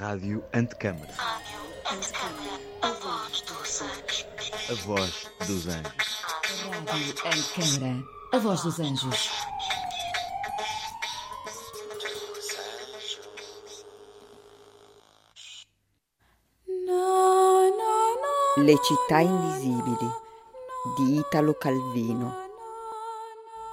Rádio 0.00 0.42
Antecâmara. 0.54 1.12
Rádio 1.12 1.60
Antecâmara, 1.84 2.58
a 2.80 2.88
voz 2.88 3.42
dos 3.42 3.82
anjos. 3.82 4.26
A 4.70 4.74
voz 4.86 5.30
dos 5.46 5.68
anjos. 5.68 6.22
Rádio 6.88 7.14
Antecâmara, 7.26 8.04
a 8.32 8.38
voz 8.38 8.62
dos 8.62 8.80
anjos. 8.80 9.30
Le 18.56 18.76
città 18.82 19.20
invisibili 19.20 20.10
di 20.96 21.18
Italo 21.18 21.52
Calvino. 21.52 22.34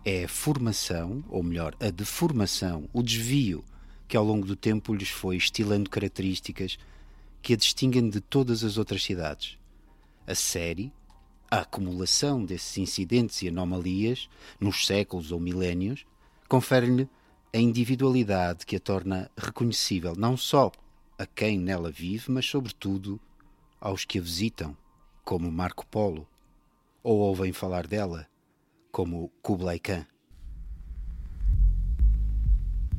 É 0.04 0.24
a 0.24 0.28
formação, 0.28 1.22
ou 1.28 1.40
melhor, 1.40 1.76
a 1.78 1.88
deformação, 1.88 2.88
o 2.92 3.00
desvio, 3.00 3.64
que 4.08 4.16
ao 4.16 4.24
longo 4.24 4.44
do 4.44 4.56
tempo 4.56 4.92
lhes 4.92 5.08
foi 5.08 5.36
estilando 5.36 5.88
características 5.88 6.78
que 7.40 7.52
a 7.52 7.56
distinguem 7.56 8.10
de 8.10 8.20
todas 8.20 8.64
as 8.64 8.78
outras 8.78 9.04
cidades. 9.04 9.56
A 10.26 10.34
série, 10.34 10.92
a 11.48 11.60
acumulação 11.60 12.44
desses 12.44 12.76
incidentes 12.76 13.40
e 13.42 13.48
anomalias, 13.48 14.28
nos 14.58 14.84
séculos 14.84 15.30
ou 15.30 15.38
milénios, 15.38 16.04
confere-lhe 16.48 17.08
a 17.54 17.58
individualidade 17.58 18.64
que 18.64 18.76
a 18.76 18.80
torna 18.80 19.30
reconhecível 19.36 20.14
não 20.16 20.38
só 20.38 20.72
a 21.18 21.26
quem 21.26 21.58
nela 21.58 21.90
vive, 21.90 22.32
mas 22.32 22.46
sobretudo 22.46 23.20
aos 23.78 24.06
que 24.06 24.18
a 24.18 24.22
visitam, 24.22 24.74
como 25.22 25.52
Marco 25.52 25.86
Polo, 25.86 26.26
ou 27.02 27.18
ouvem 27.18 27.52
falar 27.52 27.86
dela, 27.86 28.26
como 28.90 29.30
Kublai 29.42 29.78
Khan. 29.78 30.06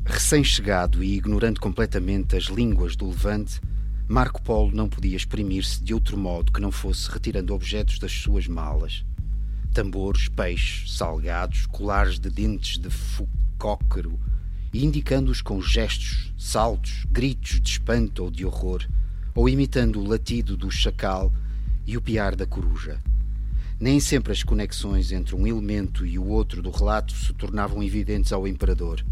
Recém-chegado 0.06 1.04
e 1.04 1.16
ignorando 1.16 1.60
completamente 1.60 2.36
as 2.36 2.44
línguas 2.44 2.96
do 2.96 3.08
Levante, 3.08 3.60
Marco 4.08 4.42
Polo 4.44 4.72
não 4.72 4.88
podia 4.88 5.16
exprimir-se 5.16 5.82
de 5.82 5.96
outro 5.96 6.16
modo 6.16 6.52
que 6.52 6.62
não 6.62 6.72
fosse 6.72 7.10
retirando 7.10 7.56
objetos 7.56 7.98
das 7.98 8.12
suas 8.12 8.48
malas. 8.48 9.04
Tambores, 9.74 10.30
peixes, 10.30 10.96
salgados, 10.96 11.66
colares 11.66 12.20
de 12.20 12.30
dentes 12.30 12.78
de 12.78 12.90
fucóquero, 12.92 14.20
e 14.74 14.84
indicando-os 14.84 15.42
com 15.42 15.62
gestos, 15.62 16.34
saltos, 16.38 17.06
gritos 17.12 17.62
de 17.62 17.70
espanto 17.70 18.24
ou 18.24 18.32
de 18.32 18.46
horror, 18.46 18.84
ou 19.36 19.48
imitando 19.48 20.00
o 20.00 20.08
latido 20.08 20.58
do 20.58 20.72
chacal 20.72 21.32
e 21.86 21.96
o 21.96 22.02
piar 22.02 22.36
da 22.36 22.46
coruja. 22.46 23.00
Nem 23.80 24.00
sempre 24.00 24.32
as 24.32 24.44
conexões 24.44 25.12
entre 25.12 25.36
um 25.36 25.46
elemento 25.46 26.06
e 26.06 26.18
o 26.18 26.26
outro 26.28 26.62
do 26.62 26.72
relato 26.72 27.14
se 27.14 27.34
tornavam 27.34 27.84
evidentes 27.84 28.32
ao 28.32 28.48
imperador. 28.48 29.04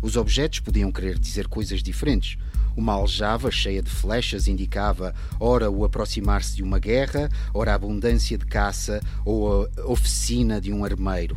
Os 0.00 0.16
objetos 0.16 0.60
podiam 0.60 0.92
querer 0.92 1.18
dizer 1.18 1.48
coisas 1.48 1.82
diferentes. 1.82 2.38
Uma 2.76 2.92
aljava 2.92 3.50
cheia 3.50 3.82
de 3.82 3.90
flechas 3.90 4.46
indicava 4.46 5.14
ora 5.40 5.70
o 5.70 5.84
aproximar-se 5.84 6.54
de 6.54 6.62
uma 6.62 6.78
guerra, 6.78 7.30
ora 7.52 7.72
a 7.72 7.74
abundância 7.74 8.36
de 8.36 8.44
caça 8.44 9.00
ou 9.24 9.64
a 9.64 9.86
oficina 9.86 10.60
de 10.60 10.72
um 10.72 10.84
armeiro. 10.84 11.36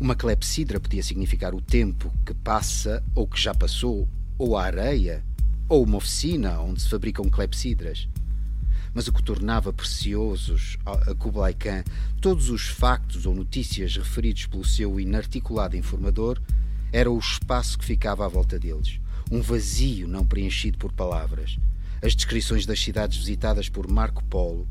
Uma 0.00 0.14
clepsidra 0.14 0.80
podia 0.80 1.02
significar 1.02 1.54
o 1.54 1.60
tempo 1.60 2.10
que 2.24 2.32
passa 2.32 3.04
ou 3.14 3.28
que 3.28 3.38
já 3.38 3.54
passou, 3.54 4.08
ou 4.38 4.56
a 4.56 4.64
areia, 4.64 5.22
ou 5.68 5.84
uma 5.84 5.98
oficina 5.98 6.58
onde 6.58 6.80
se 6.80 6.88
fabricam 6.88 7.28
clepsidras. 7.28 8.08
Mas 8.94 9.08
o 9.08 9.12
que 9.12 9.22
tornava 9.22 9.74
preciosos 9.74 10.78
a 10.86 11.14
Kublai 11.14 11.52
Khan 11.52 11.84
todos 12.18 12.48
os 12.48 12.62
factos 12.62 13.26
ou 13.26 13.34
notícias 13.34 13.94
referidos 13.94 14.46
pelo 14.46 14.64
seu 14.64 14.98
inarticulado 14.98 15.76
informador 15.76 16.40
era 16.90 17.10
o 17.10 17.18
espaço 17.18 17.78
que 17.78 17.84
ficava 17.84 18.24
à 18.24 18.28
volta 18.28 18.58
deles, 18.58 18.98
um 19.30 19.42
vazio 19.42 20.08
não 20.08 20.24
preenchido 20.24 20.78
por 20.78 20.92
palavras. 20.92 21.58
As 22.02 22.16
descrições 22.16 22.64
das 22.64 22.82
cidades 22.82 23.18
visitadas 23.18 23.68
por 23.68 23.86
Marco 23.86 24.24
Polo 24.24 24.66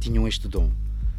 tinham 0.00 0.26
este 0.26 0.48
dom. 0.48 0.72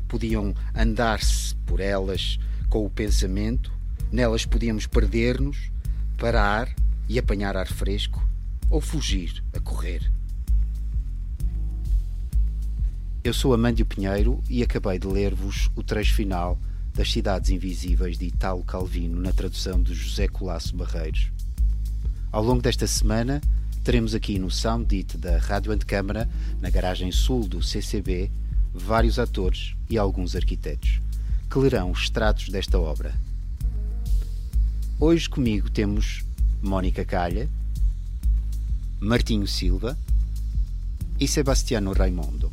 Podiam 0.06 0.54
andar-se 0.76 1.56
por 1.66 1.80
elas 1.80 2.38
com 2.74 2.88
o 2.88 2.90
pensamento, 2.90 3.72
nelas 4.12 4.48
podíamos 4.48 4.88
perder-nos, 4.88 5.70
parar 6.18 6.74
e 7.08 7.20
apanhar 7.20 7.56
ar 7.56 7.68
fresco, 7.68 8.28
ou 8.68 8.82
fugir 8.82 9.44
a 9.54 9.60
correr. 9.60 10.12
Eu 13.24 13.32
sou 13.32 13.54
Amândio 13.54 13.86
Pinheiro 13.86 14.42
e 14.50 14.64
acabei 14.64 14.98
de 14.98 15.06
ler-vos 15.06 15.70
o 15.76 15.84
trecho 15.84 16.16
final 16.16 16.58
das 16.96 17.12
Cidades 17.12 17.52
Invisíveis 17.52 18.18
de 18.18 18.26
Italo 18.26 18.64
Calvino 18.64 19.22
na 19.22 19.32
tradução 19.32 19.80
de 19.80 19.94
José 19.94 20.28
Colasso 20.28 20.76
Barreiros. 20.76 21.32
Ao 22.32 22.44
longo 22.44 22.64
desta 22.64 22.88
semana 22.88 23.40
teremos 23.84 24.16
aqui 24.16 24.40
no 24.40 24.50
Soundit 24.50 25.16
da 25.16 25.38
Rádio 25.38 25.72
Antecâmara, 25.72 26.28
na 26.60 26.72
garagem 26.72 27.12
sul 27.12 27.48
do 27.48 27.62
CCB, 27.62 28.32
vários 28.74 29.20
atores 29.20 29.76
e 29.88 29.96
alguns 29.96 30.36
arquitetos 30.36 31.03
que 31.54 31.60
lerão 31.60 31.92
extratos 31.92 32.50
desta 32.50 32.80
obra. 32.80 33.14
Hoje 35.00 35.30
comigo 35.30 35.70
temos 35.70 36.26
Mónica 36.64 37.06
Calha, 37.06 37.48
Martinho 39.00 39.48
Silva 39.48 39.96
e 41.20 41.28
Sebastiano 41.28 41.94
Raimondo. 41.94 42.52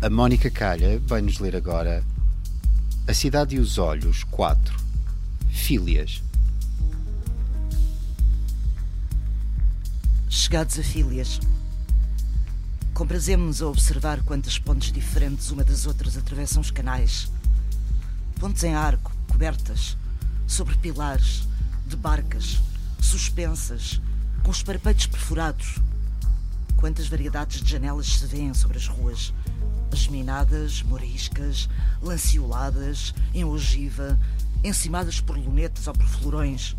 A 0.00 0.08
Mónica 0.08 0.48
Calha 0.52 1.02
vai 1.04 1.20
nos 1.20 1.40
ler 1.40 1.56
agora 1.56 2.04
A 3.08 3.12
Cidade 3.12 3.56
e 3.56 3.58
os 3.58 3.76
Olhos 3.76 4.22
4 4.22 4.87
Fílias. 5.58 6.22
Chegados 10.30 10.78
a 10.78 10.82
Fílias, 10.82 11.40
comprazemos-nos 12.94 13.60
a 13.60 13.66
observar 13.66 14.22
quantas 14.22 14.58
pontes 14.58 14.90
diferentes 14.90 15.50
uma 15.50 15.62
das 15.62 15.84
outras 15.84 16.16
atravessam 16.16 16.62
os 16.62 16.70
canais. 16.70 17.30
Pontes 18.40 18.64
em 18.64 18.72
arco, 18.72 19.12
cobertas, 19.30 19.94
sobre 20.46 20.74
pilares, 20.76 21.46
de 21.86 21.96
barcas, 21.96 22.60
suspensas, 22.98 24.00
com 24.42 24.50
os 24.50 24.62
parapeitos 24.62 25.06
perfurados. 25.06 25.74
Quantas 26.78 27.08
variedades 27.08 27.60
de 27.60 27.70
janelas 27.70 28.06
se 28.06 28.26
vêem 28.26 28.54
sobre 28.54 28.78
as 28.78 28.86
ruas, 28.86 29.34
geminadas, 29.92 30.82
moriscas, 30.82 31.68
lanceoladas, 32.00 33.12
em 33.34 33.44
ogiva, 33.44 34.18
encimadas 34.62 35.20
por 35.20 35.36
lunetas 35.36 35.86
ou 35.86 35.94
por 35.94 36.06
florões. 36.06 36.76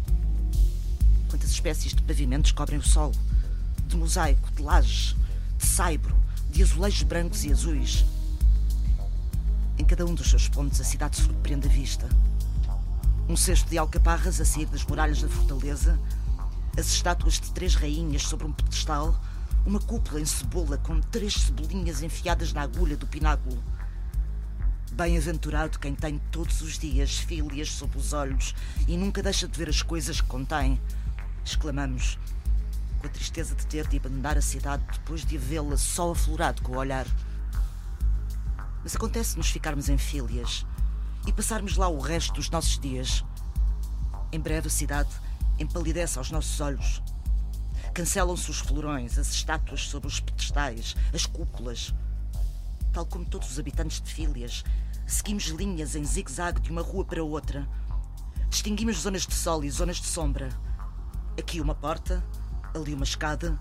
Quantas 1.29 1.51
espécies 1.51 1.93
de 1.93 2.01
pavimentos 2.01 2.51
cobrem 2.51 2.79
o 2.79 2.83
solo, 2.83 3.15
de 3.87 3.95
mosaico, 3.95 4.51
de 4.51 4.61
lajes, 4.61 5.15
de 5.57 5.65
saibro, 5.65 6.15
de 6.49 6.63
azulejos 6.63 7.03
brancos 7.03 7.43
e 7.43 7.51
azuis. 7.51 8.05
Em 9.77 9.85
cada 9.85 10.05
um 10.05 10.13
dos 10.13 10.29
seus 10.29 10.49
pontos 10.49 10.81
a 10.81 10.83
cidade 10.83 11.17
surpreende 11.17 11.67
a 11.67 11.71
vista. 11.71 12.09
Um 13.27 13.37
cesto 13.37 13.69
de 13.69 13.77
alcaparras 13.77 14.41
a 14.41 14.45
sair 14.45 14.65
das 14.65 14.83
muralhas 14.83 15.21
da 15.21 15.29
fortaleza, 15.29 15.99
as 16.77 16.87
estátuas 16.87 17.35
de 17.35 17.51
três 17.51 17.75
rainhas 17.75 18.23
sobre 18.23 18.45
um 18.45 18.51
pedestal, 18.51 19.19
uma 19.65 19.79
cúpula 19.79 20.19
em 20.19 20.25
cebola 20.25 20.77
com 20.77 20.99
três 20.99 21.33
cebolinhas 21.33 22.01
enfiadas 22.01 22.53
na 22.53 22.61
agulha 22.61 22.97
do 22.97 23.05
pináculo. 23.05 23.61
Bem-aventurado 24.91 25.79
quem 25.79 25.93
tem 25.93 26.17
todos 26.31 26.61
os 26.61 26.77
dias 26.77 27.19
filhas 27.19 27.71
sob 27.71 27.97
os 27.97 28.11
olhos 28.11 28.55
e 28.87 28.97
nunca 28.97 29.23
deixa 29.23 29.47
de 29.47 29.57
ver 29.57 29.69
as 29.69 29.81
coisas 29.81 30.19
que 30.19 30.27
contém. 30.27 30.81
Exclamamos, 31.45 32.17
com 32.99 33.07
a 33.07 33.09
tristeza 33.09 33.55
de 33.55 33.65
ter 33.67 33.87
de 33.87 33.97
abandonar 33.97 34.37
a 34.37 34.41
cidade 34.41 34.83
depois 34.91 35.23
de 35.23 35.37
vê-la 35.37 35.77
só 35.77 36.11
aflorado 36.11 36.61
com 36.63 36.73
o 36.73 36.77
olhar. 36.77 37.05
Mas 38.83 38.95
acontece-nos 38.95 39.49
ficarmos 39.49 39.89
em 39.89 39.97
filhas 39.97 40.65
e 41.25 41.31
passarmos 41.31 41.77
lá 41.77 41.87
o 41.87 41.99
resto 41.99 42.33
dos 42.33 42.49
nossos 42.49 42.79
dias. 42.79 43.23
Em 44.31 44.39
breve 44.39 44.67
a 44.67 44.71
cidade 44.71 45.09
empalidece 45.59 46.17
aos 46.17 46.31
nossos 46.31 46.59
olhos. 46.59 47.01
Cancelam-se 47.93 48.49
os 48.49 48.59
florões, 48.59 49.17
as 49.17 49.31
estátuas 49.31 49.87
sobre 49.87 50.07
os 50.07 50.19
pedestais, 50.19 50.95
as 51.13 51.25
cúpulas. 51.25 51.93
Tal 52.91 53.05
como 53.05 53.25
todos 53.25 53.51
os 53.51 53.59
habitantes 53.59 54.01
de 54.01 54.13
Filhas, 54.13 54.63
seguimos 55.05 55.45
linhas 55.45 55.95
em 55.95 56.03
zigue-zague 56.03 56.59
de 56.59 56.71
uma 56.71 56.81
rua 56.81 57.05
para 57.05 57.23
outra. 57.23 57.67
Distinguimos 58.49 58.97
zonas 59.01 59.27
de 59.27 59.33
sol 59.33 59.63
e 59.63 59.69
zonas 59.69 59.97
de 59.97 60.07
sombra. 60.07 60.49
Aqui 61.37 61.61
uma 61.61 61.75
porta, 61.75 62.25
ali 62.75 62.93
uma 62.93 63.03
escada, 63.03 63.59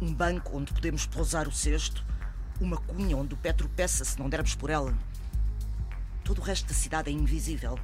um 0.00 0.12
banco 0.12 0.56
onde 0.56 0.74
podemos 0.74 1.06
pousar 1.06 1.48
o 1.48 1.52
cesto, 1.52 2.04
uma 2.60 2.76
cunha 2.76 3.16
onde 3.16 3.34
o 3.34 3.36
pé 3.36 3.52
tropeça 3.52 4.04
se 4.04 4.18
não 4.18 4.28
dermos 4.28 4.54
por 4.54 4.68
ela. 4.68 4.94
Todo 6.22 6.40
o 6.40 6.44
resto 6.44 6.68
da 6.68 6.74
cidade 6.74 7.08
é 7.08 7.12
invisível. 7.12 7.78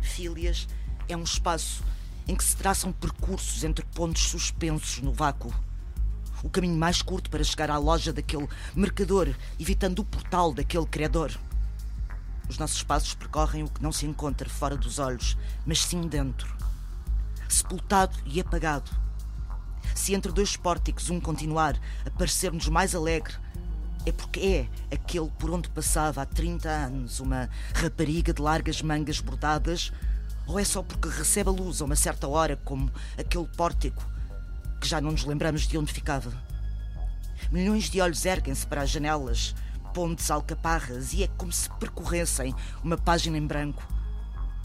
Filhas 0.00 0.68
é 1.08 1.16
um 1.16 1.24
espaço 1.24 1.82
em 2.26 2.36
que 2.36 2.44
se 2.44 2.56
traçam 2.56 2.92
percursos 2.92 3.64
entre 3.64 3.84
pontos 3.86 4.22
suspensos 4.22 5.00
no 5.00 5.12
vácuo. 5.12 5.52
O 6.44 6.50
caminho 6.50 6.76
mais 6.76 7.00
curto 7.00 7.30
para 7.30 7.42
chegar 7.42 7.70
à 7.70 7.78
loja 7.78 8.12
daquele 8.12 8.46
mercador, 8.76 9.34
evitando 9.58 10.00
o 10.00 10.04
portal 10.04 10.52
daquele 10.52 10.84
credor. 10.84 11.32
Os 12.46 12.58
nossos 12.58 12.82
passos 12.82 13.14
percorrem 13.14 13.64
o 13.64 13.68
que 13.68 13.82
não 13.82 13.90
se 13.90 14.04
encontra 14.04 14.48
fora 14.48 14.76
dos 14.76 14.98
olhos, 14.98 15.38
mas 15.64 15.82
sim 15.82 16.02
dentro. 16.02 16.54
Sepultado 17.48 18.18
e 18.26 18.42
apagado. 18.42 18.90
Se 19.94 20.12
entre 20.12 20.30
dois 20.30 20.54
pórticos 20.54 21.08
um 21.08 21.18
continuar 21.18 21.80
a 22.04 22.10
parecer-nos 22.10 22.68
mais 22.68 22.94
alegre, 22.94 23.34
é 24.04 24.12
porque 24.12 24.68
é 24.90 24.94
aquele 24.94 25.30
por 25.38 25.50
onde 25.50 25.70
passava 25.70 26.20
há 26.20 26.26
30 26.26 26.68
anos 26.68 27.20
uma 27.20 27.48
rapariga 27.74 28.34
de 28.34 28.42
largas 28.42 28.82
mangas 28.82 29.18
bordadas 29.18 29.90
ou 30.46 30.58
é 30.58 30.64
só 30.64 30.82
porque 30.82 31.08
recebe 31.08 31.48
a 31.48 31.52
luz 31.52 31.80
a 31.80 31.86
uma 31.86 31.96
certa 31.96 32.28
hora, 32.28 32.56
como 32.64 32.92
aquele 33.16 33.46
pórtico, 33.56 34.04
que 34.84 34.90
já 34.90 35.00
não 35.00 35.12
nos 35.12 35.24
lembramos 35.24 35.66
de 35.66 35.78
onde 35.78 35.90
ficava? 35.90 36.30
Milhões 37.50 37.88
de 37.88 38.02
olhos 38.02 38.26
erguem-se 38.26 38.66
para 38.66 38.82
as 38.82 38.90
janelas, 38.90 39.54
pontes 39.94 40.30
alcaparras, 40.30 41.14
e 41.14 41.22
é 41.22 41.26
como 41.38 41.50
se 41.50 41.70
percorressem 41.80 42.54
uma 42.82 42.98
página 42.98 43.38
em 43.38 43.46
branco. 43.46 43.82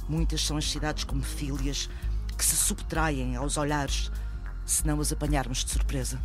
Muitas 0.09 0.45
são 0.45 0.57
as 0.57 0.69
cidades 0.69 1.05
como 1.05 1.23
filhas 1.23 1.89
que 2.37 2.43
se 2.43 2.57
subtraem 2.57 3.37
aos 3.37 3.55
olhares, 3.55 4.11
se 4.65 4.85
não 4.85 4.99
as 4.99 5.09
apanharmos 5.13 5.63
de 5.63 5.71
surpresa. 5.71 6.19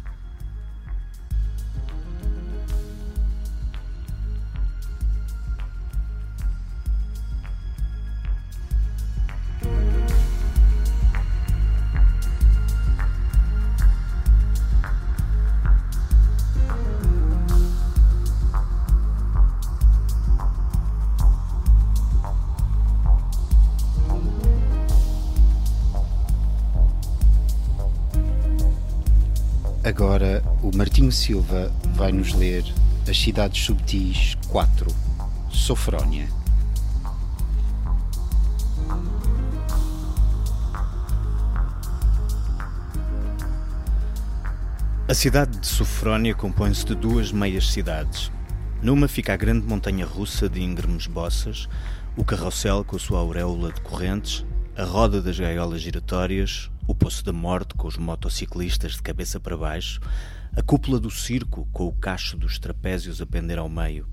O 31.05 31.07
Martinho 31.07 31.13
Silva 31.13 31.73
vai 31.95 32.13
nos 32.13 32.33
ler 32.33 32.65
As 33.09 33.19
Cidades 33.19 33.65
Subtis 33.65 34.37
4, 34.49 34.87
Sofrónia. 35.51 36.27
A 45.07 45.13
cidade 45.13 45.59
de 45.59 45.67
Sofrónia 45.67 46.35
compõe-se 46.35 46.87
de 46.87 46.95
duas 46.95 47.31
meias 47.31 47.71
cidades. 47.71 48.33
Numa 48.81 49.07
fica 49.07 49.35
a 49.35 49.37
grande 49.37 49.67
montanha 49.67 50.07
russa 50.07 50.49
de 50.49 50.63
íngremes 50.63 51.07
bossas, 51.07 51.69
o 52.17 52.25
carrossel 52.25 52.83
com 52.83 52.97
a 52.97 52.99
sua 52.99 53.19
auréola 53.19 53.73
de 53.73 53.81
correntes, 53.83 54.45
a 54.75 54.85
roda 54.85 55.21
das 55.21 55.39
gaiolas 55.39 55.83
giratórias, 55.83 56.71
o 56.87 56.95
Poço 56.95 57.25
da 57.25 57.33
Morte 57.33 57.75
com 57.75 57.89
os 57.89 57.99
motociclistas 57.99 58.93
de 58.93 59.03
cabeça 59.03 59.39
para 59.39 59.57
baixo, 59.57 60.01
a 60.57 60.63
cúpula 60.63 61.01
do 61.01 61.11
circo 61.11 61.69
com 61.73 61.87
o 61.87 61.93
cacho 61.93 62.37
dos 62.37 62.59
trapézios 62.59 63.21
a 63.21 63.27
pender 63.27 63.59
ao 63.59 63.69
meio. 63.69 64.09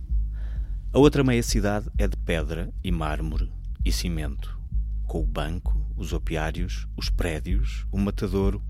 A 0.94 1.00
outra 1.00 1.24
meia 1.24 1.44
cidade 1.44 1.90
é 1.98 2.08
de 2.08 2.18
pedra 2.18 2.74
e 2.84 2.92
mármore 2.92 3.52
e 3.86 3.92
cimento, 3.92 4.60
com 5.08 5.22
o 5.22 5.26
banco, 5.26 5.86
os 5.96 6.14
opiários, 6.14 6.88
os 6.98 7.10
prédios, 7.10 7.86
o 7.92 7.98
matadouro, 7.98 8.64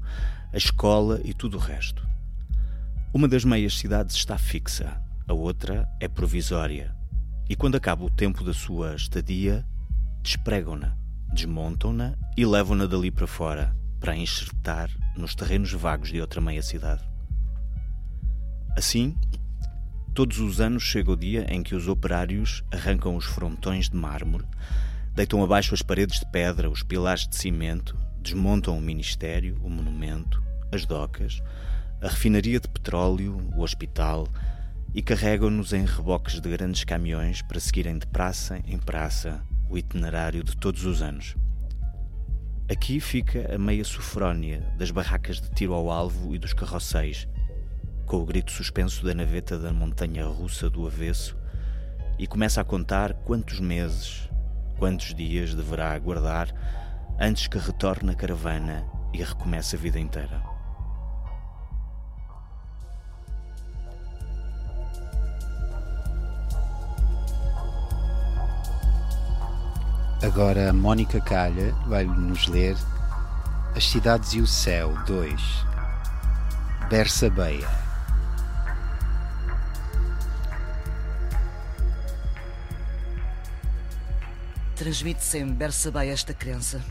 a 0.54 0.58
escola 0.58 1.22
e 1.24 1.34
tudo 1.34 1.58
o 1.58 1.60
resto. 1.60 2.06
Uma 3.14 3.28
das 3.28 3.44
meias 3.44 3.78
cidades 3.78 4.16
está 4.16 4.38
fixa, 4.38 5.02
a 5.28 5.34
outra 5.34 5.88
é 6.00 6.08
provisória, 6.08 6.96
e 7.50 7.56
quando 7.56 7.76
acaba 7.76 8.04
o 8.04 8.10
tempo 8.10 8.44
da 8.44 8.54
sua 8.54 8.96
estadia, 8.96 9.66
despregam-na, 10.22 10.96
desmontam-na 11.34 12.16
e 12.38 12.46
levam-na 12.46 12.86
dali 12.86 13.12
para 13.12 13.28
fora, 13.28 13.76
para 14.00 14.16
enxertar 14.16 14.90
nos 15.18 15.36
terrenos 15.36 15.72
vagos 15.74 16.10
de 16.10 16.22
outra 16.22 16.40
meia-cidade. 16.40 17.11
Assim, 18.76 19.16
todos 20.14 20.40
os 20.40 20.62
anos 20.62 20.84
chega 20.84 21.12
o 21.12 21.18
dia 21.18 21.46
em 21.50 21.62
que 21.62 21.76
os 21.76 21.88
operários 21.88 22.64
arrancam 22.72 23.16
os 23.16 23.26
frontões 23.26 23.90
de 23.90 23.96
mármore, 23.96 24.46
deitam 25.14 25.44
abaixo 25.44 25.74
as 25.74 25.82
paredes 25.82 26.20
de 26.20 26.26
pedra, 26.32 26.70
os 26.70 26.82
pilares 26.82 27.28
de 27.28 27.36
cimento, 27.36 27.98
desmontam 28.22 28.78
o 28.78 28.82
ministério, 28.82 29.60
o 29.62 29.70
monumento, 29.70 30.42
as 30.72 30.86
docas, 30.86 31.42
a 32.02 32.08
refinaria 32.08 32.60
de 32.60 32.68
petróleo, 32.68 33.38
o 33.56 33.62
hospital 33.62 34.28
e 34.94 35.02
carregam-nos 35.02 35.74
em 35.74 35.86
reboques 35.86 36.40
de 36.40 36.50
grandes 36.50 36.84
caminhões 36.84 37.42
para 37.42 37.60
seguirem 37.60 37.98
de 37.98 38.08
praça 38.08 38.60
em 38.66 38.78
praça 38.78 39.42
o 39.70 39.78
itinerário 39.78 40.44
de 40.44 40.56
todos 40.58 40.86
os 40.86 41.02
anos. 41.02 41.36
Aqui 42.70 43.00
fica 43.00 43.54
a 43.54 43.58
meia 43.58 43.84
sofrónia 43.84 44.62
das 44.78 44.92
barracas 44.92 45.42
de 45.42 45.50
tiro 45.52 45.74
ao 45.74 45.90
alvo 45.90 46.34
e 46.34 46.40
dos 46.40 46.54
carrosséis, 46.54 47.28
com 48.12 48.18
o 48.18 48.26
grito 48.26 48.52
suspenso 48.52 49.06
da 49.06 49.14
naveta 49.16 49.58
da 49.58 49.72
montanha 49.72 50.26
russa 50.26 50.70
do 50.70 50.86
avesso, 50.86 51.38
e 52.20 52.28
começa 52.28 52.60
a 52.60 52.64
contar 52.66 53.14
quantos 53.14 53.62
meses, 53.62 54.30
quantos 54.78 55.16
dias 55.16 55.56
deverá 55.56 55.94
aguardar 55.94 56.54
antes 57.18 57.48
que 57.48 57.58
retorne 57.58 58.12
a 58.12 58.14
caravana 58.14 58.86
e 59.14 59.24
recomece 59.24 59.78
a 59.78 59.80
vida 59.80 59.98
inteira. 59.98 60.44
Agora 70.22 70.74
Mónica 70.74 71.22
Calha 71.22 71.72
vai 71.88 72.04
nos 72.04 72.46
ler 72.48 72.76
As 73.74 73.90
Cidades 73.90 74.34
e 74.34 74.42
o 74.42 74.48
Céu 74.48 74.94
2 75.06 75.66
Berça 76.90 77.30
Beia 84.82 84.94
Transmite-se 84.94 85.38
em 85.38 85.54
Berça 85.54 85.92
Beia 85.92 86.12
esta 86.12 86.34
crença 86.34 86.84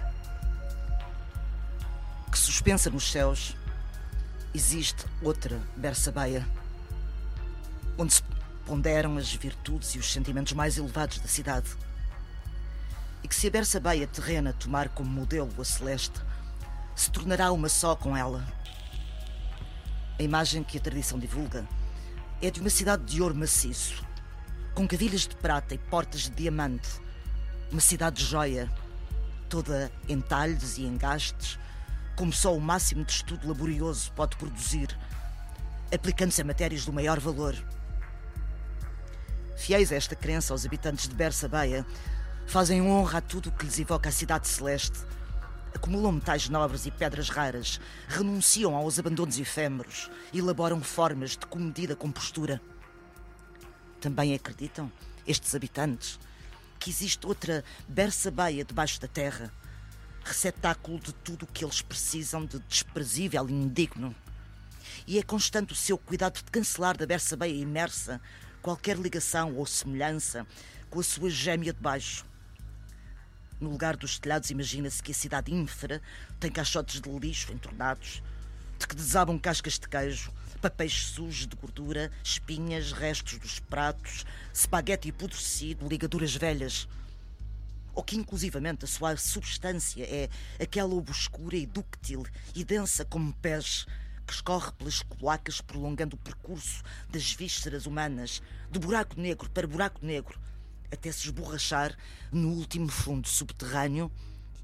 que 2.30 2.38
suspensa 2.38 2.88
nos 2.88 3.10
céus 3.10 3.56
existe 4.54 5.04
outra 5.20 5.60
Berça 5.76 6.12
Beia 6.12 6.46
onde 7.98 8.14
se 8.14 8.22
ponderam 8.64 9.16
as 9.16 9.34
virtudes 9.34 9.96
e 9.96 9.98
os 9.98 10.12
sentimentos 10.12 10.52
mais 10.52 10.78
elevados 10.78 11.18
da 11.18 11.26
cidade 11.26 11.68
e 13.24 13.28
que 13.28 13.34
se 13.34 13.48
a 13.48 13.50
Berça 13.50 13.80
Beia 13.80 14.06
terrena 14.06 14.52
tomar 14.52 14.88
como 14.90 15.10
modelo 15.10 15.50
a 15.60 15.64
celeste, 15.64 16.20
se 16.94 17.10
tornará 17.10 17.50
uma 17.50 17.68
só 17.68 17.96
com 17.96 18.16
ela. 18.16 18.46
A 20.16 20.22
imagem 20.22 20.62
que 20.62 20.78
a 20.78 20.80
tradição 20.80 21.18
divulga 21.18 21.66
é 22.40 22.52
de 22.52 22.60
uma 22.60 22.70
cidade 22.70 23.04
de 23.04 23.20
ouro 23.20 23.34
maciço, 23.34 24.06
com 24.74 24.86
cavilhas 24.86 25.22
de 25.22 25.34
prata 25.34 25.74
e 25.74 25.78
portas 25.78 26.22
de 26.22 26.30
diamante, 26.30 26.88
uma 27.70 27.80
cidade 27.80 28.16
de 28.16 28.24
joia, 28.24 28.70
toda 29.48 29.90
em 30.08 30.20
talhos 30.20 30.78
e 30.78 30.82
engastes, 30.82 31.58
como 32.16 32.32
só 32.32 32.54
o 32.54 32.60
máximo 32.60 33.04
de 33.04 33.12
estudo 33.12 33.48
laborioso 33.48 34.12
pode 34.12 34.36
produzir, 34.36 34.96
aplicando-se 35.92 36.42
a 36.42 36.44
matérias 36.44 36.84
do 36.84 36.92
maior 36.92 37.18
valor. 37.20 37.56
Fiéis 39.56 39.92
a 39.92 39.96
esta 39.96 40.16
crença, 40.16 40.54
os 40.54 40.66
habitantes 40.66 41.08
de 41.08 41.14
Bersabeia 41.14 41.86
fazem 42.46 42.82
honra 42.82 43.18
a 43.18 43.20
tudo 43.22 43.48
o 43.48 43.52
que 43.52 43.64
lhes 43.64 43.78
evoca 43.78 44.08
a 44.08 44.12
cidade 44.12 44.48
celeste. 44.48 44.98
Acumulam 45.74 46.12
metais 46.12 46.48
nobres 46.48 46.86
e 46.86 46.90
pedras 46.90 47.28
raras, 47.28 47.80
renunciam 48.08 48.74
aos 48.74 48.98
abandonos 48.98 49.38
efêmeros, 49.38 50.10
elaboram 50.34 50.82
formas 50.82 51.30
de 51.30 51.46
comedida 51.46 51.94
compostura. 51.94 52.60
Também 54.00 54.34
acreditam, 54.34 54.90
estes 55.26 55.54
habitantes, 55.54 56.18
que 56.80 56.88
existe 56.88 57.26
outra 57.26 57.62
Bersabeia 57.86 58.64
debaixo 58.64 58.98
da 58.98 59.06
terra, 59.06 59.52
receptáculo 60.24 60.98
de 60.98 61.12
tudo 61.12 61.42
o 61.42 61.46
que 61.46 61.62
eles 61.62 61.82
precisam 61.82 62.46
de 62.46 62.58
desprezível 62.60 63.48
e 63.48 63.52
indigno. 63.52 64.16
E 65.06 65.18
é 65.18 65.22
constante 65.22 65.74
o 65.74 65.76
seu 65.76 65.98
cuidado 65.98 66.42
de 66.42 66.50
cancelar 66.50 66.96
da 66.96 67.06
Bersabeia 67.06 67.54
imersa 67.54 68.20
qualquer 68.62 68.96
ligação 68.96 69.54
ou 69.56 69.66
semelhança 69.66 70.46
com 70.88 71.00
a 71.00 71.02
sua 71.02 71.28
gêmea 71.28 71.72
de 71.72 71.80
baixo. 71.80 72.24
No 73.60 73.70
lugar 73.70 73.94
dos 73.94 74.18
telhados, 74.18 74.50
imagina-se 74.50 75.02
que 75.02 75.12
a 75.12 75.14
cidade 75.14 75.52
ínfera 75.52 76.00
tem 76.40 76.50
caixotes 76.50 76.98
de 76.98 77.10
lixo 77.10 77.52
entornados, 77.52 78.22
de 78.78 78.86
que 78.86 78.96
desabam 78.96 79.38
cascas 79.38 79.78
de 79.78 79.86
queijo, 79.86 80.32
papéis 80.60 81.06
sujos 81.06 81.46
de 81.46 81.56
gordura, 81.56 82.10
espinhas, 82.22 82.92
restos 82.92 83.38
dos 83.38 83.58
pratos, 83.58 84.26
espaguete 84.52 85.08
apodrecido, 85.08 85.88
ligaduras 85.88 86.34
velhas. 86.36 86.86
Ou 87.94 88.04
que, 88.04 88.16
inclusivamente, 88.16 88.84
a 88.84 88.88
sua 88.88 89.16
substância 89.16 90.04
é 90.04 90.28
aquela 90.62 90.94
obscura 90.94 91.56
e 91.56 91.66
dúctil 91.66 92.24
e 92.54 92.62
densa 92.62 93.04
como 93.04 93.32
pés 93.34 93.86
que 94.26 94.34
escorre 94.34 94.70
pelas 94.72 95.02
cloacas 95.02 95.60
prolongando 95.60 96.14
o 96.14 96.18
percurso 96.18 96.82
das 97.08 97.32
vísceras 97.32 97.86
humanas, 97.86 98.40
de 98.70 98.78
buraco 98.78 99.18
negro 99.20 99.50
para 99.50 99.66
buraco 99.66 100.04
negro, 100.06 100.38
até 100.92 101.10
se 101.10 101.24
esborrachar 101.24 101.96
no 102.30 102.50
último 102.50 102.88
fundo 102.88 103.28
subterrâneo 103.28 104.10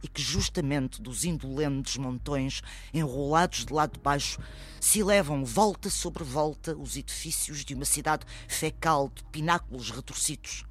e 0.02 0.08
que 0.08 0.22
justamente 0.22 1.00
dos 1.00 1.24
indolentes 1.24 1.96
montões 1.96 2.62
enrolados 2.92 3.64
de 3.64 3.72
lado 3.72 3.94
de 3.94 4.00
baixo 4.00 4.40
se 4.80 5.00
elevam 5.00 5.44
volta 5.44 5.90
sobre 5.90 6.22
volta 6.22 6.76
os 6.76 6.96
edifícios 6.96 7.64
de 7.64 7.74
uma 7.74 7.84
cidade 7.84 8.26
fecal 8.48 9.10
de 9.14 9.24
pináculos 9.24 9.90
retorcidos. 9.90 10.64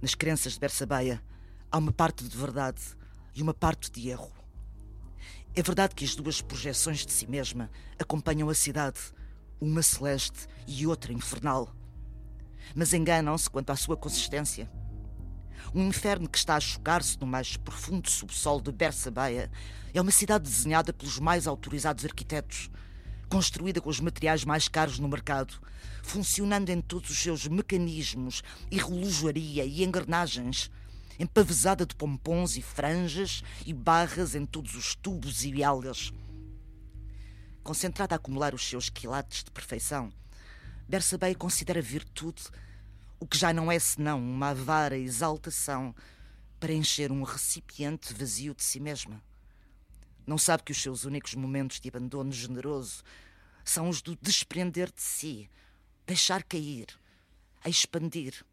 Nas 0.00 0.14
crenças 0.14 0.54
de 0.54 0.60
Bersabeia 0.60 1.22
há 1.70 1.78
uma 1.78 1.92
parte 1.92 2.24
de 2.24 2.36
verdade 2.36 2.80
e 3.34 3.42
uma 3.42 3.54
parte 3.54 3.90
de 3.90 4.08
erro. 4.08 4.32
É 5.54 5.62
verdade 5.62 5.94
que 5.94 6.04
as 6.04 6.14
duas 6.14 6.40
projeções 6.40 7.04
de 7.04 7.12
si 7.12 7.26
mesma 7.26 7.70
acompanham 7.98 8.48
a 8.48 8.54
cidade, 8.54 8.98
uma 9.60 9.82
celeste 9.82 10.48
e 10.66 10.86
outra 10.86 11.12
infernal. 11.12 11.74
Mas 12.74 12.92
enganam-se 12.92 13.50
quanto 13.50 13.70
à 13.70 13.76
sua 13.76 13.96
consistência. 13.96 14.70
Um 15.74 15.88
inferno 15.88 16.28
que 16.28 16.36
está 16.36 16.56
a 16.56 16.60
chocar-se 16.60 17.18
no 17.18 17.26
mais 17.26 17.56
profundo 17.56 18.10
subsolo 18.10 18.60
de 18.60 18.70
Bersabeia 18.70 19.50
é 19.94 20.00
uma 20.02 20.10
cidade 20.10 20.44
desenhada 20.44 20.92
pelos 20.92 21.18
mais 21.18 21.46
autorizados 21.46 22.04
arquitetos, 22.04 22.70
construída 23.30 23.80
com 23.80 23.88
os 23.88 23.98
materiais 23.98 24.44
mais 24.44 24.68
caros 24.68 24.98
no 24.98 25.08
mercado, 25.08 25.58
funcionando 26.02 26.68
em 26.68 26.82
todos 26.82 27.08
os 27.08 27.18
seus 27.18 27.46
mecanismos 27.46 28.42
e 28.70 28.76
relojoaria 28.76 29.64
e 29.64 29.82
engrenagens, 29.82 30.70
empavesada 31.18 31.86
de 31.86 31.94
pompons 31.94 32.58
e 32.58 32.62
franjas 32.62 33.42
e 33.64 33.72
barras 33.72 34.34
em 34.34 34.44
todos 34.44 34.74
os 34.74 34.94
tubos 34.94 35.42
e 35.42 35.52
bialhas. 35.52 36.12
Concentrada 37.62 38.14
a 38.14 38.16
acumular 38.16 38.54
os 38.54 38.68
seus 38.68 38.90
quilates 38.90 39.42
de 39.42 39.50
perfeição, 39.50 40.12
Bersabeia 40.86 41.34
considera 41.34 41.80
virtude 41.80 42.42
o 43.22 43.26
que 43.26 43.38
já 43.38 43.52
não 43.52 43.70
é 43.70 43.78
senão 43.78 44.18
uma 44.18 44.48
avara 44.48 44.98
exaltação 44.98 45.94
para 46.58 46.72
encher 46.72 47.12
um 47.12 47.22
recipiente 47.22 48.12
vazio 48.12 48.52
de 48.52 48.64
si 48.64 48.80
mesma. 48.80 49.22
Não 50.26 50.36
sabe 50.36 50.64
que 50.64 50.72
os 50.72 50.82
seus 50.82 51.04
únicos 51.04 51.32
momentos 51.36 51.78
de 51.78 51.88
abandono 51.88 52.32
generoso 52.32 53.04
são 53.64 53.88
os 53.88 54.02
do 54.02 54.16
desprender 54.16 54.90
de 54.90 55.00
si, 55.00 55.48
deixar 56.04 56.42
cair, 56.42 56.88
a 57.62 57.68
expandir. 57.68 58.44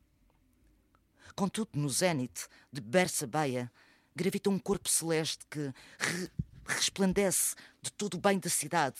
Contudo, 1.36 1.72
no 1.74 1.90
zénite 1.90 2.48
de 2.72 2.80
Bersabeia 2.80 3.72
gravita 4.16 4.52
um 4.52 4.60
corpo 4.60 4.88
celeste 4.88 5.48
que 5.50 5.74
re 5.98 6.30
resplandece 6.68 7.56
de 7.82 7.92
todo 7.92 8.14
o 8.14 8.20
bem 8.20 8.38
da 8.38 8.52
cidade, 8.52 9.00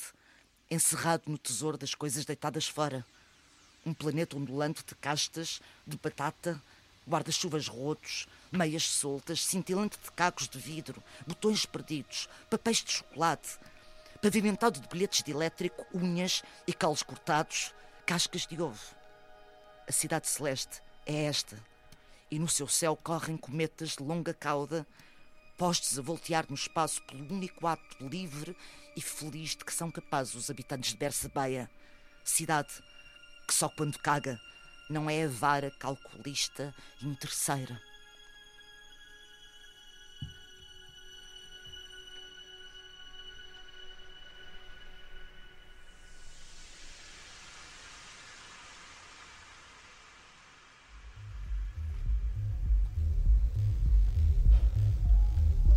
encerrado 0.68 1.26
no 1.28 1.38
tesouro 1.38 1.78
das 1.78 1.94
coisas 1.94 2.26
deitadas 2.26 2.68
fora 2.68 3.06
um 3.90 3.94
planeta 3.94 4.38
ondulante 4.38 4.84
de 4.86 4.94
castas, 4.96 5.60
de 5.86 5.98
batata, 5.98 6.62
guarda-chuvas 7.08 7.68
rotos, 7.68 8.28
meias 8.52 8.84
soltas, 8.84 9.44
cintilante 9.44 9.98
de 9.98 10.12
cacos 10.12 10.48
de 10.48 10.60
vidro, 10.60 11.04
botões 11.26 11.66
perdidos, 11.66 12.30
papéis 12.50 12.84
de 12.84 12.92
chocolate, 12.92 13.58
pavimentado 14.22 14.80
de 14.80 14.88
bilhetes 14.88 15.24
de 15.24 15.32
elétrico, 15.32 15.86
unhas 15.94 16.44
e 16.68 16.74
calos 16.74 17.02
cortados, 17.02 17.74
cascas 18.06 18.46
de 18.46 18.62
ovo. 18.62 18.96
A 19.88 19.92
cidade 19.92 20.28
celeste 20.28 20.84
é 21.06 21.24
esta, 21.24 21.58
e 22.30 22.38
no 22.38 22.48
seu 22.48 22.68
céu 22.68 22.96
correm 22.96 23.38
cometas 23.38 23.96
de 23.96 24.04
longa 24.04 24.36
cauda, 24.36 24.86
postos 25.58 25.98
a 25.98 26.02
voltear 26.02 26.46
no 26.48 26.56
espaço 26.56 27.02
pelo 27.04 27.26
único 27.34 27.66
ato 27.66 28.08
livre 28.08 28.56
e 28.96 29.02
feliz 29.02 29.56
de 29.56 29.66
que 29.66 29.74
são 29.74 29.90
capazes 29.90 30.36
os 30.36 30.50
habitantes 30.50 30.92
de 30.92 30.98
Bersabeia, 30.98 31.70
cidade 32.24 32.84
que 33.50 33.56
só 33.56 33.68
quando 33.68 33.98
caga 33.98 34.40
não 34.92 35.10
é 35.10 35.24
a 35.24 35.28
vara 35.28 35.72
calculista 35.72 36.72
interesseira. 37.02 37.82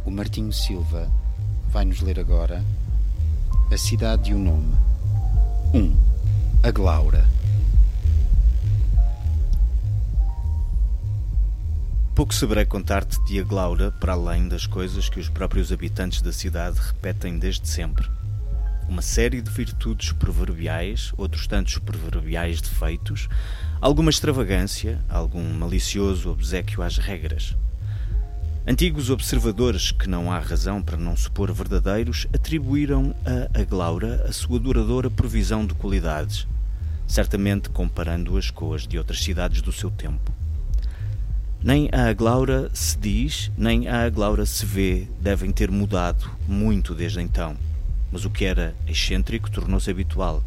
O 0.04 0.10
Martinho 0.10 0.52
Silva 0.52 1.10
vai 1.70 1.86
nos 1.86 2.02
ler 2.02 2.20
agora 2.20 2.62
A 3.72 3.78
Cidade 3.78 4.32
e 4.32 4.34
o 4.34 4.38
Nome. 4.38 4.76
1. 5.72 5.78
Um, 5.78 5.96
a 6.62 6.70
Glaura. 6.70 7.41
Pouco 12.22 12.36
saberei 12.36 12.64
contar-te 12.64 13.20
de 13.24 13.40
Aglaura 13.40 13.90
para 13.90 14.12
além 14.12 14.46
das 14.46 14.64
coisas 14.64 15.08
que 15.08 15.18
os 15.18 15.28
próprios 15.28 15.72
habitantes 15.72 16.22
da 16.22 16.30
cidade 16.30 16.78
repetem 16.78 17.36
desde 17.36 17.66
sempre. 17.66 18.08
Uma 18.88 19.02
série 19.02 19.42
de 19.42 19.50
virtudes 19.50 20.12
proverbiais, 20.12 21.12
outros 21.16 21.48
tantos 21.48 21.78
proverbiais 21.78 22.60
defeitos, 22.60 23.28
alguma 23.80 24.08
extravagância, 24.08 25.04
algum 25.08 25.42
malicioso 25.54 26.30
obsequio 26.30 26.80
às 26.80 26.96
regras. 26.96 27.56
Antigos 28.64 29.10
observadores, 29.10 29.90
que 29.90 30.08
não 30.08 30.30
há 30.30 30.38
razão 30.38 30.80
para 30.80 30.96
não 30.96 31.16
supor 31.16 31.52
verdadeiros, 31.52 32.28
atribuíram 32.32 33.16
a 33.26 33.60
Aglaura 33.60 34.26
a 34.28 34.32
sua 34.32 34.60
duradoura 34.60 35.10
provisão 35.10 35.66
de 35.66 35.74
qualidades, 35.74 36.46
certamente 37.04 37.68
comparando-as 37.68 38.48
com 38.48 38.72
as 38.72 38.86
de 38.86 38.96
outras 38.96 39.20
cidades 39.24 39.60
do 39.60 39.72
seu 39.72 39.90
tempo. 39.90 40.31
Nem 41.64 41.88
a 41.92 42.08
Aglaura 42.08 42.68
se 42.74 42.98
diz, 42.98 43.52
nem 43.56 43.86
a 43.86 44.02
Aglaura 44.02 44.44
se 44.44 44.66
vê 44.66 45.06
devem 45.20 45.52
ter 45.52 45.70
mudado 45.70 46.28
muito 46.48 46.92
desde 46.92 47.20
então, 47.20 47.56
mas 48.10 48.24
o 48.24 48.30
que 48.30 48.44
era 48.44 48.74
excêntrico 48.84 49.48
tornou-se 49.48 49.88
habitual. 49.88 50.42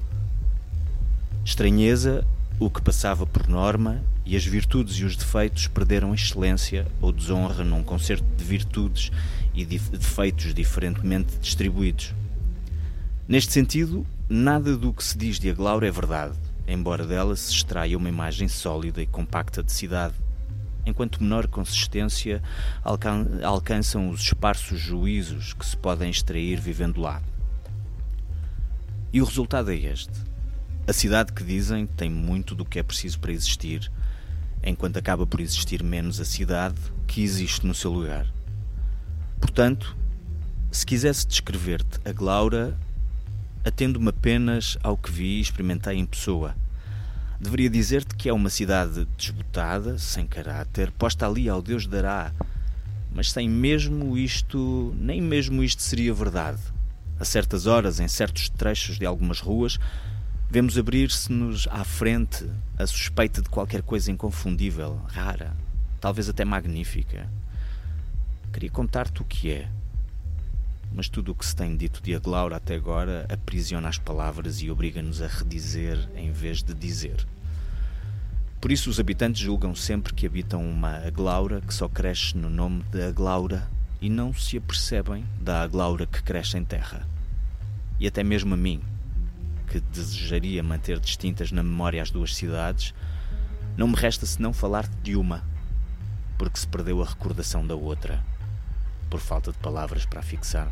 Estranheza, 1.46 2.28
o 2.60 2.70
que 2.70 2.82
passava 2.82 3.26
por 3.26 3.48
norma, 3.48 4.04
e 4.26 4.36
as 4.36 4.44
virtudes 4.44 4.98
e 4.98 5.06
os 5.06 5.16
defeitos 5.16 5.68
perderam 5.68 6.14
excelência 6.14 6.86
ou 7.00 7.14
desonra 7.14 7.64
num 7.64 7.82
concerto 7.82 8.26
de 8.36 8.44
virtudes 8.44 9.10
e 9.54 9.64
de 9.64 9.80
defeitos 9.80 10.54
diferentemente 10.54 11.38
distribuídos. 11.40 12.14
Neste 13.26 13.54
sentido, 13.54 14.06
nada 14.28 14.76
do 14.76 14.92
que 14.92 15.02
se 15.02 15.18
diz 15.18 15.40
de 15.40 15.50
Aglaura 15.50 15.88
é 15.88 15.92
verdade, 15.92 16.36
embora 16.68 17.08
dela 17.08 17.38
se 17.38 17.54
extraia 17.54 17.98
uma 17.98 18.10
imagem 18.10 18.50
sólida 18.50 19.02
e 19.02 19.08
compacta 19.08 19.64
de 19.64 19.72
cidade 19.72 20.25
enquanto 20.86 21.22
menor 21.22 21.48
consistência 21.48 22.42
alcan 22.84 23.40
alcançam 23.44 24.10
os 24.10 24.22
esparsos 24.22 24.80
juízos 24.80 25.54
que 25.54 25.66
se 25.66 25.76
podem 25.76 26.10
extrair 26.10 26.60
vivendo 26.60 27.02
lá. 27.02 27.22
E 29.12 29.22
o 29.22 29.26
resultado 29.26 29.72
é 29.72 29.76
este. 29.76 30.14
A 30.88 30.94
cidade 30.94 31.34
que 31.34 31.44
dizem 31.44 31.88
tem 31.88 32.10
muito 32.10 32.54
do 32.54 32.66
que 32.66 32.78
é 32.78 32.84
preciso 32.84 33.20
para 33.20 33.32
existir, 33.32 33.92
enquanto 34.64 34.98
acaba 34.98 35.26
por 35.26 35.40
existir 35.40 35.84
menos 35.84 36.20
a 36.20 36.26
cidade 36.26 36.80
que 37.08 37.24
existe 37.24 37.66
no 37.66 37.74
seu 37.74 37.92
lugar. 37.92 38.28
Portanto, 39.40 39.96
se 40.72 40.86
quisesse 40.86 41.26
descrever-te 41.26 42.00
a 42.08 42.12
Glaura, 42.12 42.78
atendo-me 43.64 44.10
apenas 44.10 44.78
ao 44.84 44.98
que 44.98 45.12
vi 45.12 45.38
e 45.38 45.42
experimentei 45.42 45.98
em 45.98 46.06
pessoa, 46.06 46.56
Deveria 47.40 47.70
dizer-te 47.70 48.16
que 48.16 48.30
é 48.30 48.34
uma 48.34 48.50
cidade 48.50 49.06
desbotada, 49.18 49.98
sem 49.98 50.26
caráter, 50.26 50.92
posta 50.92 51.28
ali 51.28 51.50
ao 51.50 51.62
Deus 51.62 51.86
dará. 51.86 52.32
Mas 53.14 53.32
sem 53.32 53.50
mesmo 53.50 54.18
isto, 54.18 54.96
nem 54.98 55.22
mesmo 55.22 55.64
isto 55.64 55.82
seria 55.82 56.14
verdade. 56.14 56.60
A 57.20 57.26
certas 57.26 57.66
horas, 57.66 58.00
em 58.00 58.08
certos 58.08 58.50
trechos 58.50 58.98
de 58.98 59.06
algumas 59.06 59.40
ruas, 59.40 59.78
vemos 60.50 60.78
abrir-se-nos 60.78 61.68
à 61.72 61.84
frente 61.84 62.50
a 62.78 62.86
suspeita 62.86 63.42
de 63.42 63.50
qualquer 63.50 63.82
coisa 63.82 64.12
inconfundível, 64.12 65.02
rara, 65.08 65.54
talvez 66.00 66.30
até 66.30 66.46
magnífica. 66.46 67.30
Queria 68.54 68.70
contar-te 68.70 69.22
o 69.22 69.26
que 69.26 69.52
é, 69.52 69.70
mas 70.96 71.10
tudo 71.10 71.34
o 71.34 71.36
que 71.36 71.46
se 71.46 71.54
tem 71.54 71.76
dito 71.76 72.02
de 72.02 72.16
Aglaura 72.16 72.56
até 72.56 72.76
agora 72.76 73.28
aprisiona 73.30 73.90
as 73.90 73.98
palavras 73.98 74.62
e 74.62 74.72
obriga-nos 74.72 75.22
a 75.22 75.28
redizer 75.28 76.10
em 76.16 76.32
vez 76.32 76.64
de 76.64 76.74
dizer. 76.74 77.28
Por 78.62 78.72
isso 78.72 78.90
os 78.90 78.98
habitantes 78.98 79.42
julgam 79.42 79.76
sempre 79.76 80.14
que 80.14 80.26
habitam 80.26 80.64
uma 80.64 81.06
Aglaura 81.06 81.60
que 81.60 81.74
só 81.74 81.90
cresce 81.90 82.38
no 82.38 82.50
nome 82.50 82.82
de 82.92 83.04
Aglaura 83.04 83.70
e 84.00 84.10
não 84.10 84.34
se 84.34 84.58
apercebem 84.58 85.26
da 85.42 85.62
Aglaura 85.62 86.06
que 86.06 86.24
cresce 86.24 86.58
em 86.58 86.64
terra. 86.64 87.06
E 88.00 88.08
até 88.08 88.24
mesmo 88.24 88.54
a 88.54 88.58
mim, 88.58 88.82
que 89.68 89.82
desejaria 89.82 90.64
manter 90.64 90.98
distintas 90.98 91.52
na 91.52 91.62
memória 91.62 92.02
as 92.02 92.10
duas 92.10 92.34
cidades, 92.34 92.94
não 93.76 93.90
me 93.90 93.96
resta 93.96 94.26
senão 94.26 94.54
falar 94.54 94.88
de 95.04 95.18
uma, 95.18 95.44
porque 96.38 96.58
se 96.58 96.68
perdeu 96.68 97.04
a 97.04 97.06
recordação 97.06 97.68
da 97.68 97.76
outra, 97.76 98.24
por 99.16 99.22
falta 99.22 99.50
de 99.50 99.58
palavras 99.60 100.06
para 100.06 100.20
a 100.20 100.24
fixar. 100.24 100.70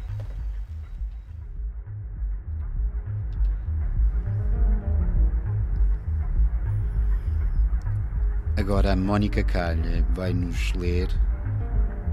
Agora 8.57 8.91
a 8.91 8.95
Mónica 8.97 9.45
Calha 9.45 10.05
vai 10.09 10.33
nos 10.33 10.73
ler 10.73 11.07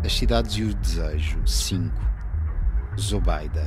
As 0.04 0.12
Cidades 0.12 0.54
e 0.54 0.62
o 0.62 0.72
Desejo 0.72 1.44
5 1.44 1.92
Zobaida 2.96 3.66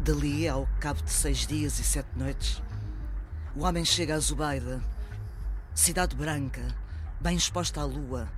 Dali, 0.00 0.48
ao 0.48 0.68
cabo 0.80 1.00
de 1.02 1.10
seis 1.10 1.46
dias 1.46 1.78
e 1.78 1.84
sete 1.84 2.08
noites, 2.16 2.60
o 3.54 3.62
homem 3.62 3.84
chega 3.84 4.16
a 4.16 4.18
Zubaida, 4.18 4.82
cidade 5.72 6.16
branca, 6.16 6.79
bem 7.20 7.36
exposta 7.36 7.82
à 7.82 7.84
lua, 7.84 8.32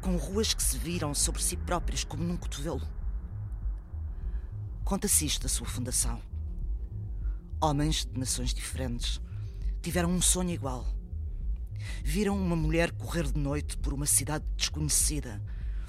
com 0.00 0.16
ruas 0.16 0.54
que 0.54 0.62
se 0.62 0.78
viram 0.78 1.12
sobre 1.12 1.42
si 1.42 1.56
próprias 1.56 2.04
como 2.04 2.22
num 2.22 2.36
cotovelo. 2.36 2.86
Conta-se 4.84 5.26
isto 5.26 5.42
da 5.42 5.48
sua 5.48 5.66
fundação. 5.66 6.22
Homens 7.60 8.04
de 8.04 8.16
nações 8.18 8.54
diferentes 8.54 9.20
tiveram 9.82 10.08
um 10.08 10.22
sonho 10.22 10.50
igual. 10.50 10.86
Viram 12.04 12.36
uma 12.36 12.54
mulher 12.54 12.92
correr 12.92 13.24
de 13.24 13.38
noite 13.38 13.76
por 13.76 13.92
uma 13.92 14.06
cidade 14.06 14.44
desconhecida, 14.56 15.42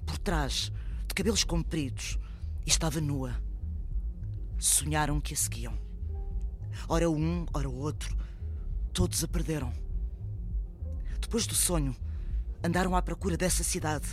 por 0.04 0.18
trás, 0.18 0.72
de 1.08 1.14
cabelos 1.14 1.44
compridos, 1.44 2.18
e 2.66 2.70
estava 2.70 3.00
nua. 3.00 3.36
Sonharam 4.58 5.22
que 5.22 5.36
a 5.36 5.38
seguiam. 5.38 5.78
Ora 6.88 7.10
um, 7.12 7.46
ora 7.54 7.70
outro, 7.70 8.18
todos 8.92 9.24
a 9.24 9.28
perderam. 9.28 9.72
Depois 11.22 11.46
do 11.46 11.54
sonho, 11.54 11.96
andaram 12.64 12.96
à 12.96 13.02
procura 13.02 13.36
dessa 13.36 13.64
cidade. 13.64 14.08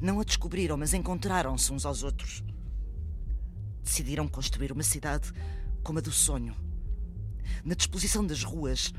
Não 0.00 0.20
a 0.20 0.24
descobriram, 0.24 0.76
mas 0.76 0.94
encontraram-se 0.94 1.72
uns 1.72 1.84
aos 1.84 2.02
outros. 2.02 2.42
Decidiram 3.84 4.26
construir 4.26 4.72
uma 4.72 4.82
cidade 4.82 5.30
como 5.82 5.98
a 5.98 6.02
do 6.02 6.12
sonho. 6.12 6.56
Na 7.64 7.74
disposição 7.74 8.26
das 8.26 8.42
ruas, 8.42 8.92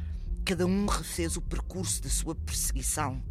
cada 0.46 0.65
um 0.65 0.86
refez 0.86 1.38
o 1.38 1.41
percurso 1.41 2.03
da 2.03 2.10
sua 2.10 2.36
perseguição. 2.36 3.24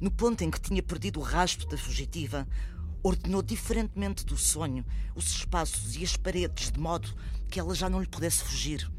No 0.00 0.10
ponto 0.10 0.42
em 0.42 0.50
que 0.50 0.60
tinha 0.60 0.82
perdido 0.82 1.18
o 1.20 1.22
rastro 1.22 1.66
da 1.68 1.78
fugitiva, 1.78 2.46
ordenou 3.02 3.42
diferentemente 3.42 4.24
do 4.24 4.36
sonho 4.36 4.84
os 5.14 5.26
espaços 5.26 5.96
e 5.96 6.04
as 6.04 6.16
paredes, 6.16 6.70
de 6.70 6.78
modo 6.78 7.12
que 7.48 7.58
ela 7.58 7.74
já 7.74 7.88
não 7.88 8.00
lhe 8.00 8.06
pudesse 8.06 8.44
fugir. 8.44 8.90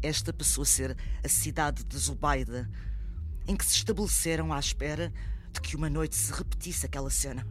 Esta 0.00 0.32
passou 0.32 0.62
a 0.62 0.66
ser 0.66 0.96
a 1.24 1.28
cidade 1.28 1.84
de 1.84 1.96
Zubaida, 1.96 2.68
em 3.46 3.56
que 3.56 3.64
se 3.64 3.76
estabeleceram 3.76 4.52
à 4.52 4.58
espera 4.58 5.12
de 5.52 5.60
que 5.60 5.76
uma 5.76 5.90
noite 5.90 6.14
se 6.14 6.32
repetisse 6.32 6.86
aquela 6.86 7.10
cena. 7.10 7.46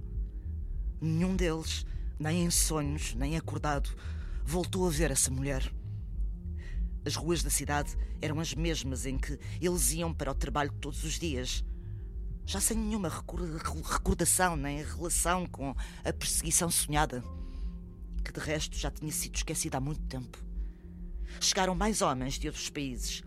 Nenhum 0.99 1.35
deles, 1.35 1.85
nem 2.19 2.45
em 2.45 2.51
sonhos, 2.51 3.13
nem 3.15 3.37
acordado, 3.37 3.89
voltou 4.43 4.87
a 4.87 4.91
ver 4.91 5.11
essa 5.11 5.29
mulher. 5.29 5.71
As 7.05 7.15
ruas 7.15 7.41
da 7.41 7.49
cidade 7.49 7.97
eram 8.21 8.39
as 8.39 8.53
mesmas 8.53 9.05
em 9.05 9.17
que 9.17 9.39
eles 9.59 9.91
iam 9.91 10.13
para 10.13 10.31
o 10.31 10.35
trabalho 10.35 10.71
todos 10.79 11.03
os 11.03 11.19
dias, 11.19 11.63
já 12.45 12.59
sem 12.59 12.77
nenhuma 12.77 13.09
recordação 13.09 14.55
nem 14.55 14.83
relação 14.83 15.45
com 15.47 15.75
a 16.03 16.13
perseguição 16.13 16.69
sonhada, 16.69 17.23
que 18.23 18.31
de 18.31 18.39
resto 18.39 18.77
já 18.77 18.91
tinha 18.91 19.11
sido 19.11 19.35
esquecida 19.35 19.77
há 19.77 19.81
muito 19.81 20.01
tempo. 20.01 20.37
Chegaram 21.39 21.73
mais 21.73 22.01
homens 22.01 22.37
de 22.37 22.47
outros 22.47 22.69
países 22.69 23.23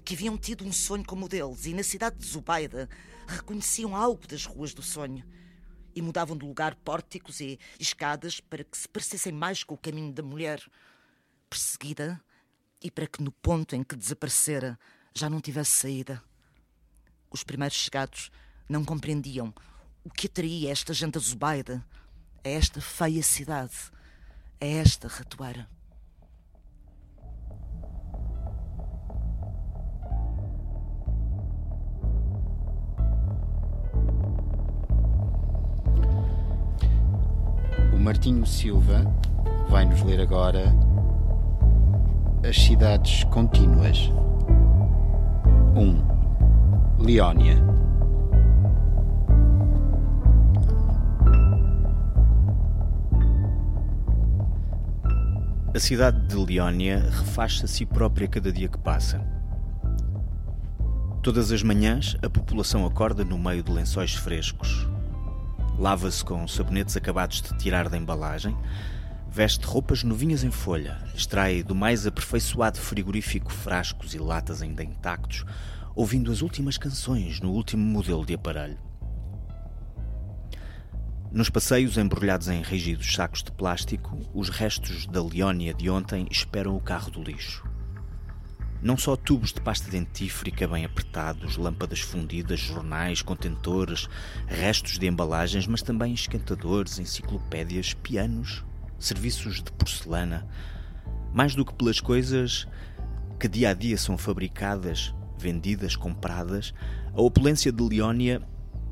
que 0.00 0.14
haviam 0.14 0.36
tido 0.36 0.64
um 0.64 0.72
sonho 0.72 1.04
como 1.04 1.26
o 1.26 1.28
deles 1.28 1.66
e 1.66 1.74
na 1.74 1.82
cidade 1.82 2.16
de 2.16 2.26
Zubaida 2.26 2.88
reconheciam 3.26 3.94
algo 3.94 4.26
das 4.26 4.44
ruas 4.44 4.74
do 4.74 4.82
sonho 4.82 5.24
e 5.94 6.02
mudavam 6.02 6.36
de 6.36 6.44
lugar 6.44 6.74
pórticos 6.76 7.40
e 7.40 7.58
escadas 7.78 8.40
para 8.40 8.64
que 8.64 8.76
se 8.76 8.88
parecessem 8.88 9.32
mais 9.32 9.62
com 9.64 9.74
o 9.74 9.78
caminho 9.78 10.12
da 10.12 10.22
mulher 10.22 10.60
perseguida 11.48 12.20
e 12.82 12.90
para 12.90 13.06
que 13.06 13.22
no 13.22 13.32
ponto 13.32 13.74
em 13.74 13.82
que 13.82 13.96
desaparecera 13.96 14.78
já 15.14 15.28
não 15.28 15.40
tivesse 15.40 15.72
saída. 15.72 16.22
Os 17.30 17.44
primeiros 17.44 17.76
chegados 17.76 18.30
não 18.68 18.84
compreendiam 18.84 19.52
o 20.02 20.10
que 20.10 20.26
atraía 20.26 20.70
esta 20.70 20.94
gente 20.94 21.18
a 21.18 21.20
Zubaida, 21.20 21.84
a 22.44 22.48
esta 22.48 22.80
feia 22.80 23.22
cidade, 23.22 23.74
a 24.60 24.64
esta 24.64 25.08
ratoeira. 25.08 25.68
Martinho 38.10 38.44
Silva 38.44 39.04
vai 39.68 39.84
nos 39.84 40.02
ler 40.02 40.20
agora 40.20 40.74
As 42.44 42.56
Cidades 42.56 43.22
Contínuas. 43.22 44.10
1. 45.76 45.80
Um, 45.80 46.04
Leónia. 46.98 47.56
A 55.72 55.78
cidade 55.78 56.20
de 56.26 56.34
Leónia 56.34 56.98
refaz-se 56.98 57.64
a 57.64 57.68
si 57.68 57.86
própria 57.86 58.26
cada 58.26 58.50
dia 58.50 58.66
que 58.66 58.78
passa. 58.78 59.24
Todas 61.22 61.52
as 61.52 61.62
manhãs, 61.62 62.16
a 62.24 62.28
população 62.28 62.84
acorda 62.84 63.24
no 63.24 63.38
meio 63.38 63.62
de 63.62 63.70
lençóis 63.70 64.14
frescos, 64.16 64.88
lava-se 65.80 66.22
com 66.22 66.46
sabonetes 66.46 66.94
acabados 66.94 67.40
de 67.40 67.56
tirar 67.56 67.88
da 67.88 67.96
embalagem, 67.96 68.54
veste 69.30 69.64
roupas 69.64 70.04
novinhas 70.04 70.44
em 70.44 70.50
folha, 70.50 70.98
extrai 71.14 71.62
do 71.62 71.74
mais 71.74 72.06
aperfeiçoado 72.06 72.78
frigorífico 72.78 73.50
frascos 73.50 74.12
e 74.12 74.18
latas 74.18 74.60
ainda 74.60 74.84
intactos, 74.84 75.42
ouvindo 75.96 76.30
as 76.30 76.42
últimas 76.42 76.76
canções 76.76 77.40
no 77.40 77.50
último 77.50 77.82
modelo 77.82 78.26
de 78.26 78.34
aparelho. 78.34 78.78
Nos 81.32 81.48
passeios 81.48 81.96
embrulhados 81.96 82.48
em 82.48 82.60
rígidos 82.60 83.14
sacos 83.14 83.42
de 83.42 83.50
plástico, 83.50 84.18
os 84.34 84.50
restos 84.50 85.06
da 85.06 85.22
Leónia 85.22 85.72
de 85.72 85.88
ontem 85.88 86.26
esperam 86.30 86.76
o 86.76 86.80
carro 86.80 87.10
do 87.10 87.22
lixo. 87.22 87.69
Não 88.82 88.96
só 88.96 89.14
tubos 89.14 89.52
de 89.52 89.60
pasta 89.60 89.90
dentífrica 89.90 90.66
bem 90.66 90.86
apertados, 90.86 91.58
lâmpadas 91.58 92.00
fundidas, 92.00 92.60
jornais, 92.60 93.20
contentores, 93.20 94.08
restos 94.46 94.98
de 94.98 95.06
embalagens, 95.06 95.66
mas 95.66 95.82
também 95.82 96.14
esquentadores, 96.14 96.98
enciclopédias, 96.98 97.92
pianos, 97.92 98.64
serviços 98.98 99.62
de 99.62 99.70
porcelana. 99.72 100.48
Mais 101.34 101.54
do 101.54 101.64
que 101.64 101.74
pelas 101.74 102.00
coisas 102.00 102.66
que 103.38 103.48
dia 103.48 103.70
a 103.70 103.74
dia 103.74 103.98
são 103.98 104.16
fabricadas, 104.16 105.14
vendidas, 105.38 105.94
compradas, 105.94 106.72
a 107.12 107.20
opulência 107.20 107.70
de 107.70 107.82
Leónia 107.82 108.40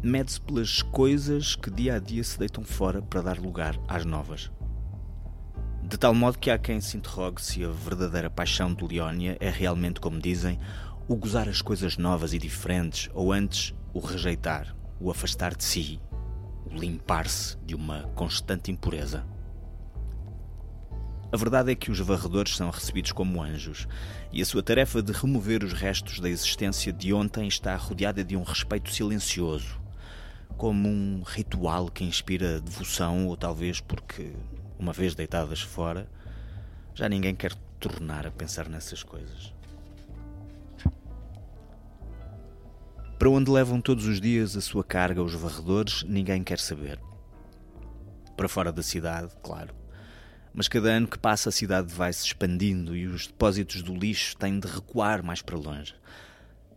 mede-se 0.03 0.40
pelas 0.40 0.83
coisas 0.83 1.57
que 1.57 1.70
dia 1.70 1.94
a 1.94 1.98
dia 1.98 2.22
se 2.22 2.38
deitam 2.38 2.62
fora 2.62 3.01
para 3.01 3.22
dar 3.22 3.38
lugar 3.38 3.79
às 3.88 4.05
novas. 4.05 4.51
De 5.88 5.96
tal 5.96 6.12
modo 6.12 6.38
que 6.38 6.51
há 6.51 6.59
quem 6.59 6.83
se 6.83 6.98
interrogue 6.98 7.40
se 7.40 7.64
a 7.64 7.70
verdadeira 7.70 8.29
paixão 8.29 8.74
de 8.74 8.87
Leónia 8.87 9.38
é 9.40 9.48
realmente, 9.48 10.01
como 10.01 10.20
dizem, 10.20 10.61
o 11.09 11.16
gozar 11.16 11.48
as 11.48 11.62
coisas 11.62 11.96
novas 11.96 12.35
e 12.35 12.38
diferentes, 12.38 13.09
ou 13.14 13.33
antes 13.33 13.74
o 13.94 13.98
rejeitar, 13.98 14.77
o 15.01 15.11
afastar 15.11 15.57
de 15.57 15.64
si, 15.64 15.98
o 16.70 16.79
limpar-se 16.79 17.57
de 17.64 17.74
uma 17.74 18.03
constante 18.14 18.70
impureza. 18.70 19.24
A 21.33 21.37
verdade 21.38 21.72
é 21.72 21.74
que 21.74 21.90
os 21.90 21.98
varredores 22.01 22.55
são 22.55 22.68
recebidos 22.68 23.12
como 23.12 23.42
anjos, 23.42 23.88
e 24.31 24.42
a 24.42 24.44
sua 24.44 24.62
tarefa 24.62 25.03
de 25.03 25.12
remover 25.12 25.64
os 25.64 25.72
restos 25.72 26.20
da 26.20 26.29
existência 26.29 26.92
de 26.92 27.14
ontem 27.14 27.48
está 27.48 27.74
rodeada 27.77 28.22
de 28.22 28.37
um 28.37 28.42
respeito 28.42 28.92
silencioso, 28.92 29.81
como 30.55 30.87
um 30.87 31.22
ritual 31.24 31.88
que 31.88 32.05
inspira 32.05 32.61
devoção, 32.61 33.27
ou 33.27 33.38
talvez 33.38 33.81
porque, 33.81 34.35
uma 34.79 34.93
vez 34.93 35.14
deitadas 35.14 35.61
fora, 35.61 36.09
já 36.95 37.09
ninguém 37.09 37.35
quer 37.35 37.55
tornar 37.81 38.27
a 38.27 38.31
pensar 38.31 38.69
nessas 38.69 39.03
coisas. 39.03 39.53
Para 43.19 43.31
onde 43.31 43.51
levam 43.51 43.81
todos 43.81 44.07
os 44.07 44.21
dias 44.21 44.57
a 44.57 44.61
sua 44.61 44.85
carga 44.85 45.23
os 45.23 45.35
varredores, 45.35 46.05
ninguém 46.05 46.45
quer 46.45 46.59
saber. 46.59 47.01
Para 48.37 48.49
fora 48.49 48.71
da 48.71 48.83
cidade, 48.83 49.33
claro 49.43 49.75
mas 50.59 50.67
cada 50.67 50.88
ano 50.88 51.07
que 51.07 51.17
passa 51.17 51.51
a 51.51 51.53
cidade 51.53 51.95
vai 51.95 52.12
se 52.12 52.27
expandindo 52.27 52.97
e 52.97 53.07
os 53.07 53.29
depósitos 53.29 53.81
do 53.81 53.95
lixo 53.95 54.37
têm 54.37 54.59
de 54.59 54.67
recuar 54.67 55.23
mais 55.23 55.41
para 55.41 55.57
longe. 55.57 55.95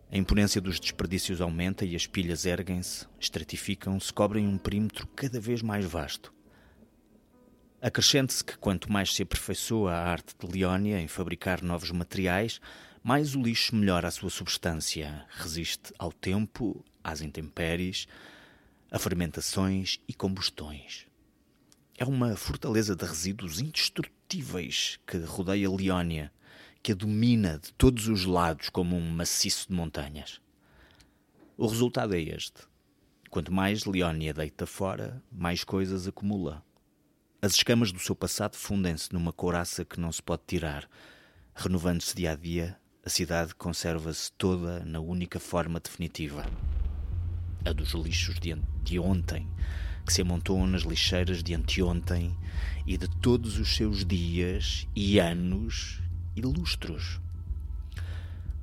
A 0.08 0.16
imponência 0.16 0.60
dos 0.60 0.78
desperdícios 0.78 1.40
aumenta 1.40 1.84
e 1.84 1.96
as 1.96 2.06
pilhas 2.06 2.44
erguem-se, 2.44 3.06
estratificam-se, 3.18 4.12
cobrem 4.12 4.46
um 4.46 4.56
perímetro 4.56 5.04
cada 5.08 5.40
vez 5.40 5.62
mais 5.62 5.84
vasto. 5.84 6.32
Acrescente-se 7.84 8.44
que 8.44 8.56
quanto 8.58 8.92
mais 8.92 9.12
se 9.12 9.24
aperfeiçoa 9.24 9.90
a 9.92 10.08
arte 10.08 10.36
de 10.38 10.46
Leónia 10.46 11.00
em 11.00 11.08
fabricar 11.08 11.60
novos 11.60 11.90
materiais, 11.90 12.60
mais 13.02 13.34
o 13.34 13.42
lixo 13.42 13.74
melhora 13.74 14.06
a 14.06 14.10
sua 14.12 14.30
substância, 14.30 15.26
resiste 15.28 15.92
ao 15.98 16.12
tempo, 16.12 16.84
às 17.02 17.20
intempéries, 17.20 18.06
a 18.88 19.00
fermentações 19.00 19.98
e 20.06 20.14
combustões. 20.14 21.08
É 21.98 22.04
uma 22.04 22.36
fortaleza 22.36 22.94
de 22.94 23.04
resíduos 23.04 23.60
indestrutíveis 23.60 25.00
que 25.04 25.18
rodeia 25.18 25.68
Leónia, 25.68 26.32
que 26.84 26.92
a 26.92 26.94
domina 26.94 27.58
de 27.58 27.72
todos 27.72 28.06
os 28.06 28.24
lados 28.24 28.68
como 28.68 28.94
um 28.94 29.10
maciço 29.10 29.66
de 29.68 29.74
montanhas. 29.74 30.40
O 31.56 31.66
resultado 31.66 32.14
é 32.14 32.20
este. 32.20 32.62
Quanto 33.28 33.52
mais 33.52 33.84
Leónia 33.84 34.32
deita 34.32 34.66
fora, 34.66 35.20
mais 35.32 35.64
coisas 35.64 36.06
acumula. 36.06 36.64
As 37.44 37.54
escamas 37.54 37.90
do 37.90 37.98
seu 37.98 38.14
passado 38.14 38.54
fundem-se 38.54 39.12
numa 39.12 39.32
couraça 39.32 39.84
que 39.84 39.98
não 39.98 40.12
se 40.12 40.22
pode 40.22 40.42
tirar. 40.46 40.88
Renovando-se 41.52 42.14
dia 42.14 42.30
a 42.30 42.36
dia, 42.36 42.78
a 43.04 43.10
cidade 43.10 43.52
conserva-se 43.52 44.30
toda 44.34 44.84
na 44.84 45.00
única 45.00 45.40
forma 45.40 45.80
definitiva. 45.80 46.46
A 47.64 47.72
dos 47.72 47.94
lixos 47.94 48.38
de, 48.38 48.56
de 48.84 48.96
ontem, 49.00 49.48
que 50.06 50.12
se 50.12 50.22
amontoam 50.22 50.68
nas 50.68 50.82
lixeiras 50.82 51.42
de 51.42 51.52
anteontem 51.52 52.38
e 52.86 52.96
de 52.96 53.08
todos 53.08 53.58
os 53.58 53.74
seus 53.74 54.06
dias 54.06 54.86
e 54.94 55.18
anos 55.18 56.00
e 56.36 56.42
lustros. 56.42 57.20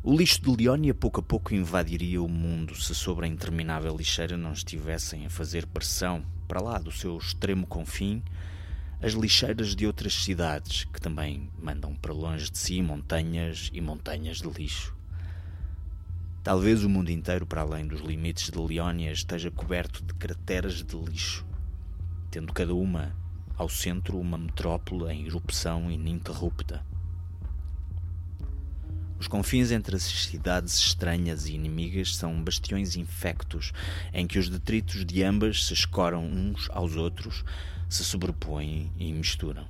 O 0.01 0.15
lixo 0.15 0.41
de 0.41 0.55
Leónia 0.55 0.93
pouco 0.93 1.19
a 1.19 1.23
pouco 1.23 1.53
invadiria 1.53 2.23
o 2.23 2.29
mundo 2.29 2.73
se 2.81 2.95
sobre 2.95 3.25
a 3.25 3.29
interminável 3.29 3.93
lixeira 3.97 4.37
não 4.37 4.53
estivessem 4.53 5.25
a 5.25 5.29
fazer 5.29 5.67
pressão 5.67 6.23
para 6.47 6.61
lá 6.61 6.77
do 6.77 6.93
seu 6.93 7.17
extremo 7.17 7.67
confim 7.67 8.23
as 9.01 9.13
lixeiras 9.13 9.75
de 9.75 9.87
outras 9.87 10.13
cidades 10.13 10.83
que 10.83 10.99
também 10.99 11.49
mandam 11.61 11.95
para 11.95 12.13
longe 12.13 12.51
de 12.51 12.57
si 12.57 12.81
montanhas 12.81 13.69
e 13.73 13.79
montanhas 13.79 14.37
de 14.37 14.49
lixo. 14.49 14.93
Talvez 16.43 16.83
o 16.83 16.89
mundo 16.89 17.09
inteiro, 17.09 17.45
para 17.45 17.61
além 17.61 17.87
dos 17.87 18.01
limites 18.01 18.49
de 18.49 18.57
Leónia, 18.57 19.11
esteja 19.11 19.51
coberto 19.51 20.03
de 20.03 20.13
crateras 20.13 20.83
de 20.83 20.97
lixo, 20.97 21.45
tendo 22.29 22.51
cada 22.51 22.73
uma 22.73 23.15
ao 23.57 23.69
centro 23.69 24.19
uma 24.19 24.37
metrópole 24.37 25.11
em 25.13 25.25
erupção 25.25 25.91
ininterrupta. 25.91 26.83
Os 29.19 29.27
confins 29.27 29.69
entre 29.71 29.97
as 29.97 30.03
cidades 30.03 30.75
estranhas 30.75 31.45
e 31.45 31.53
inimigas 31.53 32.15
são 32.15 32.41
bastiões 32.41 32.95
infectos, 32.95 33.73
em 34.13 34.25
que 34.25 34.39
os 34.39 34.49
detritos 34.49 35.05
de 35.05 35.23
ambas 35.23 35.65
se 35.65 35.73
escoram 35.73 36.25
uns 36.25 36.69
aos 36.71 36.95
outros, 36.95 37.43
se 37.89 38.05
sobrepõem 38.05 38.91
e 38.97 39.11
misturam. 39.11 39.67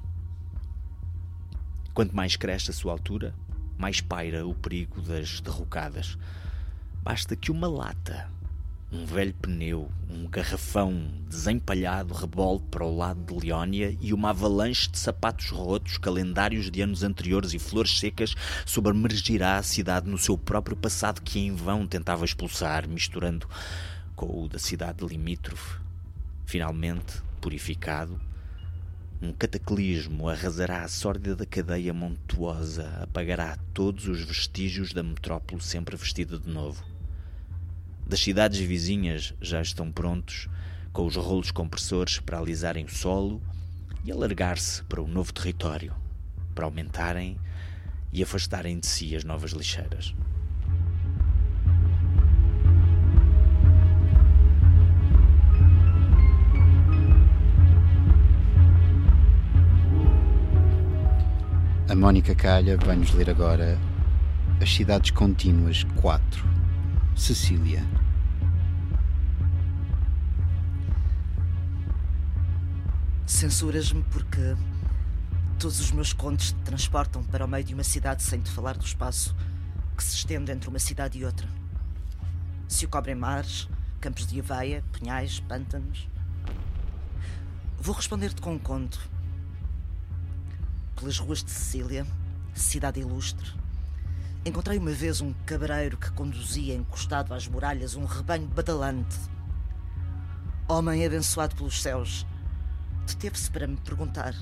Quanto 1.93 2.15
mais 2.15 2.35
cresce 2.35 2.69
a 2.69 2.73
sua 2.73 2.91
altura, 2.91 3.33
mais 3.77 4.01
paira 4.01 4.45
o 4.45 4.53
perigo 4.53 5.01
das 5.01 5.41
derrocadas 5.41 6.17
Basta 7.01 7.33
que 7.35 7.49
uma 7.49 7.67
lata, 7.67 8.29
um 8.91 9.05
velho 9.05 9.33
pneu, 9.33 9.89
um 10.09 10.27
garrafão 10.27 11.09
desempalhado 11.29 12.13
rebole 12.13 12.59
para 12.69 12.83
o 12.83 12.95
lado 12.95 13.23
de 13.23 13.47
Leónia 13.47 13.97
e 14.01 14.13
uma 14.13 14.31
avalanche 14.31 14.89
de 14.89 14.99
sapatos 14.99 15.49
rotos, 15.49 15.97
calendários 15.97 16.69
de 16.69 16.81
anos 16.81 17.01
anteriores 17.01 17.53
e 17.53 17.59
flores 17.59 17.97
secas 17.99 18.35
sobremergirá 18.65 19.57
a 19.57 19.63
cidade 19.63 20.09
no 20.09 20.17
seu 20.17 20.37
próprio 20.37 20.75
passado 20.75 21.21
que 21.21 21.39
em 21.39 21.55
vão 21.55 21.87
tentava 21.87 22.25
expulsar, 22.25 22.87
misturando 22.87 23.47
com 24.13 24.43
o 24.43 24.49
da 24.49 24.59
cidade 24.59 25.05
limítrofe. 25.05 25.79
Finalmente, 26.45 27.23
purificado, 27.39 28.19
um 29.21 29.33
cataclismo 29.33 30.29
arrasará 30.29 30.83
a 30.83 30.87
sórdida 30.87 31.45
cadeia 31.45 31.93
montuosa, 31.93 32.87
apagará 33.01 33.57
todos 33.73 34.07
os 34.07 34.21
vestígios 34.21 34.93
da 34.93 35.03
metrópole 35.03 35.61
sempre 35.61 35.97
vestida 35.97 36.39
de 36.39 36.49
novo. 36.49 36.83
Das 38.07 38.21
cidades 38.21 38.59
vizinhas 38.59 39.33
já 39.41 39.61
estão 39.61 39.91
prontos, 39.91 40.47
com 40.93 41.05
os 41.05 41.15
rolos 41.15 41.51
compressores 41.51 42.19
para 42.19 42.39
alisarem 42.39 42.85
o 42.85 42.89
solo 42.89 43.41
e 44.05 44.11
alargar-se 44.11 44.83
para 44.85 45.01
o 45.01 45.07
novo 45.07 45.33
território, 45.33 45.93
para 46.55 46.65
aumentarem 46.65 47.37
e 48.11 48.23
afastarem 48.23 48.79
de 48.79 48.87
si 48.87 49.15
as 49.15 49.23
novas 49.23 49.51
lixeiras. 49.51 50.15
A 61.89 61.95
Mónica 61.95 62.35
Calha 62.35 62.77
vai-nos 62.77 63.11
ler 63.15 63.31
agora 63.31 63.75
As 64.61 64.71
Cidades 64.71 65.09
Contínuas 65.09 65.83
4, 65.99 66.47
Cecília. 67.15 67.83
Censuras-me 73.25 74.03
porque 74.03 74.55
todos 75.57 75.79
os 75.79 75.89
meus 75.89 76.13
contos 76.13 76.51
te 76.51 76.59
transportam 76.59 77.23
para 77.23 77.43
o 77.43 77.47
meio 77.47 77.63
de 77.63 77.73
uma 77.73 77.83
cidade 77.83 78.21
sem 78.21 78.39
te 78.39 78.51
falar 78.51 78.77
do 78.77 78.85
espaço 78.85 79.35
que 79.97 80.03
se 80.03 80.15
estende 80.15 80.51
entre 80.51 80.69
uma 80.69 80.77
cidade 80.77 81.17
e 81.17 81.25
outra. 81.25 81.49
Se 82.67 82.85
o 82.85 82.87
cobrem 82.87 83.15
mares, 83.15 83.67
campos 83.99 84.27
de 84.27 84.39
aveia, 84.39 84.83
penhais, 84.91 85.39
pântanos. 85.39 86.07
Vou 87.79 87.95
responder-te 87.95 88.41
com 88.41 88.53
um 88.53 88.59
conto 88.59 88.99
pelas 90.99 91.17
ruas 91.17 91.41
de 91.41 91.49
Sicília, 91.49 92.05
cidade 92.53 92.99
ilustre, 92.99 93.53
encontrei 94.45 94.77
uma 94.77 94.91
vez 94.91 95.21
um 95.21 95.33
cabreiro 95.45 95.97
que 95.97 96.11
conduzia 96.11 96.75
encostado 96.75 97.33
às 97.33 97.47
muralhas 97.47 97.95
um 97.95 98.03
rebanho 98.03 98.47
badalante. 98.47 99.17
Homem 100.67 101.05
abençoado 101.05 101.55
pelos 101.55 101.81
céus, 101.81 102.25
deteve-se 103.07 103.49
para 103.49 103.65
me 103.65 103.77
perguntar: 103.77 104.35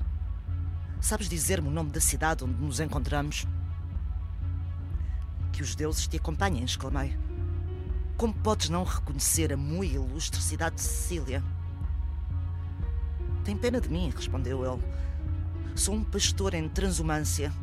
Sabes 1.00 1.30
dizer-me 1.30 1.67
o 1.67 1.72
nome 1.72 1.91
da 1.91 2.02
cidade 2.02 2.43
onde 2.43 2.60
nos 2.60 2.80
encontramos? 2.80 3.46
Que 5.54 5.62
os 5.62 5.76
deuses 5.76 6.08
te 6.08 6.17
acompanhem, 6.17 6.63
exclamei. 6.63 7.15
Como 8.17 8.34
podes 8.34 8.70
não 8.70 8.84
reconhecer 8.84 9.54
a 9.54 9.58
muito 9.58 9.93
ilustre 9.93 10.41
cidade 10.41 10.78
de 10.78 10.82
Sicília? 10.82 11.43
Tem 13.43 13.56
pena 13.56 13.80
de 13.80 13.89
mim, 13.89 14.12
respondeu 14.13 14.65
ele 14.65 14.96
Sou 15.78 15.94
um 15.94 16.04
pastor 16.04 16.56
em 16.56 16.68
transumância. 16.68 17.54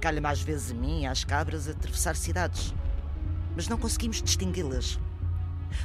Calha 0.00 0.20
mais 0.20 0.40
vezes 0.40 0.70
a 0.70 0.74
mim 0.74 1.02
e 1.02 1.06
às 1.06 1.24
cabras 1.24 1.66
atravessar 1.66 2.14
cidades, 2.14 2.72
mas 3.56 3.66
não 3.66 3.76
conseguimos 3.76 4.22
distingui-las. 4.22 4.96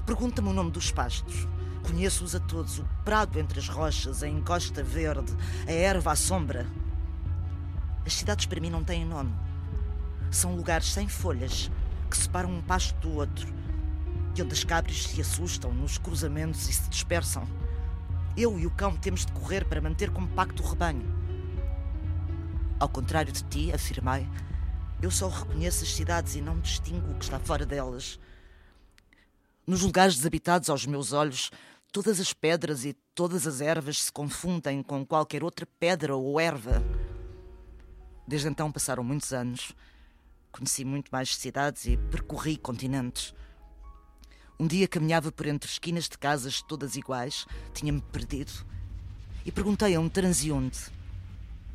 Pergunta-me 0.05 0.49
o 0.49 0.53
nome 0.53 0.69
dos 0.69 0.91
pastos. 0.91 1.47
Conheço-os 1.81 2.35
a 2.35 2.39
todos: 2.39 2.77
o 2.77 2.87
prado 3.03 3.39
entre 3.39 3.57
as 3.57 3.67
rochas, 3.67 4.21
a 4.21 4.27
encosta 4.27 4.83
verde, 4.83 5.35
a 5.67 5.71
erva 5.71 6.11
à 6.11 6.15
sombra. 6.15 6.67
As 8.05 8.13
cidades 8.13 8.45
para 8.45 8.61
mim 8.61 8.69
não 8.69 8.83
têm 8.83 9.03
nome. 9.03 9.33
São 10.29 10.55
lugares 10.55 10.93
sem 10.93 11.07
folhas 11.07 11.71
que 12.11 12.15
separam 12.15 12.51
um 12.51 12.61
pasto 12.61 12.95
do 12.99 13.15
outro 13.15 13.47
e 14.35 14.41
onde 14.43 14.53
as 14.53 14.63
cabras 14.63 15.01
se 15.07 15.19
assustam 15.19 15.73
nos 15.73 15.97
cruzamentos 15.97 16.69
e 16.69 16.73
se 16.73 16.87
dispersam. 16.91 17.47
Eu 18.37 18.57
e 18.59 18.65
o 18.65 18.71
cão 18.71 18.95
temos 18.95 19.25
de 19.25 19.31
correr 19.33 19.65
para 19.65 19.81
manter 19.81 20.09
compacto 20.09 20.63
o 20.63 20.67
rebanho. 20.67 21.05
Ao 22.79 22.89
contrário 22.89 23.31
de 23.31 23.43
ti, 23.43 23.71
afirmei, 23.73 24.27
eu 25.01 25.11
só 25.11 25.27
reconheço 25.27 25.83
as 25.83 25.93
cidades 25.93 26.35
e 26.35 26.41
não 26.41 26.59
distingo 26.59 27.11
o 27.11 27.15
que 27.15 27.25
está 27.25 27.39
fora 27.39 27.65
delas. 27.65 28.19
Nos 29.67 29.81
lugares 29.81 30.15
desabitados 30.15 30.69
aos 30.69 30.85
meus 30.85 31.13
olhos, 31.13 31.51
Todas 31.93 32.21
as 32.21 32.31
pedras 32.31 32.85
e 32.85 32.93
todas 33.13 33.45
as 33.45 33.59
ervas 33.59 34.03
se 34.03 34.11
confundem 34.13 34.81
com 34.81 35.05
qualquer 35.05 35.43
outra 35.43 35.67
pedra 35.77 36.15
ou 36.15 36.39
erva. 36.39 36.81
Desde 38.25 38.47
então 38.47 38.71
passaram 38.71 39.03
muitos 39.03 39.33
anos. 39.33 39.73
Conheci 40.53 40.85
muito 40.85 41.09
mais 41.11 41.35
cidades 41.35 41.85
e 41.87 41.97
percorri 41.97 42.55
continentes. 42.55 43.33
Um 44.61 44.67
dia 44.67 44.87
caminhava 44.87 45.31
por 45.31 45.47
entre 45.47 45.67
esquinas 45.67 46.07
de 46.07 46.19
casas 46.19 46.61
todas 46.61 46.95
iguais, 46.95 47.47
tinha-me 47.73 47.99
perdido, 47.99 48.53
e 49.43 49.51
perguntei 49.51 49.95
a 49.95 49.99
um 49.99 50.07
transeunte: 50.07 50.91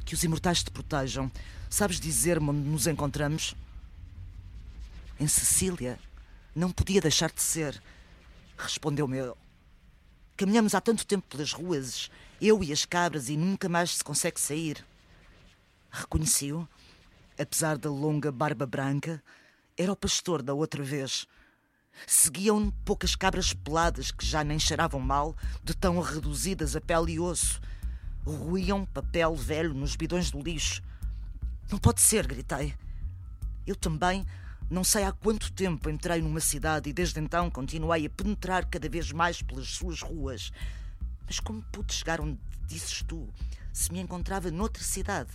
Que 0.05 0.15
os 0.15 0.23
imortais 0.23 0.63
te 0.63 0.71
protejam, 0.71 1.29
sabes 1.69 1.99
dizer-me 1.99 2.49
onde 2.49 2.61
nos 2.61 2.87
encontramos? 2.87 3.57
Em 5.19 5.27
Sicília. 5.27 5.99
Não 6.55 6.71
podia 6.71 7.01
deixar 7.01 7.33
de 7.33 7.43
ser. 7.43 7.83
Respondeu-me. 8.57 9.33
Caminhamos 10.37 10.73
há 10.73 10.81
tanto 10.81 11.05
tempo 11.05 11.27
pelas 11.29 11.53
ruas, 11.53 12.09
eu 12.41 12.63
e 12.63 12.73
as 12.73 12.85
cabras, 12.85 13.29
e 13.29 13.37
nunca 13.37 13.69
mais 13.69 13.97
se 13.97 14.05
consegue 14.05 14.41
sair. 14.41 14.87
Reconheci-o. 15.91 16.69
Apesar 17.37 17.79
da 17.79 17.91
longa 17.91 18.31
barba 18.31 18.65
branca, 18.65 19.21
era 19.77 19.91
o 19.91 19.97
pastor 19.97 20.41
da 20.41 20.55
outra 20.55 20.85
vez. 20.85 21.27
Seguiam 22.05 22.71
poucas 22.85 23.15
cabras 23.15 23.53
peladas 23.53 24.11
que 24.11 24.27
já 24.27 24.43
nem 24.43 24.59
cheiravam 24.59 25.01
mal, 25.01 25.37
de 25.63 25.75
tão 25.75 26.01
reduzidas 26.01 26.75
a 26.75 26.81
pele 26.81 27.13
e 27.13 27.21
osso. 27.21 27.61
Ruíam 28.25 28.85
papel 28.85 29.35
velho 29.37 29.73
nos 29.73 29.95
bidões 29.95 30.31
do 30.31 30.43
lixo. 30.43 30.83
Não 31.71 31.79
pode 31.79 32.01
ser, 32.01 32.27
gritei. 32.27 32.75
Eu 33.67 33.77
também 33.77 34.27
não 34.69 34.83
sei 34.83 35.05
há 35.05 35.13
quanto 35.13 35.53
tempo 35.53 35.89
entrei 35.89 36.21
numa 36.21 36.41
cidade 36.41 36.91
e 36.91 36.93
desde 36.93 37.21
então 37.21 37.49
continuei 37.49 38.07
a 38.07 38.11
penetrar 38.11 38.67
cada 38.67 38.89
vez 38.89 39.13
mais 39.13 39.41
pelas 39.41 39.69
suas 39.69 40.03
ruas. 40.03 40.51
Mas 41.25 41.39
como 41.39 41.63
pude 41.73 41.95
chegar 41.95 42.21
onde 42.21 42.39
dizes 42.67 43.03
tu, 43.03 43.29
se 43.73 43.93
me 43.93 44.01
encontrava 44.01 44.51
noutra 44.51 44.83
cidade, 44.83 45.31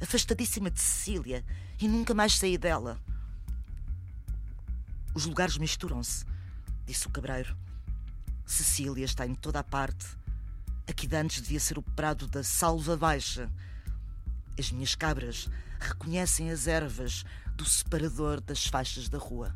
afastadíssima 0.00 0.70
de 0.70 0.80
Sicília, 0.80 1.44
e 1.80 1.86
nunca 1.86 2.14
mais 2.14 2.36
saí 2.36 2.58
dela? 2.58 3.00
Os 5.14 5.26
lugares 5.26 5.56
misturam-se, 5.56 6.24
disse 6.84 7.06
o 7.06 7.10
cabreiro. 7.10 7.56
Sicília 8.44 9.04
está 9.04 9.24
em 9.24 9.34
toda 9.34 9.60
a 9.60 9.64
parte. 9.64 10.04
Aqui 10.88 11.06
de 11.06 11.16
antes 11.16 11.40
devia 11.40 11.60
ser 11.60 11.78
o 11.78 11.82
prado 11.82 12.26
da 12.26 12.42
Salva 12.42 12.96
Baixa. 12.96 13.48
As 14.58 14.72
minhas 14.72 14.96
cabras 14.96 15.48
reconhecem 15.78 16.50
as 16.50 16.66
ervas 16.66 17.24
do 17.54 17.64
separador 17.64 18.40
das 18.40 18.66
faixas 18.66 19.08
da 19.08 19.16
rua. 19.16 19.54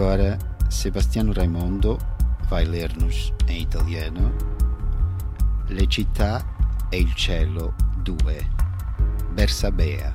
Agora, 0.00 0.34
Sebastiano 0.68 1.30
Raimondo 1.30 1.98
vai 2.48 2.64
ler-nos 2.64 3.34
em 3.48 3.60
italiano 3.60 4.34
Le 5.66 5.86
città 5.88 6.42
e 6.88 7.00
il 7.00 7.12
cielo 7.12 7.74
2 7.98 8.48
Bersabea 9.34 10.14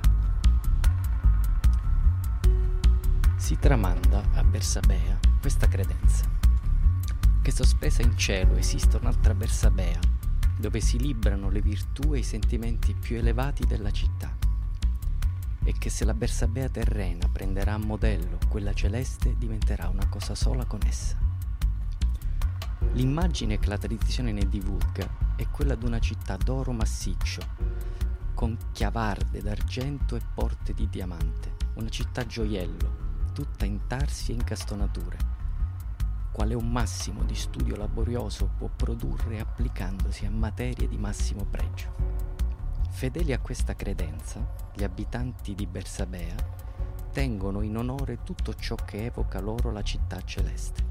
Si 3.36 3.60
tramanda 3.60 4.24
a 4.34 4.44
Bersabea 4.44 5.20
questa 5.40 5.68
credenza 5.68 6.26
che 7.44 7.52
sospesa 7.52 8.02
in 8.02 8.18
cielo 8.18 8.56
esiste 8.56 8.98
un'altra 8.98 9.36
Bersabea 9.36 10.00
dove 10.58 10.80
si 10.80 10.98
librano 10.98 11.52
le 11.52 11.62
virtù 11.62 12.16
e 12.16 12.20
i 12.20 12.24
sentimenti 12.24 12.96
più 12.96 13.18
elevati 13.18 13.68
della 13.68 13.92
città 13.92 14.45
e 15.66 15.74
che 15.74 15.90
se 15.90 16.06
la 16.06 16.14
Bersabea 16.14 16.70
terrena 16.70 17.28
prenderà 17.28 17.74
a 17.74 17.80
modello 17.80 18.38
quella 18.48 18.72
celeste 18.72 19.36
diventerà 19.36 19.90
una 19.90 20.08
cosa 20.08 20.36
sola 20.36 20.64
con 20.66 20.80
essa. 20.86 21.18
L'immagine 22.94 23.58
che 23.58 23.68
la 23.68 23.78
tradizione 23.78 24.32
ne 24.32 24.48
divulga 24.48 25.34
è 25.36 25.48
quella 25.50 25.76
di 25.76 25.86
una 25.86 26.00
città 26.00 26.38
d'oro 26.38 26.72
massiccio, 26.72 27.42
con 28.36 28.56
chiavarde 28.72 29.42
d'argento 29.42 30.16
e 30.16 30.22
porte 30.34 30.74
di 30.74 30.88
diamante, 30.88 31.56
una 31.74 31.90
città 31.90 32.26
gioiello, 32.26 33.32
tutta 33.34 33.66
in 33.66 33.88
tarsi 33.88 34.32
e 34.32 34.36
incastonature, 34.36 35.18
quale 36.32 36.54
un 36.54 36.72
massimo 36.72 37.24
di 37.24 37.36
studio 37.36 37.76
laborioso 37.76 38.52
può 38.56 38.70
produrre 38.74 39.40
applicandosi 39.40 40.26
a 40.26 40.30
materie 40.30 40.88
di 40.88 40.98
massimo 40.98 41.44
pregio. 41.44 42.35
Fedeli 42.90 43.34
a 43.34 43.40
questa 43.40 43.76
credenza, 43.76 44.46
gli 44.74 44.84
abitanti 44.84 45.54
di 45.54 45.66
Bersabea 45.66 46.36
tengono 47.12 47.62
in 47.62 47.78
onore 47.78 48.24
tutto 48.24 48.54
ciò 48.54 48.76
che 48.76 49.06
evoca 49.06 49.40
loro 49.40 49.72
la 49.72 49.82
città 49.82 50.22
celeste. 50.24 50.84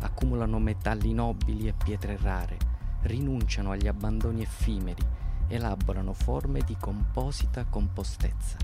Accumulano 0.00 0.58
metalli 0.58 1.12
nobili 1.12 1.68
e 1.68 1.72
pietre 1.72 2.16
rare, 2.16 2.56
rinunciano 3.02 3.70
agli 3.70 3.86
abbandoni 3.86 4.42
effimeri, 4.42 5.04
elaborano 5.46 6.12
forme 6.12 6.62
di 6.62 6.76
composita 6.76 7.64
compostezza. 7.66 8.56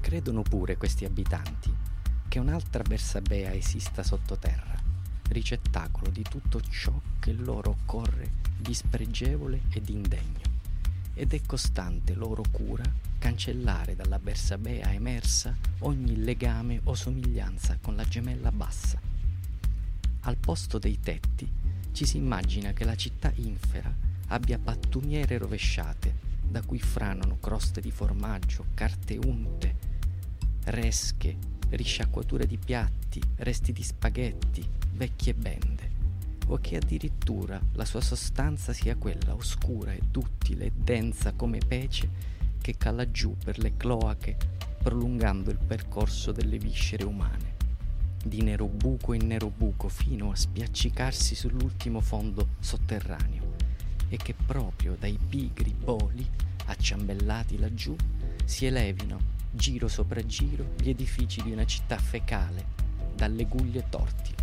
Credono 0.00 0.42
pure 0.42 0.76
questi 0.76 1.04
abitanti 1.04 1.74
che 2.28 2.38
un'altra 2.38 2.82
Bersabea 2.82 3.54
esista 3.54 4.02
sottoterra, 4.02 4.74
ricettacolo 5.28 6.10
di 6.10 6.22
tutto 6.22 6.60
ciò 6.60 6.92
che 7.18 7.32
loro 7.32 7.70
occorre 7.70 8.42
di 8.58 8.74
spregevole 8.74 9.62
e 9.70 9.80
di 9.80 9.92
indegno 9.92 10.43
ed 11.14 11.32
è 11.32 11.40
costante 11.46 12.14
loro 12.14 12.42
cura 12.50 12.84
cancellare 13.18 13.96
dalla 13.96 14.18
Bersabea 14.18 14.92
emersa 14.92 15.56
ogni 15.80 16.22
legame 16.22 16.80
o 16.84 16.94
somiglianza 16.94 17.78
con 17.80 17.96
la 17.96 18.04
gemella 18.04 18.52
bassa. 18.52 19.00
Al 20.20 20.36
posto 20.36 20.78
dei 20.78 21.00
tetti 21.00 21.50
ci 21.92 22.04
si 22.04 22.18
immagina 22.18 22.72
che 22.72 22.84
la 22.84 22.96
città 22.96 23.32
infera 23.36 23.92
abbia 24.28 24.58
pattumiere 24.58 25.38
rovesciate 25.38 26.32
da 26.42 26.60
cui 26.62 26.78
franano 26.78 27.38
croste 27.38 27.80
di 27.80 27.90
formaggio, 27.90 28.66
carte 28.74 29.16
unte, 29.16 29.76
resche, 30.64 31.36
risciacquature 31.70 32.46
di 32.46 32.58
piatti, 32.58 33.20
resti 33.36 33.72
di 33.72 33.82
spaghetti, 33.82 34.68
vecchie 34.92 35.34
bende 35.34 35.93
o 36.48 36.58
che 36.60 36.76
addirittura 36.76 37.60
la 37.72 37.84
sua 37.84 38.00
sostanza 38.00 38.72
sia 38.72 38.96
quella 38.96 39.34
oscura 39.34 39.92
e 39.92 40.00
duttile 40.10 40.66
e 40.66 40.72
densa 40.74 41.32
come 41.32 41.58
pece 41.58 42.32
che 42.60 42.76
cala 42.76 43.10
giù 43.10 43.36
per 43.42 43.58
le 43.58 43.76
cloache 43.76 44.36
prolungando 44.82 45.50
il 45.50 45.58
percorso 45.58 46.30
delle 46.30 46.58
viscere 46.58 47.04
umane, 47.04 47.54
di 48.22 48.42
nero 48.42 48.66
buco 48.66 49.14
in 49.14 49.26
nero 49.26 49.48
buco 49.48 49.88
fino 49.88 50.30
a 50.30 50.36
spiaccicarsi 50.36 51.34
sull'ultimo 51.34 52.00
fondo 52.00 52.48
sotterraneo 52.60 53.52
e 54.08 54.16
che 54.16 54.34
proprio 54.34 54.96
dai 54.98 55.18
pigri 55.28 55.72
boli 55.72 56.28
acciambellati 56.66 57.58
laggiù 57.58 57.96
si 58.44 58.66
elevino 58.66 59.32
giro 59.50 59.88
sopra 59.88 60.24
giro 60.24 60.72
gli 60.78 60.90
edifici 60.90 61.42
di 61.42 61.52
una 61.52 61.64
città 61.64 61.96
fecale 61.96 62.82
dalle 63.14 63.44
guglie 63.44 63.88
torti 63.88 64.33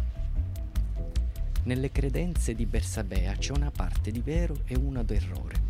nelle 1.63 1.91
credenze 1.91 2.55
di 2.55 2.65
Bersabea 2.65 3.35
c'è 3.35 3.51
una 3.51 3.69
parte 3.69 4.09
di 4.09 4.21
vero 4.21 4.61
e 4.65 4.75
una 4.75 5.03
d'errore. 5.03 5.69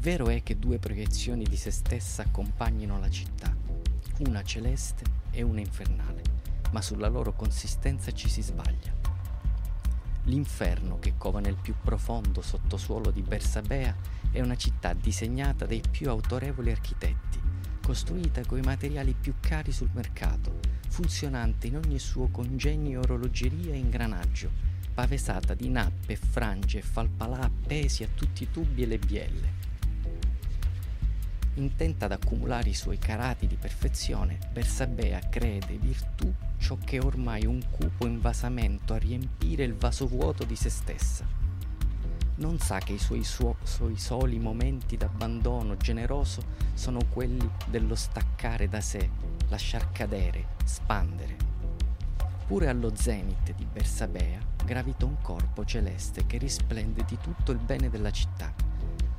Vero 0.00 0.28
è 0.28 0.42
che 0.42 0.58
due 0.58 0.78
proiezioni 0.78 1.44
di 1.44 1.56
se 1.56 1.70
stessa 1.70 2.22
accompagnino 2.22 2.98
la 2.98 3.10
città, 3.10 3.54
una 4.20 4.42
celeste 4.42 5.04
e 5.30 5.42
una 5.42 5.60
infernale, 5.60 6.22
ma 6.70 6.80
sulla 6.80 7.08
loro 7.08 7.34
consistenza 7.34 8.12
ci 8.12 8.28
si 8.28 8.40
sbaglia. 8.40 9.00
L'inferno 10.24 10.98
che 10.98 11.14
cova 11.18 11.40
nel 11.40 11.56
più 11.60 11.74
profondo 11.82 12.40
sottosuolo 12.40 13.10
di 13.10 13.22
Bersabea 13.22 13.94
è 14.30 14.40
una 14.40 14.56
città 14.56 14.94
disegnata 14.94 15.66
dai 15.66 15.82
più 15.88 16.08
autorevoli 16.08 16.70
architetti, 16.70 17.40
costruita 17.82 18.44
con 18.46 18.58
i 18.58 18.62
materiali 18.62 19.14
più 19.18 19.34
cari 19.40 19.72
sul 19.72 19.90
mercato, 19.92 20.60
funzionante 20.88 21.66
in 21.66 21.76
ogni 21.76 21.98
suo 21.98 22.28
congegno 22.28 23.00
orologeria 23.00 23.74
e 23.74 23.78
ingranaggio, 23.78 24.50
pavesata 24.94 25.54
di 25.54 25.68
nappe, 25.68 26.16
frange 26.16 26.78
e 26.78 26.82
falpalà 26.82 27.40
appesi 27.40 28.04
a 28.04 28.08
tutti 28.14 28.44
i 28.44 28.50
tubi 28.50 28.82
e 28.82 28.86
le 28.86 28.98
bielle. 28.98 29.70
Intenta 31.54 32.06
ad 32.06 32.12
accumulare 32.12 32.70
i 32.70 32.74
suoi 32.74 32.98
carati 32.98 33.46
di 33.46 33.56
perfezione, 33.56 34.38
Bersabea 34.52 35.28
crede 35.28 35.76
virtù 35.76 36.32
ciò 36.56 36.78
che 36.82 36.96
è 36.96 37.04
ormai 37.04 37.44
un 37.44 37.60
cupo 37.70 38.06
invasamento 38.06 38.94
a 38.94 38.98
riempire 38.98 39.64
il 39.64 39.74
vaso 39.74 40.06
vuoto 40.06 40.44
di 40.44 40.56
se 40.56 40.70
stessa. 40.70 41.41
Non 42.42 42.58
sa 42.58 42.80
che 42.80 42.94
i 42.94 42.98
suoi, 42.98 43.22
suo, 43.22 43.54
suoi 43.62 43.96
soli 43.96 44.40
momenti 44.40 44.96
d'abbandono 44.96 45.76
generoso 45.76 46.42
sono 46.74 46.98
quelli 47.08 47.48
dello 47.68 47.94
staccare 47.94 48.68
da 48.68 48.80
sé, 48.80 49.10
lasciar 49.48 49.92
cadere, 49.92 50.48
spandere. 50.64 51.36
Eppure 52.40 52.66
allo 52.66 52.96
zenit 52.96 53.54
di 53.54 53.64
Bersabea 53.64 54.40
gravita 54.64 55.04
un 55.04 55.20
corpo 55.22 55.64
celeste 55.64 56.26
che 56.26 56.38
risplende 56.38 57.04
di 57.04 57.16
tutto 57.22 57.52
il 57.52 57.58
bene 57.58 57.88
della 57.88 58.10
città, 58.10 58.52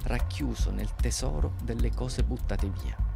racchiuso 0.03 0.71
nel 0.71 0.93
tesoro 0.93 1.53
delle 1.63 1.91
cose 1.93 2.23
buttate 2.23 2.69
via. 2.81 3.12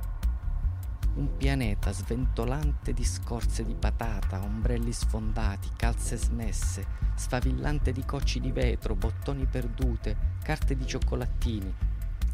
Un 1.18 1.36
pianeta 1.36 1.92
sventolante 1.92 2.94
di 2.94 3.04
scorze 3.04 3.66
di 3.66 3.74
patata, 3.74 4.40
ombrelli 4.40 4.94
sfondati, 4.94 5.68
calze 5.76 6.16
smesse, 6.16 6.86
sfavillante 7.16 7.92
di 7.92 8.06
cocci 8.06 8.40
di 8.40 8.52
vetro, 8.52 8.94
bottoni 8.94 9.48
perdute, 9.48 10.36
carte 10.44 10.76
di 10.76 10.86
cioccolatini, 10.86 11.74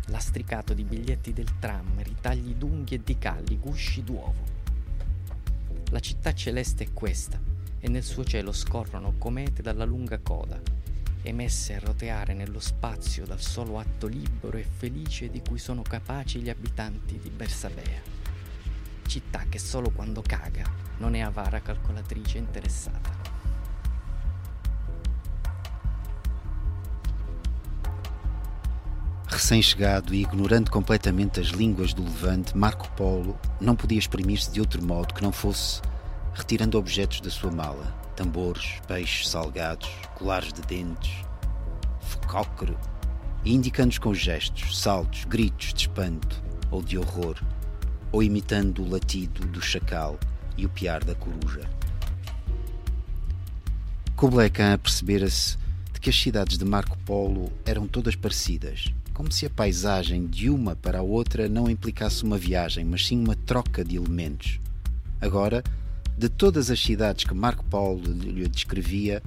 lastricato 0.07 0.73
di 0.73 0.83
biglietti 0.83 1.31
del 1.31 1.59
tram, 1.59 2.03
ritagli 2.03 2.55
d'unghie 2.55 2.97
e 2.97 3.01
di 3.05 3.17
calli, 3.17 3.57
gusci 3.57 4.03
d'uovo. 4.03 4.43
La 5.91 6.01
città 6.01 6.33
celeste 6.33 6.83
è 6.83 6.91
questa, 6.91 7.39
e 7.79 7.87
nel 7.87 8.03
suo 8.03 8.25
cielo 8.25 8.51
scorrono 8.51 9.13
comete 9.17 9.61
dalla 9.61 9.85
lunga 9.85 10.19
coda, 10.19 10.59
emesse 11.21 11.75
a 11.75 11.79
roteare 11.79 12.33
nello 12.33 12.59
spazio 12.59 13.25
dal 13.25 13.39
solo 13.39 13.79
atto 13.79 14.07
libero 14.07 14.57
e 14.57 14.63
felice 14.63 15.29
di 15.29 15.41
cui 15.41 15.57
sono 15.57 15.83
capaci 15.83 16.41
gli 16.41 16.49
abitanti 16.49 17.17
di 17.17 17.29
Bersabea. 17.29 18.12
Città 19.05 19.45
che 19.49 19.59
solo 19.59 19.91
quando 19.91 20.23
caga 20.25 20.63
non 20.97 21.15
è 21.15 21.21
avara 21.21 21.61
calcolatrice 21.61 22.37
interessata. 22.37 23.11
Recém-chegado 29.27 30.13
e 30.13 30.17
ignorando 30.17 30.69
completamente 30.69 31.39
as 31.39 31.49
línguas 31.49 31.93
do 31.93 32.03
Levante, 32.03 32.55
Marco 32.55 32.89
Polo 32.91 33.37
não 33.59 33.75
podia 33.75 33.97
exprimir-se 33.97 34.51
de 34.51 34.59
outro 34.59 34.83
modo 34.83 35.13
que 35.13 35.23
não 35.23 35.31
fosse 35.31 35.81
retirando 36.33 36.77
objetos 36.77 37.19
da 37.19 37.29
sua 37.29 37.51
mala: 37.51 37.85
tambores, 38.15 38.79
peixes 38.87 39.27
salgados, 39.29 39.89
colares 40.15 40.53
de 40.53 40.61
dentes, 40.61 41.25
focócero, 41.99 42.77
e 43.43 43.53
indicando-os 43.53 43.97
com 43.97 44.13
gestos, 44.13 44.79
saltos, 44.79 45.25
gritos 45.25 45.73
de 45.73 45.81
espanto 45.81 46.41
ou 46.71 46.81
de 46.81 46.97
horror, 46.97 47.35
ou 48.13 48.21
imitando 48.21 48.83
o 48.83 48.89
latido 48.89 49.45
do 49.47 49.59
chacal 49.59 50.19
e 50.55 50.65
o 50.65 50.69
piar 50.69 51.03
da 51.03 51.15
coruja. 51.15 51.67
Kublai 54.15 54.51
Khan 54.51 54.73
apercebera-se 54.75 55.57
de 55.91 55.99
que 55.99 56.11
as 56.11 56.15
cidades 56.15 56.57
de 56.57 56.63
Marco 56.63 56.97
Polo 56.99 57.51
eram 57.65 57.87
todas 57.87 58.15
parecidas, 58.15 58.93
como 59.13 59.31
se 59.31 59.47
a 59.47 59.49
paisagem 59.49 60.27
de 60.27 60.49
uma 60.49 60.75
para 60.75 60.99
a 60.99 61.01
outra 61.01 61.49
não 61.49 61.69
implicasse 61.69 62.23
uma 62.23 62.37
viagem, 62.37 62.85
mas 62.85 63.07
sim 63.07 63.19
uma 63.19 63.35
troca 63.35 63.83
de 63.83 63.95
elementos. 63.95 64.59
Agora, 65.19 65.63
de 66.15 66.29
todas 66.29 66.69
as 66.69 66.79
cidades 66.79 67.25
que 67.25 67.33
Marco 67.33 67.65
Polo 67.65 68.03
lhe 68.05 68.47
descrevia, 68.47 69.23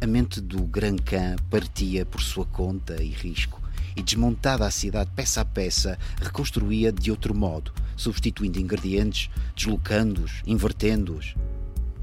a 0.00 0.06
mente 0.06 0.40
do 0.40 0.64
Gran 0.64 0.96
Khan 0.96 1.36
partia 1.48 2.04
por 2.04 2.20
sua 2.20 2.44
conta 2.44 3.00
e 3.02 3.08
risco, 3.08 3.62
e 3.96 4.02
desmontada 4.02 4.66
a 4.66 4.70
cidade 4.70 5.10
peça 5.16 5.40
a 5.40 5.44
peça, 5.44 5.98
reconstruía 6.20 6.92
de 6.92 7.10
outro 7.10 7.34
modo, 7.34 7.72
substituindo 7.96 8.60
ingredientes, 8.60 9.30
deslocando-os, 9.56 10.42
invertendo-os. 10.46 11.34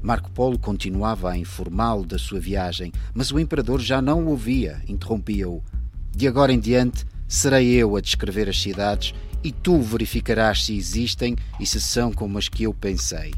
Marco 0.02 0.30
Polo 0.30 0.58
continuava 0.58 1.30
a 1.30 1.38
informá-lo 1.38 2.04
da 2.04 2.18
sua 2.18 2.38
viagem, 2.38 2.92
mas 3.14 3.30
o 3.30 3.38
imperador 3.38 3.80
já 3.80 4.02
não 4.02 4.24
o 4.24 4.28
ouvia, 4.28 4.82
interrompia-o. 4.86 5.62
De 6.10 6.28
agora 6.28 6.52
em 6.52 6.60
diante, 6.60 7.06
serei 7.26 7.70
eu 7.70 7.96
a 7.96 8.00
descrever 8.00 8.48
as 8.48 8.60
cidades 8.60 9.14
e 9.42 9.50
tu 9.50 9.80
verificarás 9.80 10.64
se 10.64 10.76
existem 10.76 11.36
e 11.58 11.64
se 11.64 11.80
são 11.80 12.12
como 12.12 12.36
as 12.36 12.48
que 12.48 12.64
eu 12.64 12.74
pensei. 12.74 13.32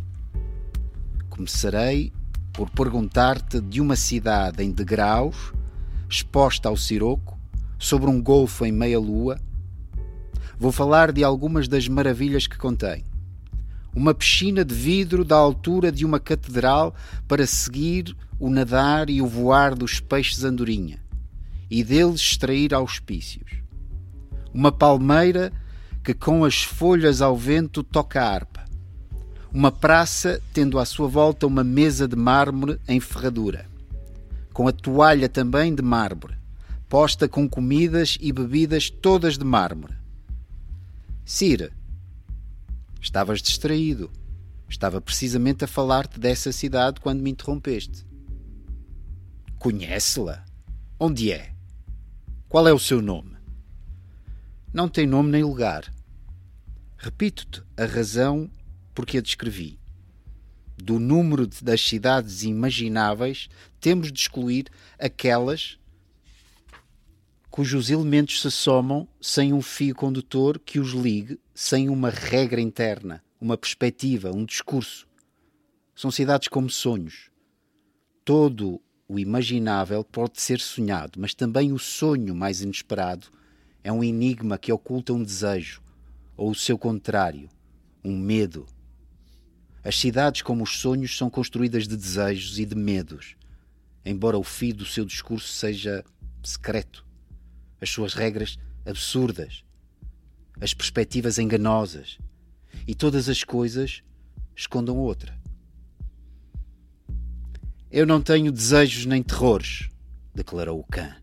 Começarei 1.28 2.12
por 2.52 2.70
perguntar-te 2.70 3.60
de 3.60 3.80
uma 3.80 3.96
cidade 3.96 4.64
em 4.64 4.70
degraus, 4.70 5.52
exposta 6.08 6.68
ao 6.68 6.76
siroco, 6.76 7.35
sobre 7.78 8.08
um 8.08 8.22
golfo 8.22 8.64
em 8.64 8.72
meia-lua. 8.72 9.38
Vou 10.58 10.72
falar 10.72 11.12
de 11.12 11.22
algumas 11.22 11.68
das 11.68 11.86
maravilhas 11.88 12.46
que 12.46 12.56
contém. 12.56 13.04
Uma 13.94 14.14
piscina 14.14 14.64
de 14.64 14.74
vidro 14.74 15.24
da 15.24 15.36
altura 15.36 15.90
de 15.90 16.04
uma 16.04 16.20
catedral 16.20 16.94
para 17.26 17.46
seguir 17.46 18.16
o 18.38 18.50
nadar 18.50 19.08
e 19.08 19.22
o 19.22 19.26
voar 19.26 19.74
dos 19.74 20.00
peixes 20.00 20.44
andorinha 20.44 21.00
e 21.70 21.82
deles 21.82 22.20
extrair 22.20 22.74
auspícios. 22.74 23.50
Uma 24.52 24.72
palmeira 24.72 25.52
que 26.02 26.14
com 26.14 26.44
as 26.44 26.62
folhas 26.62 27.20
ao 27.20 27.36
vento 27.36 27.82
toca 27.82 28.22
a 28.22 28.28
harpa. 28.28 28.64
Uma 29.52 29.72
praça 29.72 30.40
tendo 30.52 30.78
à 30.78 30.84
sua 30.84 31.08
volta 31.08 31.46
uma 31.46 31.64
mesa 31.64 32.06
de 32.06 32.16
mármore 32.16 32.78
em 32.86 33.00
ferradura, 33.00 33.66
com 34.52 34.68
a 34.68 34.72
toalha 34.72 35.28
também 35.28 35.74
de 35.74 35.82
mármore, 35.82 36.36
posta 36.88 37.28
com 37.28 37.48
comidas 37.48 38.16
e 38.20 38.32
bebidas 38.32 38.90
todas 38.90 39.36
de 39.36 39.44
mármore. 39.44 39.94
Sira, 41.24 41.72
estavas 43.00 43.42
distraído. 43.42 44.10
Estava 44.68 45.00
precisamente 45.00 45.64
a 45.64 45.68
falar-te 45.68 46.18
dessa 46.18 46.50
cidade 46.50 47.00
quando 47.00 47.22
me 47.22 47.30
interrompeste. 47.30 48.04
Conhece-la? 49.58 50.44
Onde 50.98 51.30
é? 51.30 51.52
Qual 52.48 52.66
é 52.66 52.72
o 52.72 52.78
seu 52.78 53.00
nome? 53.00 53.36
Não 54.72 54.88
tem 54.88 55.06
nome 55.06 55.30
nem 55.30 55.42
lugar. 55.42 55.92
Repito-te 56.96 57.62
a 57.76 57.84
razão 57.84 58.50
por 58.94 59.06
que 59.06 59.18
a 59.18 59.22
descrevi. 59.22 59.78
Do 60.76 60.98
número 60.98 61.46
das 61.62 61.80
cidades 61.80 62.42
imagináveis, 62.42 63.48
temos 63.80 64.12
de 64.12 64.20
excluir 64.20 64.66
aquelas 64.98 65.78
cujos 67.56 67.88
elementos 67.88 68.42
se 68.42 68.50
somam 68.50 69.08
sem 69.18 69.54
um 69.54 69.62
fio 69.62 69.94
condutor 69.94 70.58
que 70.58 70.78
os 70.78 70.90
ligue, 70.90 71.40
sem 71.54 71.88
uma 71.88 72.10
regra 72.10 72.60
interna, 72.60 73.24
uma 73.40 73.56
perspectiva, 73.56 74.30
um 74.30 74.44
discurso. 74.44 75.08
São 75.94 76.10
cidades 76.10 76.48
como 76.48 76.68
sonhos. 76.68 77.30
Todo 78.26 78.78
o 79.08 79.18
imaginável 79.18 80.04
pode 80.04 80.38
ser 80.38 80.60
sonhado, 80.60 81.18
mas 81.18 81.32
também 81.32 81.72
o 81.72 81.78
sonho 81.78 82.34
mais 82.34 82.60
inesperado 82.60 83.28
é 83.82 83.90
um 83.90 84.04
enigma 84.04 84.58
que 84.58 84.70
oculta 84.70 85.14
um 85.14 85.24
desejo, 85.24 85.80
ou 86.36 86.50
o 86.50 86.54
seu 86.54 86.76
contrário, 86.76 87.48
um 88.04 88.18
medo. 88.18 88.66
As 89.82 89.98
cidades, 89.98 90.42
como 90.42 90.62
os 90.62 90.78
sonhos, 90.78 91.16
são 91.16 91.30
construídas 91.30 91.88
de 91.88 91.96
desejos 91.96 92.58
e 92.58 92.66
de 92.66 92.74
medos, 92.74 93.34
embora 94.04 94.36
o 94.36 94.44
fio 94.44 94.74
do 94.74 94.84
seu 94.84 95.06
discurso 95.06 95.48
seja 95.48 96.04
secreto, 96.44 97.05
as 97.80 97.90
suas 97.90 98.14
regras 98.14 98.58
absurdas, 98.84 99.64
as 100.60 100.72
perspectivas 100.72 101.38
enganosas, 101.38 102.18
e 102.86 102.94
todas 102.94 103.28
as 103.28 103.44
coisas 103.44 104.02
escondam 104.54 104.96
outra. 104.96 105.36
Eu 107.90 108.06
não 108.06 108.20
tenho 108.20 108.52
desejos 108.52 109.06
nem 109.06 109.22
terrores, 109.22 109.88
declarou 110.34 110.80
o 110.80 110.84
Khan. 110.84 111.14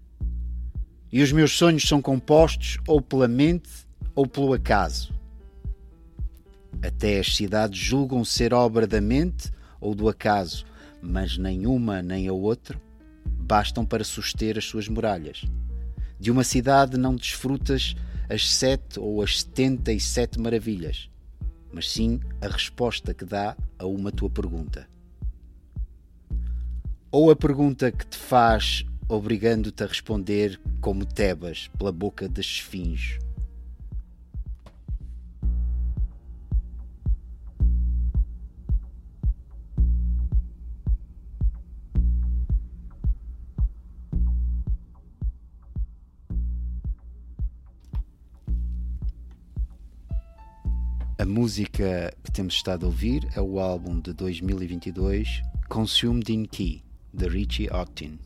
E 1.12 1.22
os 1.22 1.32
meus 1.32 1.52
sonhos 1.52 1.84
são 1.84 2.02
compostos 2.02 2.78
ou 2.88 3.02
pela 3.02 3.28
mente 3.28 3.70
ou 4.16 4.26
pelo 4.26 4.54
acaso. 4.54 5.14
Até 6.82 7.20
as 7.20 7.36
cidades 7.36 7.80
julgam 7.80 8.26
ser 8.26 8.54
obra 8.54 8.88
da 8.88 9.00
mente 9.00 9.52
ou 9.80 9.94
do 9.94 10.10
acaso, 10.10 10.66
mas 11.02 11.38
nenhuma 11.38 12.02
nem 12.02 12.28
a 12.28 12.34
outra 12.34 12.82
bastam 13.26 13.86
para 13.86 14.04
suster 14.04 14.58
as 14.58 14.66
suas 14.66 14.88
muralhas. 14.88 15.44
De 16.24 16.32
uma 16.32 16.46
cidade 16.46 16.96
não 16.96 17.18
desfrutas 17.18 17.98
as 18.30 18.50
sete 18.50 18.98
ou 18.98 19.22
as 19.22 19.42
setenta 19.42 19.92
e 19.92 20.00
sete 20.00 20.40
maravilhas, 20.40 21.10
mas 21.70 21.92
sim 21.92 22.22
a 22.40 22.48
resposta 22.48 23.14
que 23.14 23.26
dá 23.26 23.58
a 23.78 23.86
uma 23.86 24.10
tua 24.10 24.30
pergunta. 24.30 24.88
Ou 27.12 27.30
a 27.30 27.36
pergunta 27.36 27.92
que 27.92 28.08
te 28.08 28.16
faz 28.16 28.86
obrigando-te 29.10 29.84
a 29.84 29.86
responder 29.86 30.58
como 30.80 31.06
Tebas 31.06 31.70
pela 31.78 31.92
boca 31.92 32.30
das 32.30 32.46
esfinges. 32.46 33.20
A 51.24 51.26
música 51.26 52.14
que 52.22 52.32
temos 52.34 52.56
estado 52.56 52.86
a 52.86 52.90
ouvir 52.90 53.26
é 53.34 53.40
o 53.40 53.58
álbum 53.58 53.98
de 53.98 54.12
2022 54.12 55.42
Consumed 55.70 56.30
in 56.34 56.44
Key, 56.44 56.84
de 57.14 57.30
Richie 57.30 57.70
Octin. 57.72 58.20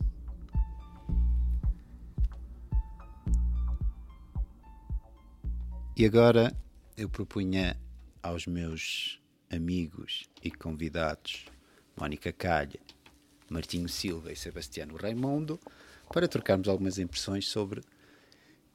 E 5.96 6.08
agora 6.08 6.52
eu 6.98 7.08
propunha 7.08 7.80
aos 8.24 8.48
meus 8.48 9.22
amigos 9.52 10.28
e 10.42 10.50
convidados, 10.50 11.46
Mónica 11.96 12.34
Calha 12.34 12.80
Martinho 13.48 13.88
Silva 13.88 14.32
e 14.32 14.36
Sebastiano 14.36 14.96
Raimundo, 14.96 15.60
para 16.12 16.28
trocarmos 16.28 16.68
algumas 16.68 16.98
impressões 16.98 17.48
sobre 17.48 17.80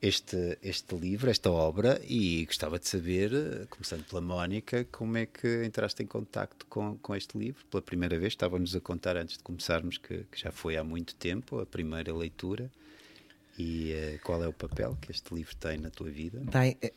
este, 0.02 0.58
este 0.60 0.96
livro, 0.96 1.30
esta 1.30 1.48
obra, 1.48 2.00
e 2.04 2.44
gostava 2.44 2.76
de 2.76 2.88
saber, 2.88 3.30
começando 3.70 4.04
pela 4.04 4.20
Mónica, 4.20 4.84
como 4.90 5.16
é 5.16 5.26
que 5.26 5.64
entraste 5.64 6.02
em 6.02 6.06
contacto 6.06 6.66
com, 6.66 6.98
com 6.98 7.14
este 7.14 7.38
livro 7.38 7.64
pela 7.66 7.80
primeira 7.80 8.18
vez? 8.18 8.32
Estávamos 8.32 8.74
a 8.74 8.80
contar 8.80 9.16
antes 9.16 9.38
de 9.38 9.44
começarmos 9.44 9.98
que, 9.98 10.24
que 10.24 10.40
já 10.40 10.50
foi 10.50 10.76
há 10.76 10.82
muito 10.82 11.14
tempo 11.14 11.60
a 11.60 11.64
primeira 11.64 12.12
leitura. 12.12 12.68
E 13.56 13.92
uh, 13.92 14.24
qual 14.24 14.42
é 14.42 14.48
o 14.48 14.52
papel 14.52 14.98
que 15.00 15.12
este 15.12 15.32
livro 15.32 15.54
tem 15.54 15.78
na 15.78 15.90
tua 15.90 16.10
vida? 16.10 16.40
Bem, 16.50 16.76
eh, 16.82 16.92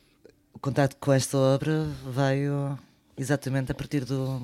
o 0.51 0.58
contato 0.58 0.95
com 0.95 1.14
esta 1.14 1.38
obra 1.38 1.84
veio 2.12 2.80
exatamente 3.16 3.72
a 3.72 3.76
partir 3.76 4.03
do, 4.03 4.39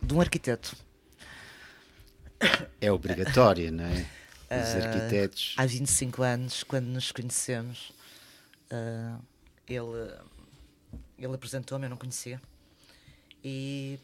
de 0.00 0.14
um 0.14 0.20
arquiteto. 0.20 0.76
É 2.80 2.92
obrigatório, 2.92 3.72
não 3.72 3.84
é? 3.84 4.06
Os 4.48 4.74
Uh, 4.74 4.86
arquitetos. 4.86 5.54
há 5.56 5.66
25 5.66 6.22
anos, 6.22 6.62
quando 6.62 6.86
nos 6.86 7.10
conhecemos, 7.10 7.92
uh, 8.70 9.20
ele, 9.68 10.14
ele 11.18 11.34
apresentou-me, 11.34 11.86
eu 11.86 11.90
não 11.90 11.96
conhecia. 11.96 12.40
E, 13.42 13.98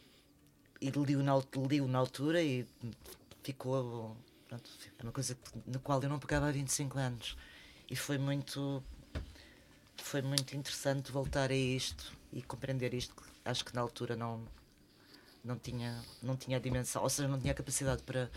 e 0.81 0.91
li-o 0.91 1.23
na, 1.23 1.41
li-o 1.69 1.87
na 1.87 1.99
altura 1.99 2.43
e 2.43 2.67
ficou. 3.43 4.17
Pronto, 4.49 4.71
é 4.99 5.03
uma 5.03 5.13
coisa 5.13 5.37
na 5.67 5.79
qual 5.79 6.03
eu 6.03 6.09
não 6.09 6.19
pegava 6.19 6.49
há 6.49 6.53
25 6.53 6.99
anos. 6.99 7.37
E 7.91 7.97
foi 7.97 8.19
muito. 8.19 8.83
Foi 9.97 10.23
muito 10.23 10.57
interessante 10.57 11.13
voltar 11.13 11.51
a 11.51 11.55
isto 11.55 12.13
e 12.33 12.43
compreender 12.43 12.93
isto. 12.95 13.15
que 13.15 13.23
Acho 13.45 13.65
que 13.65 13.75
na 13.75 13.81
altura 13.81 14.17
não, 14.17 14.43
não, 15.45 15.59
tinha, 15.59 16.01
não 16.23 16.37
tinha 16.37 16.57
a 16.57 16.61
dimensão, 16.61 17.03
ou 17.03 17.09
seja, 17.09 17.29
não 17.29 17.39
tinha 17.41 17.53
a 17.53 17.55
capacidade 17.55 18.03
para, 18.03 18.31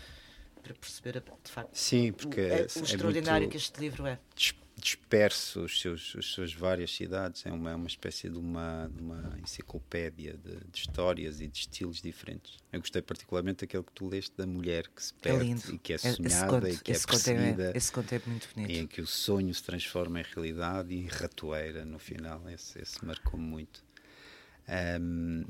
para 0.66 0.74
perceber 0.74 1.22
de 1.44 1.50
facto 1.50 1.74
Sim, 1.74 2.12
porque 2.12 2.40
o, 2.40 2.44
é- 2.44 2.48
é- 2.48 2.66
o 2.76 2.78
é 2.78 2.82
extraordinário 2.82 3.48
que 3.48 3.56
este 3.56 3.78
livro 3.80 4.06
é. 4.06 4.18
dis- 4.34 4.54
disperso 4.78 5.62
os 5.64 5.80
seus, 5.80 6.14
as 6.18 6.26
suas 6.26 6.52
várias 6.52 6.94
cidades. 6.94 7.46
É 7.46 7.50
uma, 7.50 7.70
é 7.70 7.74
uma 7.74 7.86
espécie 7.86 8.28
de 8.28 8.36
uma, 8.36 8.90
de 8.94 9.00
uma 9.00 9.34
enciclopédia 9.42 10.36
de, 10.36 10.56
de 10.70 10.78
histórias 10.78 11.40
e 11.40 11.48
de 11.48 11.60
estilos 11.60 12.02
diferentes. 12.02 12.58
Eu 12.70 12.80
gostei 12.80 13.00
particularmente 13.00 13.60
daquele 13.64 13.82
que 13.82 13.92
tu 13.92 14.06
leste 14.06 14.36
da 14.36 14.46
mulher 14.46 14.86
que 14.88 15.02
se 15.02 15.14
É 15.14 15.22
perde 15.22 15.44
lindo. 15.44 15.74
e 15.74 15.78
que 15.78 15.94
é 15.94 15.98
sonhada 15.98 16.68
e 16.70 16.76
que 16.76 16.92
é 16.92 16.98
perseguida. 16.98 17.72
Esse 17.74 17.90
conto 17.90 18.12
é 18.14 18.20
muito 18.26 18.48
bonito. 18.54 18.70
E 18.70 18.78
em 18.78 18.86
que 18.86 19.00
o 19.00 19.06
sonho 19.06 19.52
se 19.54 19.62
transforma 19.62 20.20
em 20.20 20.24
realidade 20.34 20.92
e 20.94 21.06
ratoeira 21.06 21.84
no 21.86 21.98
final. 21.98 22.46
Esse, 22.50 22.78
esse 22.80 23.02
marcou 23.04 23.40
muito. 23.40 23.82
Ahm, 24.68 25.44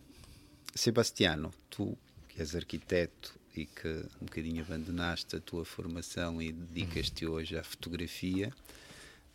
Sebastiano, 0.75 1.53
tu 1.71 1.97
que 2.29 2.41
és 2.41 2.55
arquiteto 2.55 3.39
e 3.57 3.67
que 3.67 3.89
um 4.21 4.27
bocadinho 4.27 4.63
abandonaste 4.63 5.37
a 5.37 5.41
tua 5.41 5.65
formação 5.65 6.41
e 6.41 6.53
dedicas-te 6.53 7.27
hoje 7.27 7.57
à 7.57 7.65
fotografia, 7.65 8.53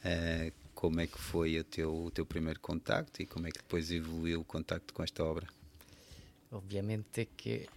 ah, 0.03 0.51
como 0.73 0.99
é 0.99 1.07
que 1.07 1.17
foi 1.17 1.59
o 1.59 1.63
teu, 1.63 2.05
o 2.05 2.11
teu 2.11 2.25
primeiro 2.25 2.59
contacto 2.59 3.21
e 3.21 3.25
como 3.25 3.47
é 3.47 3.51
que 3.51 3.59
depois 3.59 3.91
evoluiu 3.91 4.41
o 4.41 4.45
contacto 4.45 4.93
com 4.93 5.03
esta 5.03 5.23
obra? 5.23 5.47
Ovviamente 6.51 7.29
che 7.35 7.69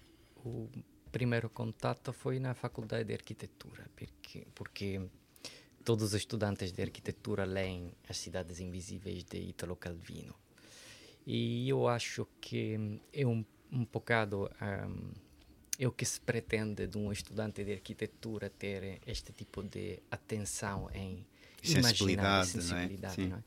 il 0.45 0.85
primo 1.11 1.49
contatto 1.51 2.13
foi 2.13 2.41
na 2.41 2.55
faculdade 2.55 3.05
de 3.05 3.15
arquitetura, 3.15 3.89
perché, 3.95 4.47
porque 4.53 5.01
todos 5.85 6.03
os 6.03 6.15
estudantes 6.15 6.73
de 6.73 6.83
arquitetura 6.83 7.45
leem 7.45 7.93
As 8.09 8.19
Cidades 8.19 8.59
Invisíveis 8.59 9.25
de 9.25 9.39
Italo 9.39 9.77
Calvino. 9.77 10.35
E 11.25 11.69
eu 11.69 11.87
acho 11.87 12.27
que 12.41 13.01
é 13.13 13.25
um, 13.25 13.45
um 13.71 13.85
bocado 13.85 14.51
um, 14.61 15.13
é 15.79 15.87
o 15.87 15.93
que 15.93 16.05
se 16.05 16.20
pretende 16.20 16.87
de 16.87 16.99
um 16.99 17.11
estudante 17.11 17.64
de 17.64 17.72
arquitetura 17.72 18.51
ter 18.51 19.01
este 19.07 19.33
tipo 19.33 19.62
de 19.62 19.99
atenção 20.11 20.89
em 20.95 21.27
imaginar 21.62 21.89
Sensibilidade, 21.91 22.27
não 22.27 22.39
é? 22.39 22.45
sensibilidade, 22.45 23.27
não 23.27 23.37
é? 23.39 23.43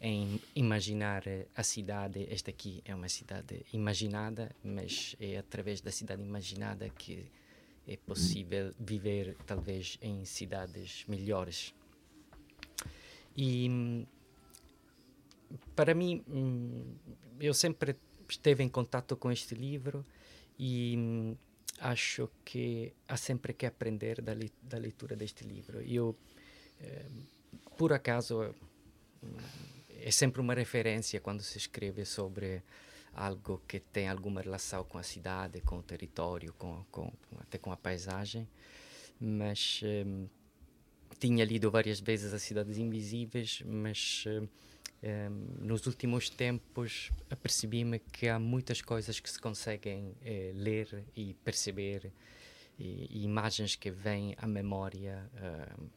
em 0.00 0.40
imaginar 0.54 1.26
eh, 1.26 1.46
a 1.54 1.62
cidade. 1.62 2.26
Esta 2.30 2.50
aqui 2.50 2.82
é 2.84 2.94
uma 2.94 3.08
cidade 3.08 3.64
imaginada, 3.72 4.50
mas 4.64 5.14
é 5.20 5.36
através 5.36 5.80
da 5.80 5.90
cidade 5.90 6.22
imaginada 6.22 6.88
que 6.88 7.26
é 7.86 7.96
possível 7.96 8.72
viver, 8.78 9.36
talvez, 9.46 9.98
em 10.00 10.24
cidades 10.24 11.04
melhores. 11.06 11.74
E 13.36 13.68
hum, 13.68 14.06
para 15.76 15.94
mim, 15.94 16.24
hum, 16.28 16.94
eu 17.38 17.52
sempre 17.52 17.96
esteve 18.28 18.62
em 18.62 18.68
contato 18.68 19.16
com 19.16 19.30
este 19.30 19.54
livro 19.54 20.04
e 20.58 20.94
hum, 20.96 21.36
acho 21.80 22.28
que 22.44 22.92
há 23.08 23.16
sempre 23.16 23.52
que 23.52 23.66
aprender 23.66 24.20
da, 24.20 24.34
li- 24.34 24.52
da 24.62 24.78
leitura 24.78 25.16
deste 25.16 25.44
livro. 25.44 25.80
Eu, 25.82 26.16
eh, 26.80 27.06
por 27.76 27.92
acaso, 27.92 28.54
hum, 29.22 29.36
é 29.88 30.10
sempre 30.10 30.40
uma 30.40 30.54
referência 30.54 31.20
quando 31.20 31.42
se 31.42 31.58
escreve 31.58 32.04
sobre 32.04 32.62
algo 33.12 33.60
que 33.66 33.80
tem 33.80 34.08
alguma 34.08 34.40
relação 34.40 34.84
com 34.84 34.98
a 34.98 35.02
cidade, 35.02 35.60
com 35.62 35.78
o 35.78 35.82
território, 35.82 36.54
com, 36.54 36.84
com, 36.90 37.12
até 37.40 37.58
com 37.58 37.72
a 37.72 37.76
paisagem, 37.76 38.48
mas 39.20 39.80
hum, 39.84 40.26
tinha 41.18 41.44
lido 41.44 41.70
várias 41.70 42.00
vezes 42.00 42.32
As 42.32 42.42
Cidades 42.42 42.78
Invisíveis, 42.78 43.62
mas 43.66 44.24
hum, 45.02 45.46
nos 45.60 45.86
últimos 45.86 46.28
tempos 46.30 47.10
apercebi-me 47.30 47.98
que 47.98 48.28
há 48.28 48.38
muitas 48.38 48.82
coisas 48.82 49.20
que 49.20 49.30
se 49.30 49.38
conseguem 49.38 50.14
eh, 50.22 50.52
ler 50.54 51.04
e 51.16 51.34
perceber, 51.34 52.12
e, 52.78 53.06
e 53.10 53.24
imagens 53.24 53.76
que 53.76 53.90
vêm 53.90 54.34
à 54.38 54.46
memória 54.46 55.30
hum, 55.78 55.88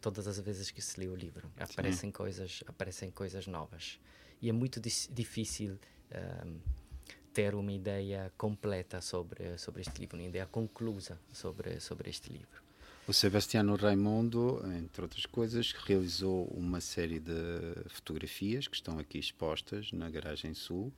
todas 0.00 0.26
as 0.26 0.38
vezes 0.38 0.70
que 0.70 0.80
se 0.80 0.98
lê 1.00 1.08
o 1.08 1.14
livro. 1.14 1.50
Aparecem 1.58 2.10
coisas, 2.10 2.62
aparecem 2.66 3.10
coisas 3.10 3.46
novas. 3.46 3.98
E 4.40 4.48
é 4.48 4.52
muito 4.52 4.80
difícil 4.80 5.78
hum, 6.44 6.58
ter 7.32 7.54
uma 7.54 7.72
ideia 7.72 8.32
completa 8.38 9.00
sobre, 9.00 9.58
sobre 9.58 9.82
este 9.82 10.00
livro, 10.00 10.16
uma 10.16 10.26
ideia 10.26 10.46
conclusa 10.46 11.20
sobre, 11.32 11.80
sobre 11.80 12.08
este 12.08 12.32
livro. 12.32 12.65
O 13.08 13.12
Sebastiano 13.12 13.76
Raimundo, 13.76 14.60
entre 14.76 15.02
outras 15.02 15.24
coisas, 15.26 15.72
realizou 15.72 16.46
uma 16.48 16.80
série 16.80 17.20
de 17.20 17.32
fotografias 17.88 18.66
que 18.66 18.74
estão 18.74 18.98
aqui 18.98 19.18
expostas 19.18 19.92
na 19.92 20.10
Garagem 20.10 20.54
Sul 20.54 20.92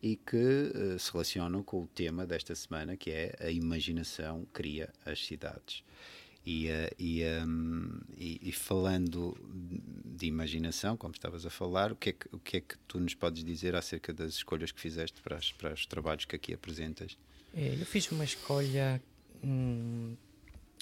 e 0.00 0.14
que 0.14 0.36
eh, 0.36 0.96
se 0.98 1.10
relacionam 1.10 1.60
com 1.64 1.82
o 1.82 1.86
tema 1.88 2.24
desta 2.24 2.54
semana, 2.54 2.96
que 2.96 3.10
é 3.10 3.34
a 3.40 3.50
imaginação 3.50 4.46
cria 4.52 4.88
as 5.04 5.24
cidades. 5.26 5.82
E, 6.46 6.68
eh, 6.68 6.92
e, 6.96 7.24
hum, 7.44 8.00
e- 8.16 8.38
e 8.40 8.52
falando 8.52 9.36
de 10.04 10.26
imaginação, 10.26 10.96
como 10.96 11.12
estavas 11.12 11.44
a 11.44 11.50
falar, 11.50 11.90
o 11.90 11.96
que, 11.96 12.10
é 12.10 12.12
que, 12.12 12.28
o 12.30 12.38
que 12.38 12.56
é 12.58 12.60
que 12.60 12.78
tu 12.86 13.00
nos 13.00 13.14
podes 13.14 13.42
dizer 13.42 13.74
acerca 13.74 14.12
das 14.12 14.34
escolhas 14.34 14.70
que 14.70 14.80
fizeste 14.80 15.20
para, 15.20 15.36
as- 15.36 15.50
para 15.50 15.74
os 15.74 15.84
trabalhos 15.86 16.24
que 16.24 16.36
aqui 16.36 16.54
apresentas? 16.54 17.18
Eh, 17.52 17.74
eu 17.80 17.84
fiz 17.84 18.08
uma 18.12 18.22
escolha 18.24 19.02
hum, 19.42 20.14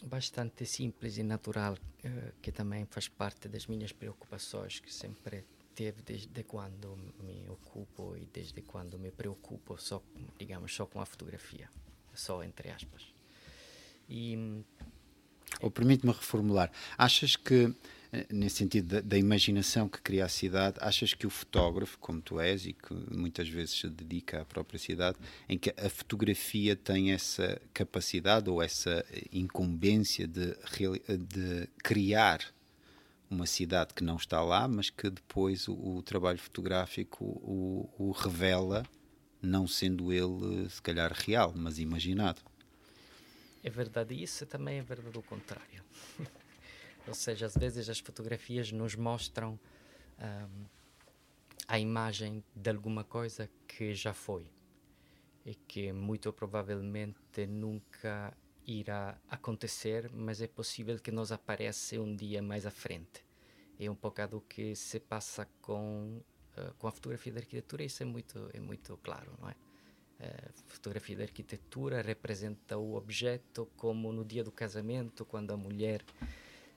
bastante 0.04 0.64
simples 0.66 1.18
e 1.18 1.22
natural, 1.22 1.76
eh, 2.04 2.32
que 2.42 2.52
também 2.52 2.86
faz 2.86 3.08
parte 3.08 3.48
das 3.48 3.66
minhas 3.66 3.92
preocupações, 3.92 4.80
que 4.80 4.92
sempre 4.92 5.44
teve 5.74 6.02
desde 6.02 6.42
quando 6.44 6.96
me 7.22 7.46
ocupo 7.48 8.16
e 8.16 8.26
desde 8.32 8.62
quando 8.62 8.98
me 8.98 9.10
preocupo 9.10 9.76
só, 9.78 10.02
digamos, 10.38 10.74
só 10.74 10.86
com 10.86 11.00
a 11.00 11.06
fotografia, 11.06 11.70
só 12.14 12.42
entre 12.42 12.70
aspas. 12.70 13.14
E 14.08 14.64
Ou 15.60 15.70
permite-me 15.70 16.12
reformular, 16.12 16.70
achas 16.96 17.36
que, 17.36 17.74
nesse 18.30 18.56
sentido 18.56 18.88
da, 18.88 19.00
da 19.00 19.18
imaginação 19.18 19.88
que 19.88 20.00
cria 20.00 20.24
a 20.24 20.28
cidade, 20.28 20.78
achas 20.80 21.14
que 21.14 21.26
o 21.26 21.30
fotógrafo, 21.30 21.98
como 21.98 22.20
tu 22.20 22.40
és, 22.40 22.66
e 22.66 22.72
que 22.72 22.94
muitas 23.10 23.48
vezes 23.48 23.78
se 23.78 23.88
dedica 23.88 24.42
à 24.42 24.44
própria 24.44 24.78
cidade, 24.78 25.18
em 25.48 25.58
que 25.58 25.74
a 25.76 25.88
fotografia 25.88 26.76
tem 26.76 27.12
essa 27.12 27.60
capacidade 27.72 28.48
ou 28.48 28.62
essa 28.62 29.04
eh, 29.10 29.24
incumbência 29.32 30.26
de, 30.26 30.50
eh, 30.50 31.16
de 31.16 31.68
criar 31.82 32.40
uma 33.28 33.46
cidade 33.46 33.92
que 33.92 34.04
não 34.04 34.16
está 34.16 34.40
lá, 34.40 34.68
mas 34.68 34.88
que 34.88 35.10
depois 35.10 35.66
o, 35.68 35.74
o 35.74 36.02
trabalho 36.02 36.38
fotográfico 36.38 37.24
o, 37.24 37.90
o 37.98 38.10
revela, 38.12 38.84
não 39.42 39.66
sendo 39.66 40.12
ele, 40.12 40.68
se 40.70 40.80
calhar, 40.80 41.12
real, 41.12 41.52
mas 41.54 41.78
imaginado. 41.78 42.40
É 43.62 43.70
verdade 43.70 44.14
isso 44.14 44.46
também 44.46 44.78
é 44.78 44.82
verdade 44.82 45.18
o 45.18 45.22
contrário. 45.22 45.82
Ou 47.06 47.14
seja, 47.14 47.46
às 47.46 47.54
vezes 47.56 47.88
as 47.88 47.98
fotografias 47.98 48.72
nos 48.72 48.94
mostram 48.94 49.58
ahm, 50.18 50.64
a 51.68 51.78
imagem 51.78 52.42
de 52.54 52.70
alguma 52.70 53.04
coisa 53.04 53.48
que 53.66 53.94
já 53.94 54.12
foi 54.12 54.50
e 55.44 55.54
que 55.54 55.92
muito 55.92 56.32
provavelmente 56.32 57.46
nunca 57.46 58.36
irá 58.66 59.16
acontecer, 59.30 60.10
mas 60.12 60.40
é 60.40 60.48
possível 60.48 60.98
que 60.98 61.12
nos 61.12 61.30
apareça 61.30 62.00
um 62.00 62.16
dia 62.16 62.42
mais 62.42 62.66
à 62.66 62.70
frente. 62.70 63.24
É 63.78 63.88
um 63.88 63.94
bocado 63.94 64.38
o 64.38 64.40
que 64.40 64.74
se 64.74 64.98
passa 64.98 65.46
com, 65.62 66.20
ah, 66.56 66.72
com 66.78 66.88
a 66.88 66.90
fotografia 66.90 67.32
da 67.32 67.40
arquitetura, 67.40 67.84
isso 67.84 68.02
é 68.02 68.06
muito, 68.06 68.50
é 68.52 68.58
muito 68.58 68.96
claro, 68.98 69.32
não 69.40 69.48
é? 69.48 69.54
A 70.18 70.50
fotografia 70.66 71.14
da 71.14 71.24
arquitetura 71.24 72.00
representa 72.00 72.78
o 72.78 72.94
objeto 72.94 73.70
como 73.76 74.12
no 74.12 74.24
dia 74.24 74.42
do 74.42 74.50
casamento, 74.50 75.26
quando 75.26 75.50
a 75.52 75.56
mulher 75.58 76.02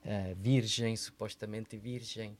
uh, 0.06 0.36
virgem, 0.36 0.96
supostamente 0.96 1.78
virgem, 1.78 2.38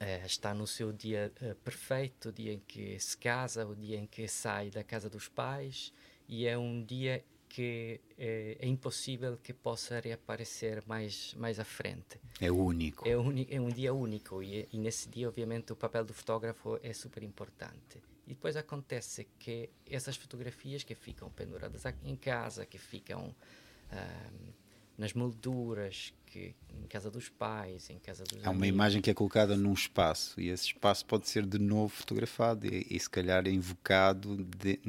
uh, 0.00 0.26
está 0.26 0.54
no 0.54 0.66
seu 0.66 0.92
dia 0.92 1.32
uh, 1.40 1.54
perfeito, 1.56 2.28
o 2.28 2.32
dia 2.32 2.52
em 2.52 2.60
que 2.60 2.98
se 2.98 3.16
casa, 3.16 3.66
o 3.66 3.74
dia 3.74 3.98
em 3.98 4.06
que 4.06 4.26
sai 4.28 4.70
da 4.70 4.82
casa 4.82 5.08
dos 5.08 5.28
pais, 5.28 5.92
e 6.28 6.46
é 6.46 6.56
um 6.56 6.84
dia 6.84 7.24
que 7.48 8.00
é, 8.16 8.56
é, 8.60 8.66
impossível 8.66 9.36
que 9.36 9.52
possa 9.52 10.00
reaparecer 10.00 10.82
mais 10.86 11.34
mais 11.34 11.60
à 11.60 11.64
frente. 11.64 12.18
É 12.40 12.50
único. 12.50 13.06
É, 13.06 13.12
é 13.12 13.60
um 13.60 13.68
dia 13.68 13.92
único 13.92 14.42
e, 14.42 14.66
e, 14.72 14.78
nesse 14.78 15.06
dia, 15.10 15.28
obviamente, 15.28 15.70
o 15.70 15.76
papel 15.76 16.02
do 16.02 16.14
fotógrafo 16.14 16.80
é 16.82 16.94
super 16.94 17.22
importante. 17.22 18.02
E 18.26 18.30
depois 18.30 18.56
acontece 18.56 19.28
que 19.38 19.68
essas 19.86 20.16
fotografias 20.16 20.82
que 20.82 20.94
ficam 20.94 21.28
penduradas 21.30 21.82
em 22.02 22.16
casa, 22.16 22.64
que 22.64 22.78
ficam 22.78 23.34
ah, 23.90 24.30
nas 25.02 25.12
molduras, 25.14 26.14
que 26.26 26.54
em 26.80 26.86
casa 26.86 27.10
dos 27.10 27.28
pais, 27.28 27.90
em 27.90 27.98
casa 27.98 28.22
dos 28.22 28.46
Há 28.46 28.50
uma 28.50 28.68
imagem 28.68 29.02
que 29.02 29.10
é 29.10 29.14
colocada 29.14 29.56
num 29.56 29.72
espaço 29.72 30.40
e 30.40 30.48
esse 30.48 30.66
espaço 30.66 31.04
pode 31.04 31.28
ser 31.28 31.44
de 31.44 31.58
novo 31.58 31.88
fotografado 31.88 32.66
e, 32.66 32.86
e 32.88 33.00
se 33.00 33.10
calhar 33.10 33.46
invocado, 33.48 34.36
de, 34.44 34.80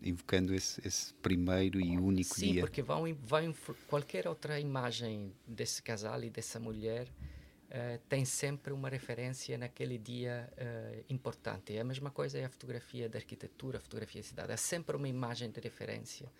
invocando 0.00 0.54
esse, 0.54 0.80
esse, 0.86 1.12
primeiro 1.14 1.80
e 1.80 1.98
único 1.98 2.32
Sim, 2.32 2.52
dia. 2.52 2.54
Sim, 2.54 2.60
porque 2.60 2.80
vão, 2.80 3.12
vai, 3.24 3.52
qualquer 3.88 4.28
outra 4.28 4.60
imagem 4.60 5.32
desse 5.44 5.82
casal 5.82 6.22
e 6.22 6.30
dessa 6.30 6.60
mulher 6.60 7.08
uh, 7.08 7.98
tem 8.08 8.24
sempre 8.24 8.72
uma 8.72 8.88
referência 8.88 9.58
naquele 9.58 9.98
dia 9.98 10.48
uh, 10.52 11.04
importante. 11.10 11.76
É 11.76 11.80
a 11.80 11.84
mesma 11.84 12.12
coisa 12.12 12.38
é 12.38 12.44
a 12.44 12.48
fotografia 12.48 13.08
da 13.08 13.18
arquitetura, 13.18 13.78
a 13.78 13.80
fotografia 13.80 14.22
da 14.22 14.28
cidade. 14.28 14.52
Há 14.52 14.56
sempre 14.56 14.94
uma 14.96 15.08
imagem 15.08 15.50
de 15.50 15.60
referência 15.60 16.30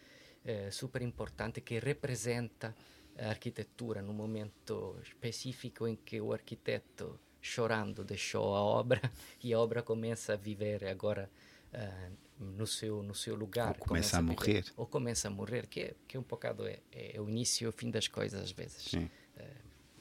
uh, 0.45 0.70
super 0.70 1.03
importante 1.03 1.61
que 1.61 1.81
representa 1.81 2.72
a 3.19 3.29
arquitetura 3.29 4.03
no 4.03 4.12
momento 4.12 4.99
específico 5.03 5.87
em 5.87 5.97
que 5.97 6.21
o 6.21 6.33
arquiteto 6.33 7.19
chorando 7.41 8.05
deixou 8.05 8.55
a 8.55 8.61
obra 8.61 9.01
e 9.43 9.53
a 9.53 9.59
obra 9.59 9.83
começa 9.83 10.35
a 10.35 10.37
viver 10.37 10.85
agora 10.85 11.31
uh, 11.73 12.17
no 12.39 12.67
seu 12.67 13.03
no 13.03 13.14
seu 13.14 13.35
lugar 13.35 13.69
ou 13.69 13.87
começa, 13.87 13.87
começa 13.87 14.17
a, 14.17 14.21
a 14.21 14.23
morrer. 14.23 14.64
ou 14.77 14.87
começa 14.87 15.29
a 15.29 15.31
morrer 15.31 15.67
que 15.67 15.81
é, 15.81 15.95
que 16.07 16.17
é 16.17 16.21
um 16.21 16.25
bocado 16.25 16.67
é, 16.67 16.81
é 16.93 17.21
o 17.21 17.29
início 17.29 17.64
e 17.64 17.69
o 17.69 17.73
fim 17.73 17.91
das 17.91 18.09
coisas 18.09 18.43
às 18.43 18.51
vezes. 18.51 18.93
Uh, 18.93 19.09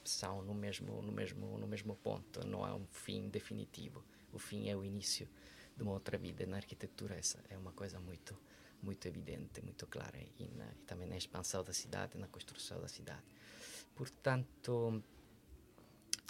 são 0.03 0.43
no 0.43 0.53
mesmo 0.53 1.01
no 1.01 1.11
mesmo 1.11 1.57
no 1.57 1.67
mesmo 1.67 1.95
ponto 1.95 2.45
não 2.45 2.63
há 2.65 2.75
um 2.75 2.85
fim 2.91 3.29
definitivo. 3.29 4.03
O 4.33 4.39
fim 4.39 4.69
é 4.69 4.75
o 4.75 4.83
início 4.83 5.29
de 5.77 5.83
uma 5.83 5.93
outra 5.93 6.17
vida. 6.17 6.45
Na 6.45 6.57
arquitetura 6.57 7.15
essa 7.15 7.39
é 7.49 7.57
uma 7.57 7.71
coisa 7.71 7.99
muito 7.99 8.37
muito 8.81 9.07
evidente, 9.07 9.61
muito 9.61 9.87
clara 9.87 10.17
e, 10.39 10.47
na, 10.55 10.65
e 10.65 10.83
também 10.85 11.07
na 11.07 11.17
expansão 11.17 11.63
da 11.63 11.73
cidade, 11.73 12.17
na 12.17 12.27
construção 12.27 12.79
da 12.81 12.87
cidade. 12.87 13.23
Portanto, 13.95 15.03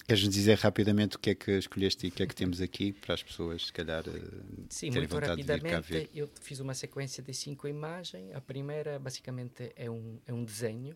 Queres 0.08 0.30
dizer 0.30 0.60
rapidamente 0.60 1.16
o 1.16 1.20
que 1.20 1.32
é 1.32 1.36
que 1.36 1.52
escolheste 1.52 2.06
e 2.06 2.10
o 2.10 2.12
que 2.12 2.22
é 2.22 2.28
que 2.28 2.36
temos 2.36 2.62
aqui 2.62 2.94
para 2.94 3.16
as 3.16 3.24
pessoas, 3.24 3.66
se 3.66 3.74
calhar, 3.74 4.04
eh, 4.08 4.22
Sim, 4.70 4.92
muito 4.92 5.18
rapidamente. 5.18 6.10
Eu 6.14 6.30
fiz 6.42 6.60
uma 6.60 6.76
sequência 6.76 7.24
de 7.24 7.34
cinco 7.34 7.68
imagens. 7.68 8.32
A 8.36 8.40
primeira, 8.40 9.00
basicamente, 9.00 9.72
é 9.76 9.90
um, 9.90 10.20
é 10.28 10.32
um 10.32 10.44
desenho. 10.44 10.96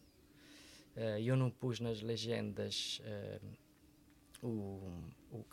Uh, 0.95 1.17
eu 1.19 1.35
não 1.35 1.49
pus 1.49 1.79
nas 1.79 2.01
legendas 2.01 3.01
uh, 3.03 3.47
o, 4.41 5.03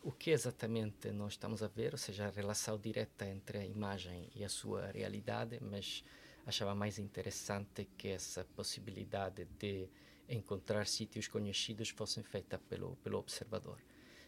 o, 0.03 0.12
que 0.12 0.30
exatamente 0.30 1.11
nós 1.11 1.32
estamos 1.32 1.62
a 1.62 1.68
ver, 1.68 1.93
ou 1.93 1.99
seja, 1.99 2.26
a 2.26 2.30
relação 2.30 2.78
direta 2.78 3.26
entre 3.26 3.59
a 3.59 3.64
imagem 3.64 4.30
e 4.34 4.45
a 4.45 4.49
sua 4.49 4.87
realidade, 4.93 5.59
mas 5.61 6.05
achava 6.47 6.74
mais 6.74 6.99
interessante 6.99 7.89
que 7.97 8.09
essa 8.09 8.45
possibilidade 8.45 9.47
de 9.59 9.89
encontrar 10.28 10.87
sítios 10.87 11.28
conhecidos 11.28 11.91
fosse 11.91 12.22
feita 12.22 12.59
pelo, 12.59 12.97
pelo 12.97 13.18
observador. 13.18 13.80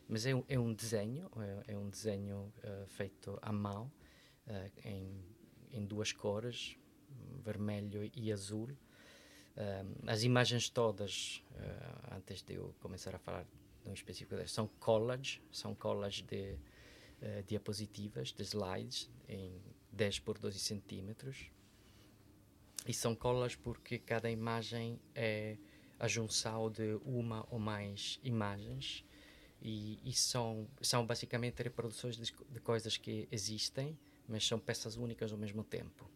Mas 0.09 0.27
é, 0.27 0.31
é 0.49 0.59
um 0.59 0.73
desenho, 0.73 1.31
é, 1.67 1.75
é 1.75 1.77
um 1.77 1.89
desenho 1.89 2.53
uh, 2.65 2.87
feito 2.89 3.39
à 3.43 3.53
mão, 3.53 3.93
uh, 4.47 4.73
em, 4.85 5.23
em 5.71 5.85
duas 5.85 6.13
cores, 6.13 6.77
vermelho 7.45 8.11
e 8.15 8.33
azul. 8.33 8.71
Uh, 9.57 10.09
as 10.09 10.23
imagens 10.23 10.69
todas, 10.71 11.43
antes 12.11 12.43
de 12.43 12.55
eu 12.55 12.75
começar 12.81 13.15
a 13.15 13.19
falar 13.19 13.45
específico, 13.95 14.37
são 14.49 14.69
collage, 14.81 15.43
são 15.51 15.75
collage 15.75 16.23
de 16.23 16.53
uh, 16.53 17.43
diapositivas, 17.47 18.33
de 18.33 18.43
slides, 18.43 19.11
em 19.29 19.61
10 19.93 20.21
por 20.21 20.39
12 20.39 20.59
centímetros. 20.59 21.51
E 22.87 22.95
são 22.95 23.15
collage 23.15 23.59
porque 23.59 23.99
cada 23.99 24.31
imagem 24.31 25.01
é 25.15 25.57
a 25.99 26.07
junção 26.07 26.71
de 26.71 26.99
uma 27.05 27.47
ou 27.51 27.59
mais 27.59 28.21
imagens 28.23 29.05
e, 29.61 29.99
e 30.05 30.13
são, 30.13 30.69
são 30.81 31.05
basicamente 31.05 31.63
reproduções 31.63 32.17
de, 32.17 32.33
de 32.33 32.61
coisas 32.61 32.97
que 32.97 33.29
existem, 33.31 33.99
mas 34.29 34.47
são 34.47 34.59
peças 34.59 34.97
únicas 34.97 35.33
ao 35.33 35.39
mesmo 35.39 35.65
tempo. 35.65 36.09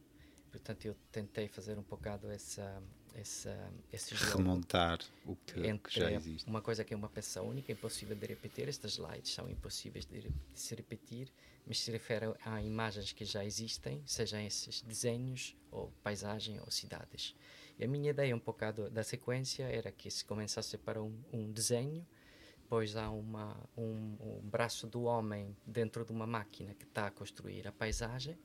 Portanto, 0.51 0.85
eu 0.85 0.95
tentei 1.11 1.49
fazer 1.49 1.79
um 1.79 1.83
bocado 1.83 2.31
essa, 2.31 2.83
essa, 3.15 3.73
esse 3.93 4.15
jogo. 4.15 4.39
Remontar 4.39 4.99
o 5.27 5.37
que, 5.37 5.79
que, 5.79 6.01
já 6.01 6.11
existe. 6.11 6.49
Uma 6.49 6.61
coisa 6.61 6.85
que 6.85 6.95
é 6.95 6.97
uma 6.97 7.09
peça 7.09 7.43
única, 7.43 7.71
impossível 7.73 8.17
de 8.17 8.27
repetir. 8.27 8.69
Estas 8.69 8.93
slides 8.93 9.33
são 9.33 9.49
impossíveis 9.49 10.05
de, 10.05 10.21
de, 10.21 10.33
se 10.55 10.75
repetir, 10.75 11.33
mas 11.67 11.81
se 11.81 11.91
refere 11.91 12.35
a 12.45 12.63
imagens 12.63 13.13
que 13.13 13.25
já 13.25 13.45
existem, 13.45 14.03
sejam 14.07 14.41
esses 14.41 14.83
desenhos, 14.83 15.57
ou 15.71 15.93
paisagem, 16.03 16.61
ou 16.61 16.71
cidades. 16.71 17.35
E 17.79 17.85
a 17.85 17.89
minha 17.89 18.11
ideia 18.11 18.35
um 18.35 18.41
pouco 18.41 18.61
da 18.91 19.03
sequência 19.03 19.65
era 19.65 19.91
que 19.91 20.11
se 20.11 20.25
começasse 20.25 20.77
para 20.79 21.03
um, 21.03 21.19
um 21.33 21.51
desenho, 21.51 22.07
depois 22.63 22.97
há 22.97 23.11
uma, 23.11 23.57
um, 23.77 24.17
um 24.21 24.41
braço 24.43 24.87
do 24.87 25.03
homem 25.03 25.55
dentro 25.67 26.05
de 26.05 26.13
uma 26.13 26.27
máquina 26.27 26.75
que 26.75 26.85
está 26.85 27.07
a 27.07 27.11
construir 27.11 27.69
a 27.69 27.73
paisagem, 27.73 28.39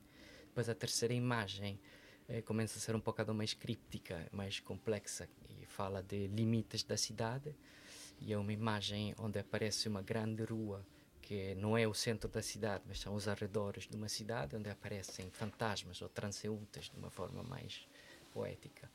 depois 0.47 0.67
a 0.67 0.75
terceira 0.75 1.13
imagem 1.13 1.79
eh, 2.27 2.41
começa 2.41 2.77
a 2.77 2.81
ser 2.81 2.95
um 2.95 2.99
pouco 2.99 3.33
mais 3.33 3.53
críptica, 3.53 4.27
mais 4.31 4.59
complexa 4.59 5.27
e 5.49 5.65
fala 5.65 6.03
de 6.03 6.27
limites 6.27 6.83
da 6.83 6.97
cidade 6.97 7.55
e 8.19 8.33
é 8.33 8.37
uma 8.37 8.51
imagem 8.51 9.13
onde 9.17 9.39
aparece 9.39 9.87
uma 9.87 10.01
grande 10.01 10.43
rua 10.43 10.85
que 11.21 11.55
não 11.55 11.77
é 11.77 11.85
o 11.85 11.93
centro 11.93 12.29
da 12.29 12.41
cidade, 12.41 12.85
mas 12.87 12.99
são 12.99 13.13
os 13.13 13.27
arredores 13.27 13.85
de 13.87 13.97
uma 13.97 14.07
cidade 14.07 14.55
onde 14.55 14.69
aparecem 14.69 15.29
fantasmas 15.29 16.01
ou 16.01 16.07
transeuntes 16.07 16.89
de 16.89 16.97
uma 16.97 17.09
forma 17.09 17.43
mais 17.43 17.85
poética. 18.31 18.89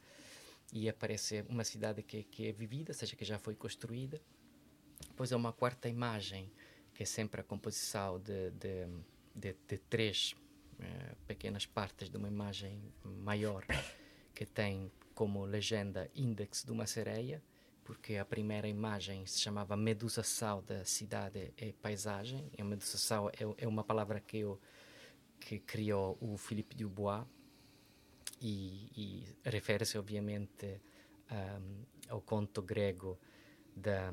E 0.73 0.89
aparece 0.89 1.45
uma 1.47 1.63
cidade 1.63 2.03
que, 2.03 2.23
que 2.23 2.49
é 2.49 2.53
vivida, 2.53 2.93
ou 2.93 2.95
seja, 2.95 3.15
que 3.15 3.25
já 3.25 3.39
foi 3.39 3.55
construída. 3.55 4.19
Depois 5.09 5.31
há 5.31 5.37
uma 5.37 5.53
quarta 5.53 5.91
imagem, 5.91 6.51
que 6.95 7.03
é 7.03 7.07
sempre 7.07 7.43
a 7.43 7.45
composição 7.45 8.19
de, 8.19 8.51
de, 8.53 8.87
de, 9.35 9.55
de 9.69 9.79
três 9.91 10.35
eh, 10.83 11.15
pequenas 11.27 11.67
partes 11.67 12.11
de 12.11 12.17
uma 12.17 12.29
imagem 12.29 12.83
maior 13.05 13.65
que 14.35 14.45
tem 14.45 14.91
como 15.15 15.45
legenda 15.45 16.11
índex 16.15 16.65
de 16.65 16.73
uma 16.73 16.87
sereia, 16.87 17.43
porque 17.85 18.17
a 18.17 18.25
primeira 18.25 18.67
imagem 18.67 19.25
se 19.27 19.41
chamava 19.41 19.77
Medusação 19.77 20.63
da 20.65 20.85
cidade 20.85 21.53
e 21.57 21.73
paisagem. 21.73 22.51
E 22.57 22.63
a 22.63 22.65
Medusação 22.65 23.29
é, 23.29 23.65
é 23.65 23.69
uma 23.69 23.85
palavra 23.85 24.21
que, 24.21 24.39
eu, 24.39 24.61
que 25.39 25.59
criou 25.59 26.19
o 26.21 26.37
Philippe 26.37 26.75
Dubois 26.75 27.25
e, 28.41 28.91
e 28.97 29.27
refere-se 29.45 29.97
obviamente 29.99 30.81
um, 31.31 31.85
ao 32.09 32.21
conto 32.21 32.63
grego 32.63 33.19
da, 33.77 34.13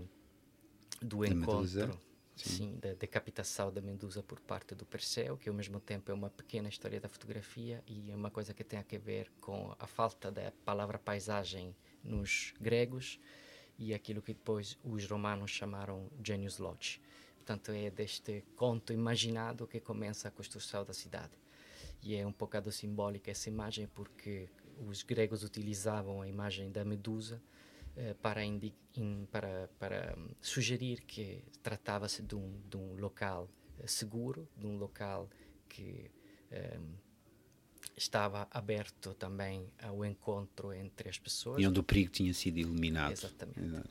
do 1.02 1.26
encontro 1.26 2.00
Sim. 2.44 2.78
Da 2.80 2.94
decapitação 2.94 3.72
da 3.72 3.82
Medusa 3.82 4.24
por 4.24 4.40
parte 4.40 4.74
do 4.74 4.86
Perseu, 4.86 5.38
que 5.38 5.50
ao 5.50 5.56
mesmo 5.56 5.80
tempo 5.80 6.12
é 6.12 6.14
uma 6.14 6.30
pequena 6.30 6.70
história 6.70 7.00
da 7.00 7.10
fotografia 7.10 7.84
e 7.86 8.12
é 8.12 8.16
uma 8.16 8.32
coisa 8.32 8.54
que 8.54 8.64
tem 8.64 8.80
a 8.80 8.84
ver 8.98 9.32
com 9.42 9.76
a 9.78 9.88
falta 9.88 10.32
da 10.32 10.52
palavra 10.64 10.98
paisagem 10.98 11.76
nos 12.04 12.54
gregos 12.60 13.20
e 13.78 13.94
aquilo 13.94 14.22
que 14.22 14.34
depois 14.34 14.78
os 14.84 15.06
romanos 15.06 15.52
chamaram 15.52 16.10
genius 16.24 16.58
loci. 16.58 17.02
Portanto, 17.38 17.72
é 17.72 17.90
deste 17.90 18.44
conto 18.56 18.94
imaginado 18.94 19.68
que 19.68 19.80
começa 19.80 20.28
a 20.28 20.32
construção 20.32 20.86
da 20.86 20.94
cidade. 20.94 21.34
E 22.02 22.16
é 22.16 22.26
um 22.26 22.32
bocado 22.32 22.72
simbólica 22.72 23.32
essa 23.32 23.50
imagem 23.50 23.88
porque 23.88 24.50
os 24.88 25.04
gregos 25.04 25.44
utilizavam 25.44 26.22
a 26.22 26.28
imagem 26.28 26.72
da 26.72 26.86
Medusa 26.86 27.42
para, 28.22 28.44
in, 28.44 28.60
para, 29.32 29.70
para 29.80 30.16
hum, 30.18 30.30
sugerir 30.42 31.02
que 31.02 31.44
tratava-se 31.62 32.22
de 32.22 32.36
um, 32.36 32.62
de 32.70 32.78
um 32.78 32.96
local 32.96 33.50
eh, 33.80 33.88
seguro, 33.88 34.48
de 34.58 34.66
um 34.66 34.78
local 34.78 35.30
que 35.68 36.10
um, 36.52 36.94
estava 37.96 38.48
aberto 38.52 39.14
também 39.14 39.68
ao 39.82 40.04
encontro 40.06 40.74
entre 40.74 41.10
as 41.10 41.18
pessoas. 41.18 41.62
E 41.62 41.68
onde 41.68 41.80
o 41.80 41.84
perigo 41.84 42.12
tinha 42.12 42.34
sido 42.34 42.58
eliminado. 42.58 43.12
Exatamente. 43.12 43.60
Exato. 43.60 43.90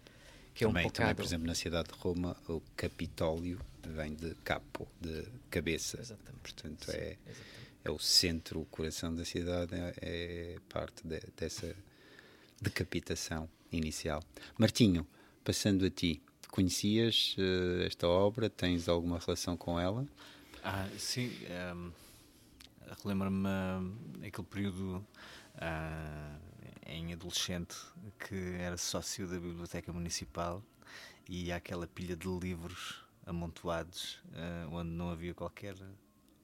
Que 0.55 0.65
também, 0.65 0.85
é 0.85 0.87
um 0.87 0.91
também, 0.91 1.15
por 1.15 1.25
exemplo, 1.25 1.47
na 1.47 1.55
cidade 1.55 1.89
de 1.89 1.95
Roma, 1.95 2.37
o 2.49 2.61
Capitólio 2.77 3.61
vem 3.87 4.15
de 4.15 4.35
capo, 4.37 4.89
de 5.01 5.25
cabeça. 5.51 6.01
Exatamente. 6.01 6.41
Portanto, 6.43 6.85
Sim, 6.87 6.97
é, 6.97 7.17
exatamente. 7.27 7.43
é 7.85 7.91
o 7.91 7.99
centro, 7.99 8.61
o 8.61 8.67
coração 8.67 9.15
da 9.15 9.25
cidade, 9.25 9.75
é, 9.75 9.95
é 10.01 10.57
parte 10.69 11.07
de, 11.07 11.21
dessa 11.37 11.77
decapitação 12.61 13.49
inicial. 13.71 14.23
Martinho, 14.59 15.07
passando 15.45 15.85
a 15.85 15.91
ti, 15.91 16.23
conhecias 16.51 17.37
uh, 17.39 17.83
esta 17.83 18.09
obra? 18.09 18.51
Tens 18.51 18.89
alguma 18.89 19.19
relação 19.19 19.57
com 19.57 19.79
ela? 19.79 20.07
Ah, 20.63 20.89
sim, 20.99 21.31
um, 21.75 21.93
relembra-me 23.03 23.47
uh, 23.47 24.27
aquele 24.27 24.47
período 24.47 25.07
uh, 25.55 26.41
em 26.87 27.13
adolescente 27.13 27.77
que 28.19 28.35
era 28.59 28.77
sócio 28.77 29.27
da 29.29 29.39
Biblioteca 29.39 29.93
Municipal 29.93 30.63
e 31.29 31.53
aquela 31.53 31.87
pilha 31.87 32.17
de 32.17 32.27
livros 32.27 33.05
amontoados 33.27 34.19
onde 34.73 34.89
não 34.89 35.11
havia 35.11 35.35
qualquer 35.35 35.77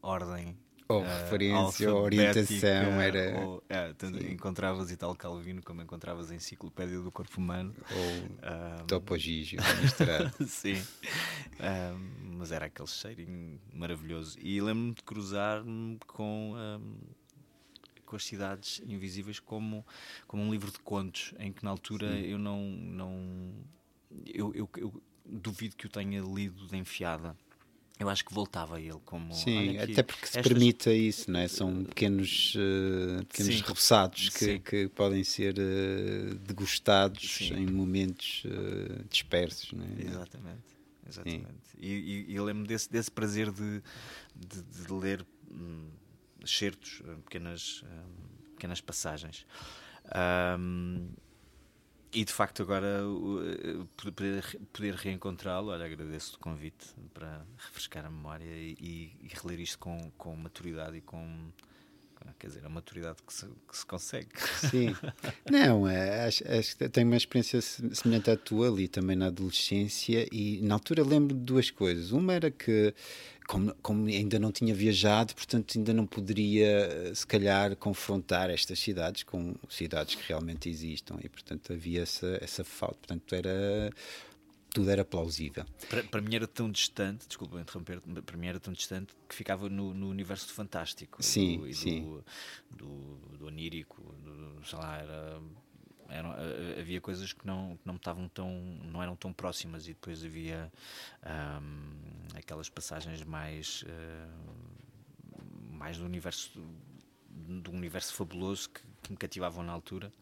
ordem 0.03 0.55
ou 0.89 1.01
uh, 1.01 1.05
referência 1.05 1.93
ou 1.93 2.03
orientação 2.03 3.01
era 3.01 3.41
ou, 3.41 3.63
é, 3.69 3.93
tanto 3.95 4.23
encontravas 4.25 4.91
Italo 4.91 5.17
Calvino 5.17 5.63
como 5.63 5.81
encontravas 5.81 6.31
a 6.31 6.35
enciclopédia 6.35 7.01
do 7.01 7.11
corpo 7.11 7.39
humano. 7.39 7.75
Ou 7.91 8.83
um, 8.83 8.87
Topo 8.87 9.17
Gigio 9.17 9.61
misturado. 9.81 10.33
Sim. 10.47 10.83
Um, 11.61 12.37
mas 12.39 12.53
era 12.53 12.67
aquele 12.67 12.89
cheirinho 12.89 13.59
maravilhoso. 13.73 14.39
E 14.41 14.61
lembro-me 14.61 14.95
de 14.95 15.03
cruzar-me 15.03 15.99
com 16.07 16.55
um, 16.55 16.97
com 18.05 18.17
as 18.17 18.25
cidades 18.25 18.83
invisíveis 18.87 19.41
como 19.41 19.85
como 20.27 20.43
um 20.43 20.53
livro 20.53 20.71
de 20.71 20.79
contos 20.81 21.33
em 21.39 21.53
que 21.53 21.65
na 21.65 21.71
altura 21.71 22.13
sim. 22.13 22.27
eu 22.27 22.39
não 22.39 22.61
não 22.61 23.55
eu, 24.27 24.55
eu, 24.55 24.69
eu 24.77 25.03
duvido 25.25 25.75
que 25.75 25.87
o 25.87 25.89
tenha 25.89 26.21
lido 26.21 26.67
de 26.67 26.77
enfiada 26.77 27.35
eu 27.99 28.09
acho 28.09 28.25
que 28.25 28.35
voltava 28.35 28.77
a 28.77 28.81
ele 28.81 28.99
como. 29.05 29.33
Sim, 29.33 29.79
até 29.79 30.03
porque 30.03 30.27
se 30.27 30.39
estas... 30.39 30.53
permite 30.53 30.91
isso, 30.91 31.31
não 31.31 31.39
é? 31.39 31.47
São 31.47 31.85
pequenos, 31.85 32.55
uh, 32.57 33.25
pequenos 33.27 33.61
repousados 33.61 34.29
que, 34.31 34.59
que, 34.59 34.89
podem 34.89 35.23
ser 35.23 35.55
uh, 35.59 36.35
degustados 36.35 37.37
Sim. 37.37 37.55
em 37.55 37.67
momentos 37.67 38.43
uh, 38.47 39.05
dispersos, 39.09 39.73
não 39.73 39.85
é? 39.85 40.03
Exatamente. 40.03 40.75
Exatamente. 41.09 41.47
E, 41.79 41.89
e, 41.89 42.33
e 42.33 42.35
eu 42.35 42.45
lembro 42.45 42.67
desse, 42.67 42.91
desse 42.91 43.11
prazer 43.11 43.53
de, 43.53 43.83
de, 44.35 44.63
de 44.63 44.93
ler 44.93 45.25
hum, 45.51 45.91
certos, 46.45 47.03
pequenas, 47.25 47.85
hum, 47.85 48.53
pequenas 48.55 48.81
passagens. 48.81 49.47
Um, 50.59 51.09
e 52.15 52.25
de 52.25 52.33
facto 52.33 52.63
agora 52.63 53.01
poder, 53.97 54.61
poder 54.73 54.95
reencontrá-lo, 54.95 55.73
olha, 55.73 55.85
agradeço 55.85 56.37
o 56.37 56.39
convite 56.39 56.87
para 57.13 57.45
refrescar 57.59 58.07
a 58.07 58.11
memória 58.11 58.45
e, 58.45 59.13
e, 59.21 59.29
reler 59.35 59.59
isto 59.59 59.79
com, 59.81 60.13
com 60.17 60.37
maturidade 60.37 60.99
e 60.99 61.01
com 61.01 61.51
quer 62.39 62.49
dizer, 62.49 62.65
a 62.65 62.69
maturidade 62.69 63.19
que 63.27 63.33
se, 63.33 63.47
que 63.47 63.77
se 63.77 63.87
consegue. 63.87 64.29
Sim. 64.71 64.95
Não, 65.51 65.89
é, 65.89 66.27
acho, 66.27 66.45
acho 66.51 66.77
que 66.77 66.89
tenho 66.89 67.07
uma 67.07 67.17
experiência 67.17 67.61
semelhante 67.61 68.31
à 68.31 68.37
tua 68.37 68.69
ali 68.69 68.89
também 68.89 69.17
na 69.17 69.27
adolescência 69.27 70.27
e 70.33 70.61
na 70.63 70.75
altura 70.75 71.03
lembro 71.03 71.35
de 71.35 71.43
duas 71.43 71.71
coisas. 71.71 72.11
Uma 72.11 72.35
era 72.35 72.51
que 72.51 72.95
como, 73.47 73.75
como, 73.83 74.07
ainda 74.07 74.39
não 74.39 74.51
tinha 74.51 74.75
viajado, 74.75 75.35
portanto 75.35 75.77
ainda 75.77 75.93
não 75.93 76.07
poderia, 76.07 77.15
se 77.15 77.27
calhar, 77.27 77.77
confrontar 77.77 78.51
estas 78.51 78.79
cidades 78.79 79.23
com 79.23 79.55
cidades 79.69 80.15
que 80.15 80.29
realmente 80.29 80.69
existam 80.69 81.19
e, 81.23 81.29
portanto, 81.29 81.73
havia 81.73 82.03
essa, 82.03 82.39
essa 82.41 82.65
falta. 82.65 82.97
Portanto, 83.07 83.35
era 83.35 83.91
tudo 84.75 84.91
era 84.91 85.05
plausível. 85.05 85.65
Para, 85.89 86.03
para 86.03 86.21
mim 86.21 86.35
era 86.35 86.49
tão 86.49 86.69
distante, 86.69 87.29
desculpa 87.29 87.61
interromper, 87.61 88.01
para 88.01 88.37
mim 88.37 88.49
era 88.49 88.59
tão 88.59 88.73
distante 88.73 89.15
que 89.29 89.35
ficava 89.35 89.69
no, 89.69 89.95
no 89.95 90.11
universo 90.11 90.53
fantástico. 90.53 91.23
Sim, 91.23 91.59
do, 91.61 91.73
sim. 91.73 92.03
Do, 92.03 92.25
do, 92.71 93.37
do 93.39 93.47
onírico, 93.47 94.03
do, 94.03 94.67
sei 94.67 94.79
lá, 94.79 94.99
era 94.99 95.41
eram, 96.09 96.35
havia 96.79 97.01
coisas 97.01 97.33
que 97.33 97.47
não, 97.47 97.77
que 97.77 97.87
não 97.87 97.97
estavam 97.97 98.29
tão 98.29 98.51
não 98.85 99.03
eram 99.03 99.17
tão 99.17 99.33
próximas 99.33 99.85
e 99.87 99.95
depois 99.95 100.25
havia 100.25 100.71
um, 101.25 102.37
aquelas 102.37 102.69
passagens 102.69 103.23
mais 103.23 103.83
uh, 103.83 105.43
mais 105.73 105.99
do 105.99 106.05
universo 106.05 106.53
do 107.31 107.71
universo 107.71 108.13
fabuloso 108.13 108.71
que, 108.71 108.83
que, 109.03 109.11
me 109.13 109.17
cativavam 109.17 109.65
na 109.65 109.73
altura 109.73 110.13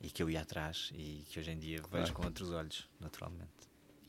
e 0.00 0.10
que 0.10 0.22
eu 0.22 0.28
ia 0.28 0.42
atrás 0.42 0.92
e 0.94 1.24
que 1.28 1.40
hoje 1.40 1.50
em 1.50 1.58
dia 1.58 1.78
vejo 1.78 1.88
claro. 1.88 2.14
com 2.14 2.24
outros 2.26 2.50
olhos 2.50 2.88
naturalmente 3.00 3.55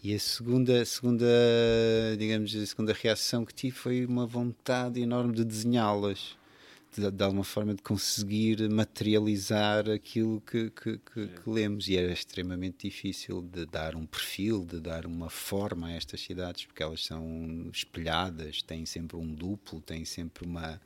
e 0.04 0.14
a 0.14 0.20
segunda, 0.20 0.86
segunda, 0.86 1.26
digamos, 2.18 2.56
a 2.56 2.66
segunda 2.66 2.94
reação 2.94 3.44
que 3.44 3.54
tive 3.54 3.76
foi 3.76 4.06
uma 4.06 4.26
vontade 4.26 5.02
enorme 5.02 5.34
de 5.34 5.44
desenhá-las 5.44 6.38
de, 6.96 7.12
de, 7.12 7.24
alguma 7.24 7.44
forma 7.44 7.74
de 7.74 7.82
conseguir 7.82 8.70
materializar 8.70 9.90
aquilo 9.90 10.42
que, 10.42 10.70
que, 10.72 11.00
que, 11.00 11.28
que, 11.28 11.50
lemos. 11.50 11.88
E 11.88 11.98
era 11.98 12.12
extremamente 12.12 12.88
difícil 12.88 13.42
de 13.42 13.66
dar 13.66 13.96
um 13.96 14.06
perfil, 14.06 14.66
de 14.66 14.80
dar 14.80 15.06
uma 15.06 15.30
forma 15.30 15.88
a 15.88 15.92
estas 15.92 16.22
cidades 16.22 16.66
porque 16.66 16.82
elas 16.82 17.04
são 17.04 17.70
espelhadas, 17.72 18.62
têm 18.62 18.86
sempre 18.86 19.18
um 19.18 19.34
duplo, 19.34 19.82
têm 19.82 20.06
sempre 20.06 20.46
uma, 20.46 20.82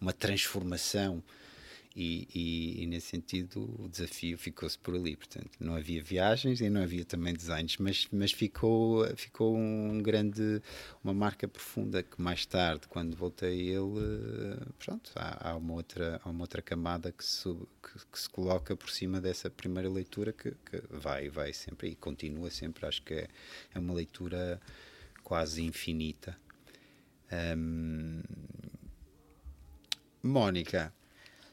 uma 0.00 0.12
transformação 0.12 1.22
e, 1.96 2.26
e, 2.34 2.82
e, 2.82 2.86
nesse 2.86 3.08
sentido 3.08 3.72
o 3.78 3.88
desafio 3.88 4.36
ficou-se 4.36 4.76
por 4.76 4.96
ali. 4.96 5.14
Portanto, 5.14 5.50
não 5.60 5.76
havia 5.76 6.02
viagens 6.02 6.60
e 6.60 6.68
não 6.68 6.82
havia 6.82 7.04
também 7.04 7.32
desenhos, 7.32 7.76
mas, 7.78 8.08
mas 8.10 8.32
ficou, 8.32 9.06
ficou 9.16 9.56
um 9.56 10.02
grande, 10.02 10.60
uma 11.04 11.14
marca 11.14 11.46
profunda 11.46 12.02
que 12.02 12.20
mais 12.20 12.44
tarde, 12.44 12.88
quando 12.88 13.16
voltei 13.16 13.68
ele, 13.68 14.58
pronto, 14.78 15.12
há, 15.14 15.50
há, 15.50 15.56
uma, 15.56 15.74
outra, 15.74 16.20
há 16.24 16.30
uma 16.30 16.42
outra 16.42 16.60
camada 16.60 17.12
que 17.12 17.24
se, 17.24 17.48
que, 17.80 18.06
que 18.10 18.18
se 18.18 18.28
coloca 18.28 18.76
por 18.76 18.90
cima 18.90 19.20
dessa 19.20 19.48
primeira 19.48 19.88
leitura 19.88 20.32
que, 20.32 20.50
que, 20.50 20.82
vai, 20.90 21.28
vai 21.28 21.52
sempre 21.52 21.90
e 21.90 21.94
continua 21.94 22.50
sempre. 22.50 22.86
Acho 22.86 23.02
que 23.02 23.14
é, 23.14 23.28
é 23.72 23.78
uma 23.78 23.94
leitura 23.94 24.60
quase 25.22 25.62
infinita. 25.62 26.36
Um, 27.56 28.20
Mónica, 30.22 30.92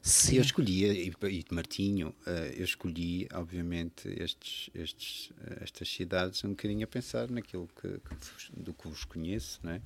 Sim. 0.01 0.37
Eu 0.37 0.41
escolhi, 0.41 0.85
e, 0.85 1.13
e 1.29 1.45
Martinho, 1.51 2.15
eh, 2.25 2.55
eu 2.57 2.63
escolhi, 2.65 3.27
obviamente, 3.33 4.07
estes, 4.09 4.69
estes, 4.73 5.31
eh, 5.45 5.59
estas 5.61 5.87
cidades 5.89 6.43
um 6.43 6.49
bocadinho 6.49 6.83
a 6.83 6.87
pensar 6.87 7.29
naquilo 7.29 7.69
que, 7.79 7.87
que 7.99 8.51
do 8.61 8.73
que 8.73 8.87
vos 8.87 9.05
conheço, 9.05 9.59
não 9.63 9.73
é? 9.73 9.81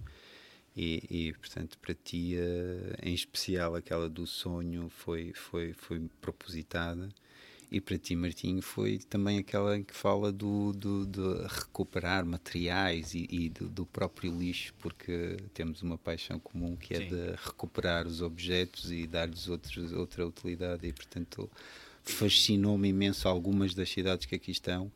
E, 0.76 1.03
e, 1.09 1.34
portanto 1.34 1.78
para 1.80 1.93
ti 1.93 2.36
eh, 2.38 2.97
em 3.01 3.13
especial 3.13 3.76
aquela 3.76 4.09
do 4.09 4.28
sonho 4.28 4.89
foi 4.89 5.32
foi 5.34 5.74
foi 5.74 6.01
propositada 6.20 7.09
e 7.72 7.82
para 7.82 7.97
ti, 7.97 8.16
Martinho, 8.16 8.61
foi 8.61 8.99
também 8.99 9.38
aquela 9.38 9.78
em 9.78 9.84
que 9.84 9.93
fala 9.93 10.32
do, 10.32 10.72
do 10.74 11.05
de 11.05 11.47
recuperar 11.47 12.26
materiais 12.26 13.13
e, 13.13 13.28
e 13.30 13.49
do, 13.49 13.68
do, 13.68 13.86
próprio 13.86 14.38
lixo, 14.38 14.74
porque 14.80 15.38
temos 15.53 15.82
uma 15.82 15.97
paixão 15.97 16.39
comum 16.39 16.76
que 16.76 16.93
é 16.93 16.99
Sim. 16.99 17.07
de 17.09 17.32
recuperar 17.43 18.07
os 18.07 18.22
objetos 18.22 18.91
e 18.91 19.07
dar-lhes 19.07 19.47
outra 19.47 20.26
utilidade. 20.26 20.88
E, 20.88 20.93
portanto, 20.93 21.49
fascinou-me 22.03 22.89
imenso 22.89 23.28
algumas 23.28 23.74
das 23.74 23.89
cidades 23.89 24.26
que 24.26 24.36
aqui 24.36 24.51
estão 24.51 24.91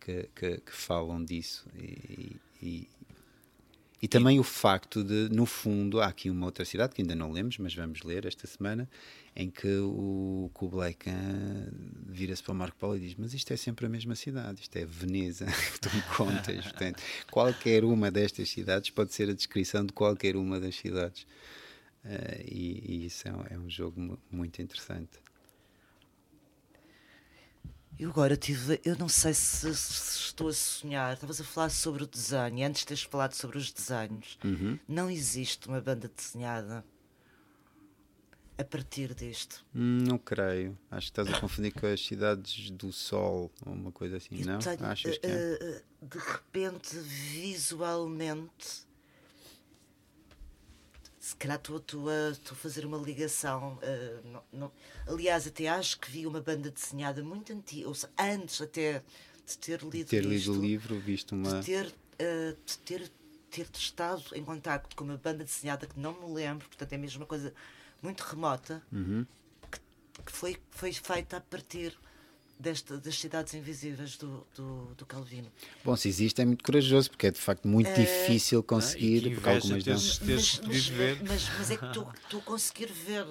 que, 0.00 0.28
que, 0.34 0.60
que 0.60 0.72
falam 0.72 1.24
disso. 1.24 1.66
E, 1.76 2.36
e, 2.62 2.88
e 4.00 4.06
também 4.06 4.36
e... 4.36 4.40
o 4.40 4.44
facto 4.44 5.02
de, 5.02 5.28
no 5.30 5.44
fundo, 5.44 6.00
há 6.00 6.06
aqui 6.06 6.30
uma 6.30 6.46
outra 6.46 6.64
cidade 6.64 6.94
que 6.94 7.02
ainda 7.02 7.14
não 7.14 7.32
lemos, 7.32 7.58
mas 7.58 7.74
vamos 7.74 8.02
ler 8.02 8.24
esta 8.26 8.46
semana, 8.46 8.88
em 9.34 9.50
que 9.50 9.68
o 9.78 10.50
Kublai 10.54 10.94
Khan 10.94 11.68
vira-se 12.06 12.42
para 12.42 12.52
o 12.52 12.54
Marco 12.54 12.76
Polo 12.76 12.96
e 12.96 13.00
diz: 13.00 13.14
Mas 13.16 13.34
isto 13.34 13.52
é 13.52 13.56
sempre 13.56 13.86
a 13.86 13.88
mesma 13.88 14.14
cidade, 14.14 14.62
isto 14.62 14.76
é 14.76 14.84
Veneza, 14.84 15.46
tu 15.80 15.94
me 15.94 16.02
contas. 16.16 16.64
Portanto, 16.64 17.02
qualquer 17.30 17.84
uma 17.84 18.10
destas 18.10 18.48
cidades 18.48 18.90
pode 18.90 19.12
ser 19.12 19.28
a 19.30 19.34
descrição 19.34 19.84
de 19.84 19.92
qualquer 19.92 20.36
uma 20.36 20.60
das 20.60 20.76
cidades. 20.76 21.26
Uh, 22.04 22.42
e, 22.44 22.84
e, 22.86 23.06
isso 23.06 23.28
é 23.28 23.32
é 23.54 23.58
um 23.58 23.68
jogo 23.68 24.18
muito 24.30 24.62
interessante. 24.62 25.18
Eu 27.98 28.10
agora 28.10 28.36
tive, 28.36 28.80
eu 28.84 28.96
não 28.96 29.08
sei 29.08 29.34
se, 29.34 29.74
se, 29.74 30.20
estou 30.20 30.48
a 30.48 30.52
sonhar, 30.52 31.14
estavas 31.14 31.40
a 31.40 31.44
falar 31.44 31.68
sobre 31.68 32.04
o 32.04 32.06
desenho, 32.06 32.64
antes 32.64 32.82
de 32.82 32.86
teres 32.86 33.02
falado 33.02 33.34
sobre 33.34 33.58
os 33.58 33.72
desenhos. 33.72 34.38
Uhum. 34.44 34.78
Não 34.86 35.10
existe 35.10 35.66
uma 35.66 35.80
banda 35.80 36.08
desenhada 36.14 36.84
a 38.56 38.64
partir 38.64 39.14
disto. 39.14 39.64
Não 39.74 40.16
creio. 40.16 40.78
Acho 40.90 41.12
que 41.12 41.20
estás 41.20 41.36
a 41.36 41.40
confundir 41.40 41.72
com 41.72 41.86
as 41.86 42.04
cidades 42.04 42.70
do 42.70 42.92
Sol 42.92 43.50
ou 43.66 43.72
uma 43.72 43.90
coisa 43.90 44.16
assim, 44.16 44.40
eu 44.40 44.46
não? 44.46 44.58
Tenho, 44.60 44.84
Achas 44.84 45.18
que 45.18 45.26
é? 45.26 45.82
Uh, 46.02 46.06
de 46.06 46.18
repente, 46.18 46.96
visualmente, 46.98 48.86
se 51.28 51.36
calhar 51.36 51.58
estou 51.58 52.08
a, 52.08 52.30
a 52.30 52.54
fazer 52.54 52.86
uma 52.86 52.96
ligação. 52.96 53.78
Uh, 53.82 54.28
não, 54.32 54.42
não, 54.50 54.72
aliás, 55.06 55.46
até 55.46 55.68
acho 55.68 56.00
que 56.00 56.10
vi 56.10 56.26
uma 56.26 56.40
banda 56.40 56.70
desenhada 56.70 57.22
muito 57.22 57.52
antiga, 57.52 57.86
ou 57.86 57.94
seja, 57.94 58.10
antes 58.18 58.62
até 58.62 59.02
de 59.46 59.58
ter 59.58 59.82
lido, 59.82 59.92
de 59.92 60.04
ter 60.04 60.24
lido 60.24 60.52
o 60.52 60.60
livro, 60.60 60.98
visto 60.98 61.34
uma. 61.34 61.60
De 61.60 61.66
ter, 61.66 61.86
uh, 61.86 62.56
de 62.64 62.78
ter, 62.78 63.12
ter 63.50 63.68
estado 63.74 64.22
em 64.32 64.42
contato 64.42 64.96
com 64.96 65.04
uma 65.04 65.18
banda 65.18 65.44
desenhada 65.44 65.86
que 65.86 66.00
não 66.00 66.14
me 66.18 66.32
lembro, 66.32 66.66
portanto 66.66 66.94
é 66.94 66.96
mesmo 66.96 67.20
uma 67.20 67.26
coisa 67.26 67.52
muito 68.02 68.22
remota 68.22 68.82
Uhum. 68.90 69.26
que, 69.70 69.80
que 70.24 70.32
foi, 70.32 70.56
foi 70.70 70.94
feita 70.94 71.36
a 71.36 71.40
partir 71.42 71.94
desta, 72.58 72.98
das 72.98 73.18
cidades 73.18 73.54
invisíveis 73.54 74.16
do, 74.16 74.46
do, 74.54 74.94
do 74.96 75.06
Calvino. 75.06 75.50
Bom, 75.84 75.94
se 75.96 76.08
existe 76.08 76.40
é 76.42 76.44
muito 76.44 76.64
corajoso, 76.64 77.10
porque 77.10 77.28
é 77.28 77.30
de 77.30 77.38
facto 77.38 77.68
muito 77.68 77.88
É. 77.88 77.94
difícil 77.94 78.62
conseguir, 78.62 79.22
que 79.22 79.30
porque 79.36 79.48
algumas 79.48 79.84
teres- 79.84 80.18
teres 80.18 80.56
podido 80.56 80.96
ver. 80.96 81.18
mas, 81.26 81.48
mas 81.58 81.70
é 81.70 81.76
que 81.76 81.92
tu, 81.92 82.06
tu 82.28 82.40
conseguir 82.42 82.90
ver, 82.92 83.26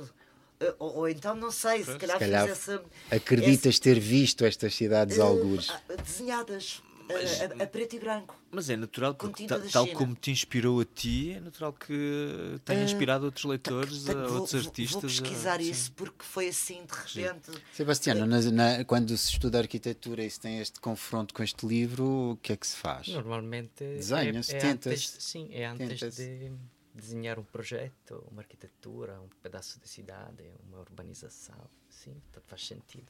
eh, 0.60 0.76
ou, 0.80 0.96
ou 0.98 1.10
então 1.10 1.36
não 1.36 1.52
sei, 1.52 1.84
se 1.84 1.98
calhar, 1.98 2.18
Se 2.18 2.26
calhar 2.26 2.48
fiz 2.48 2.52
essa. 2.70 2.84
acreditas 3.12 3.80
ter 3.80 4.00
visto 4.00 4.46
estas 4.46 4.74
cidades 4.74 5.16
esse- 5.18 5.22
algures. 5.22 5.70
eh, 5.70 5.98
desenhadas 5.98 6.82
eh, 7.10 7.56
a, 7.60 7.64
a 7.64 7.68
preto 7.68 7.96
e 7.96 8.00
branco. 8.00 8.36
Mas 8.52 8.70
é 8.70 8.76
natural, 8.78 9.14
porque 9.16 9.46
ta- 9.48 9.60
tal 9.72 9.86
China. 9.86 9.98
como 9.98 10.16
te 10.16 10.32
inspirou 10.32 10.80
a 10.80 10.86
ti, 10.86 11.32
é 11.32 11.40
natural 11.40 11.74
que 11.74 12.60
tenha 12.66 12.84
inspirado 12.84 13.26
outros 13.26 13.44
leitores, 13.46 14.04
Portanto, 14.04 14.18
a 14.24 14.28
vou- 14.28 14.40
outros 14.42 14.62
vou- 14.64 14.70
artistas. 14.70 14.92
Vou 15.18 15.26
a- 15.26 15.30
pesquisar 15.30 15.60
sim. 15.62 15.70
isso 15.72 15.92
porque 15.94 16.24
foi 16.24 16.48
assim 16.50 16.86
de 16.86 16.94
repente. 16.94 17.52
Sebastiano, 17.74 18.26
na- 18.26 18.42
na- 18.52 18.86
quando 18.86 19.16
se 19.18 19.32
estuda 19.32 19.58
arquitetura 19.60 20.24
e 20.24 20.30
se 20.30 20.40
tem 20.40 20.60
este 20.60 20.80
confronto 20.80 21.34
com 21.34 21.44
este 21.44 21.66
livro, 21.66 22.32
o 22.32 22.38
que 22.38 22.54
é 22.54 22.58
que 22.58 22.66
se 22.68 22.78
faz? 22.78 23.08
Normalmente 23.08 23.84
Desenhas, 23.84 24.50
é, 24.50 24.58
é 24.58 24.60
tentas, 24.60 24.94
antes, 24.94 25.16
sim, 25.24 25.50
é 25.52 25.66
antes 25.66 26.00
tentas. 26.00 26.16
de 26.16 26.52
desenhar 26.94 27.38
um 27.38 27.44
projeto, 27.44 28.24
uma 28.32 28.42
arquitetura, 28.42 29.20
um 29.22 29.30
pedaço 29.44 29.80
de 29.80 29.88
cidade, 29.88 30.44
uma 30.68 30.80
urbanização. 30.80 31.70
Sim, 31.90 32.16
faz 32.48 32.66
sentido. 32.66 33.06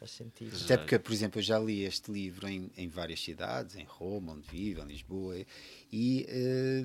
Faz 0.00 0.12
sentido. 0.12 0.56
Até 0.64 0.78
porque, 0.78 0.98
por 0.98 1.12
exemplo, 1.12 1.40
eu 1.40 1.42
já 1.42 1.58
li 1.58 1.84
este 1.84 2.10
livro 2.10 2.48
em, 2.48 2.70
em 2.74 2.88
várias 2.88 3.20
cidades, 3.22 3.76
em 3.76 3.84
Roma, 3.84 4.32
onde 4.32 4.48
vivo, 4.48 4.80
em 4.80 4.86
Lisboa, 4.86 5.36
e 5.92 6.26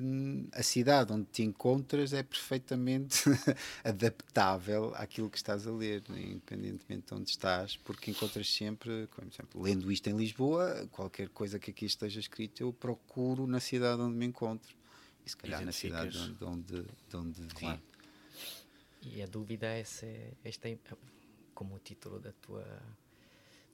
hum, 0.02 0.46
a 0.52 0.62
cidade 0.62 1.14
onde 1.14 1.24
te 1.24 1.42
encontras 1.42 2.12
é 2.12 2.22
perfeitamente 2.22 3.24
adaptável 3.82 4.92
àquilo 4.96 5.30
que 5.30 5.38
estás 5.38 5.66
a 5.66 5.72
ler, 5.72 6.02
né, 6.10 6.20
independentemente 6.20 7.06
de 7.06 7.14
onde 7.14 7.30
estás, 7.30 7.78
porque 7.78 8.10
encontras 8.10 8.52
sempre, 8.52 9.06
como, 9.06 9.28
por 9.28 9.34
exemplo, 9.34 9.62
lendo 9.62 9.90
isto 9.90 10.10
em 10.10 10.16
Lisboa, 10.18 10.86
qualquer 10.92 11.30
coisa 11.30 11.58
que 11.58 11.70
aqui 11.70 11.86
esteja 11.86 12.20
escrito, 12.20 12.62
eu 12.62 12.70
procuro 12.70 13.46
na 13.46 13.60
cidade 13.60 13.98
onde 14.02 14.14
me 14.14 14.26
encontro. 14.26 14.76
E 15.24 15.30
se 15.30 15.36
calhar 15.38 15.64
na 15.64 15.72
cidade 15.72 16.34
de 16.34 16.44
onde, 16.44 16.82
de 16.82 17.16
onde, 17.16 17.32
de 17.32 17.42
onde 17.42 17.54
Claro. 17.54 17.80
E 19.00 19.22
a 19.22 19.26
dúvida 19.26 19.68
é 19.68 19.84
se 19.84 20.34
esta 20.44 20.68
como 21.54 21.76
o 21.76 21.78
título 21.78 22.20
da 22.20 22.32
tua 22.32 22.66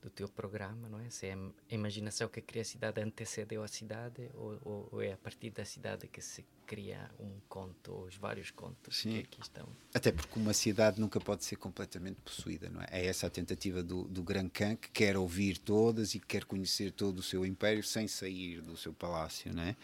do 0.03 0.09
teu 0.09 0.27
programa, 0.27 0.89
não 0.89 0.99
é? 0.99 1.09
Se 1.09 1.27
é 1.27 1.33
a 1.33 1.73
imaginação 1.73 2.27
que 2.27 2.41
cria 2.41 2.61
a 2.61 2.65
cidade 2.65 3.01
antecedeu 3.01 3.63
a 3.63 3.67
cidade 3.67 4.29
ou, 4.33 4.59
ou, 4.63 4.89
ou 4.91 5.01
é 5.01 5.13
a 5.13 5.17
partir 5.17 5.49
da 5.51 5.63
cidade 5.63 6.07
que 6.07 6.21
se 6.21 6.45
cria 6.67 7.09
um 7.19 7.31
conto 7.47 7.93
ou 7.93 8.03
os 8.05 8.15
vários 8.17 8.51
contos 8.51 8.97
Sim. 8.97 9.13
que 9.13 9.19
aqui 9.19 9.41
estão. 9.41 9.67
Até 9.93 10.11
porque 10.11 10.37
uma 10.37 10.53
cidade 10.53 10.99
nunca 10.99 11.19
pode 11.21 11.45
ser 11.45 11.55
completamente 11.55 12.17
possuída, 12.21 12.69
não 12.69 12.81
é? 12.81 12.87
É 12.91 13.05
essa 13.05 13.27
a 13.27 13.29
tentativa 13.29 13.81
do, 13.81 14.03
do 14.03 14.21
Gran 14.21 14.49
Khan 14.49 14.75
que 14.75 14.89
quer 14.89 15.15
ouvir 15.15 15.57
todas 15.57 16.13
e 16.15 16.19
que 16.19 16.27
quer 16.27 16.43
conhecer 16.43 16.91
todo 16.91 17.19
o 17.19 17.23
seu 17.23 17.45
império 17.45 17.83
sem 17.83 18.07
sair 18.07 18.61
do 18.61 18.75
seu 18.75 18.93
palácio, 18.93 19.53
não 19.53 19.63
é? 19.63 19.75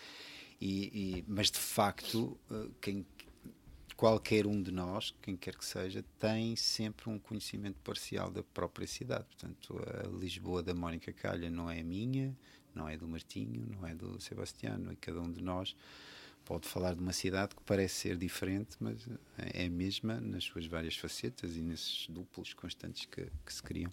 E, 0.61 1.19
e- 1.19 1.25
mas 1.27 1.49
de 1.49 1.57
facto, 1.57 2.37
eh, 2.51 2.67
quem, 2.81 3.05
qualquer 3.99 4.47
um 4.47 4.63
de 4.63 4.71
nós, 4.71 5.13
quem 5.21 5.35
quer 5.35 5.57
que 5.57 5.65
seja, 5.65 6.05
tem 6.17 6.55
sempre 6.55 7.09
um 7.09 7.19
conhecimento 7.19 7.75
parcial 7.83 8.31
da 8.31 8.41
própria 8.41 8.87
cidade. 8.87 9.25
Portanto, 9.25 9.77
a 9.77 10.07
Lisboa 10.07 10.63
da 10.63 10.73
Mónica 10.73 11.11
Calha 11.11 11.49
não 11.49 11.69
é 11.69 11.83
minha, 11.83 12.33
não 12.73 12.87
é 12.87 12.95
do 12.95 13.05
Martinho, 13.05 13.67
não 13.69 13.85
é 13.85 13.93
do 13.93 14.17
Sebastiano, 14.21 14.93
e 14.93 14.95
cada 14.95 15.19
um 15.19 15.29
de 15.29 15.43
nós 15.43 15.75
pode 16.45 16.65
falar 16.65 16.95
de 16.95 17.01
uma 17.01 17.11
cidade 17.11 17.53
que 17.53 17.61
parece 17.63 17.95
ser 17.95 18.15
diferente, 18.15 18.77
mas 18.79 19.05
é 19.37 19.65
a 19.65 19.69
mesma 19.69 20.21
nas 20.21 20.45
suas 20.45 20.65
várias 20.65 20.95
facetas 20.95 21.57
e 21.57 21.59
nesses 21.59 22.07
duplos 22.07 22.53
constantes 22.53 23.03
que, 23.03 23.27
que 23.45 23.53
se 23.53 23.61
criam. 23.61 23.91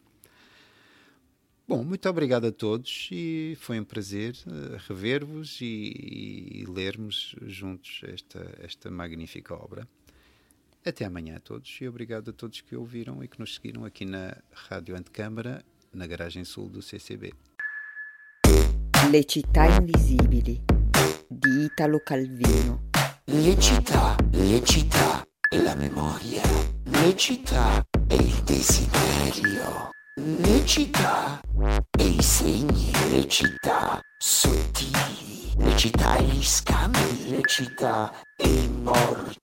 Bom, 1.69 1.83
muito 1.83 2.09
obrigado 2.09 2.47
a 2.47 2.53
todos 2.53 3.09
e 3.11 3.57
foi 3.59 3.81
um 3.81 3.85
prazer 3.85 4.37
eh, 4.47 4.77
rever-vos 4.87 5.61
e, 5.61 6.63
e 6.63 6.65
lermos 6.69 7.35
juntos 7.43 8.03
esta, 8.05 8.55
esta 8.61 8.89
magnífica 8.89 9.53
obra. 9.55 9.87
Até 10.85 11.05
amanhã 11.05 11.37
a 11.37 11.41
todos 11.41 11.77
e 11.81 11.89
obrigado 11.89 12.31
a 12.31 12.33
todos 12.33 12.61
que 12.61 12.77
ouviram 12.77 13.23
e 13.25 13.27
que 13.27 13.41
nos 13.41 13.57
seguiram 13.57 13.85
aqui 13.85 14.05
na 14.05 14.37
Rádio 14.53 14.95
Antecâmara, 14.95 15.65
na 15.93 16.07
garagem 16.07 16.45
sul 16.45 16.69
do 16.69 16.81
CCB. 16.81 17.33
Le 19.11 19.25
città 19.25 19.67
invisibili 19.67 20.63
di 21.29 21.65
Italo 21.65 22.01
Calvino. 22.05 22.89
Le 23.25 23.61
città, 23.61 24.17
le 24.31 24.65
città 24.65 25.27
la 25.51 25.75
memoria. 25.75 26.43
Le 26.85 27.17
città 27.17 27.85
e 28.09 28.15
il 28.15 28.43
desiderio. 28.45 29.96
Le 30.19 30.65
città 30.65 31.43
e 31.99 32.03
i 32.03 32.23
segni. 32.23 32.91
Le 33.11 33.29
città 33.29 34.01
sottili. 34.17 35.53
Le 35.59 35.77
città 35.77 36.17
e 36.17 36.23
gli 36.23 36.43
scambi. 36.43 37.29
Le 37.29 37.41
città 37.45 38.11
e 38.35 38.49
i 38.49 38.69
morti. 38.83 39.37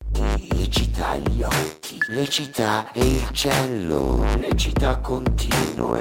Le 0.50 0.68
città 0.72 1.14
e 1.14 1.20
gli 1.30 1.44
occhi. 1.44 2.00
Le 2.08 2.28
città 2.28 2.92
e 2.92 3.06
il 3.06 3.30
cielo. 3.34 4.24
Le 4.40 4.50
città 4.56 4.98
continue. 4.98 6.00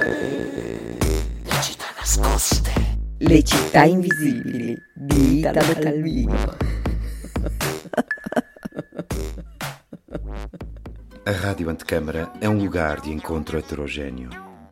Le 0.97 1.61
città 1.61 1.85
nascoste. 1.95 2.71
Le 3.19 3.43
città 3.43 3.83
invisibili 3.83 4.75
di 4.91 5.37
Italo 5.37 5.73
Calvino. 5.75 6.55
A 11.25 11.31
Rádio 11.31 11.69
Antecâmara 11.69 12.31
é 12.41 12.49
um 12.49 12.57
lugar 12.57 12.99
de 13.01 13.11
encontro 13.11 13.57
heterogêneo, 13.57 14.29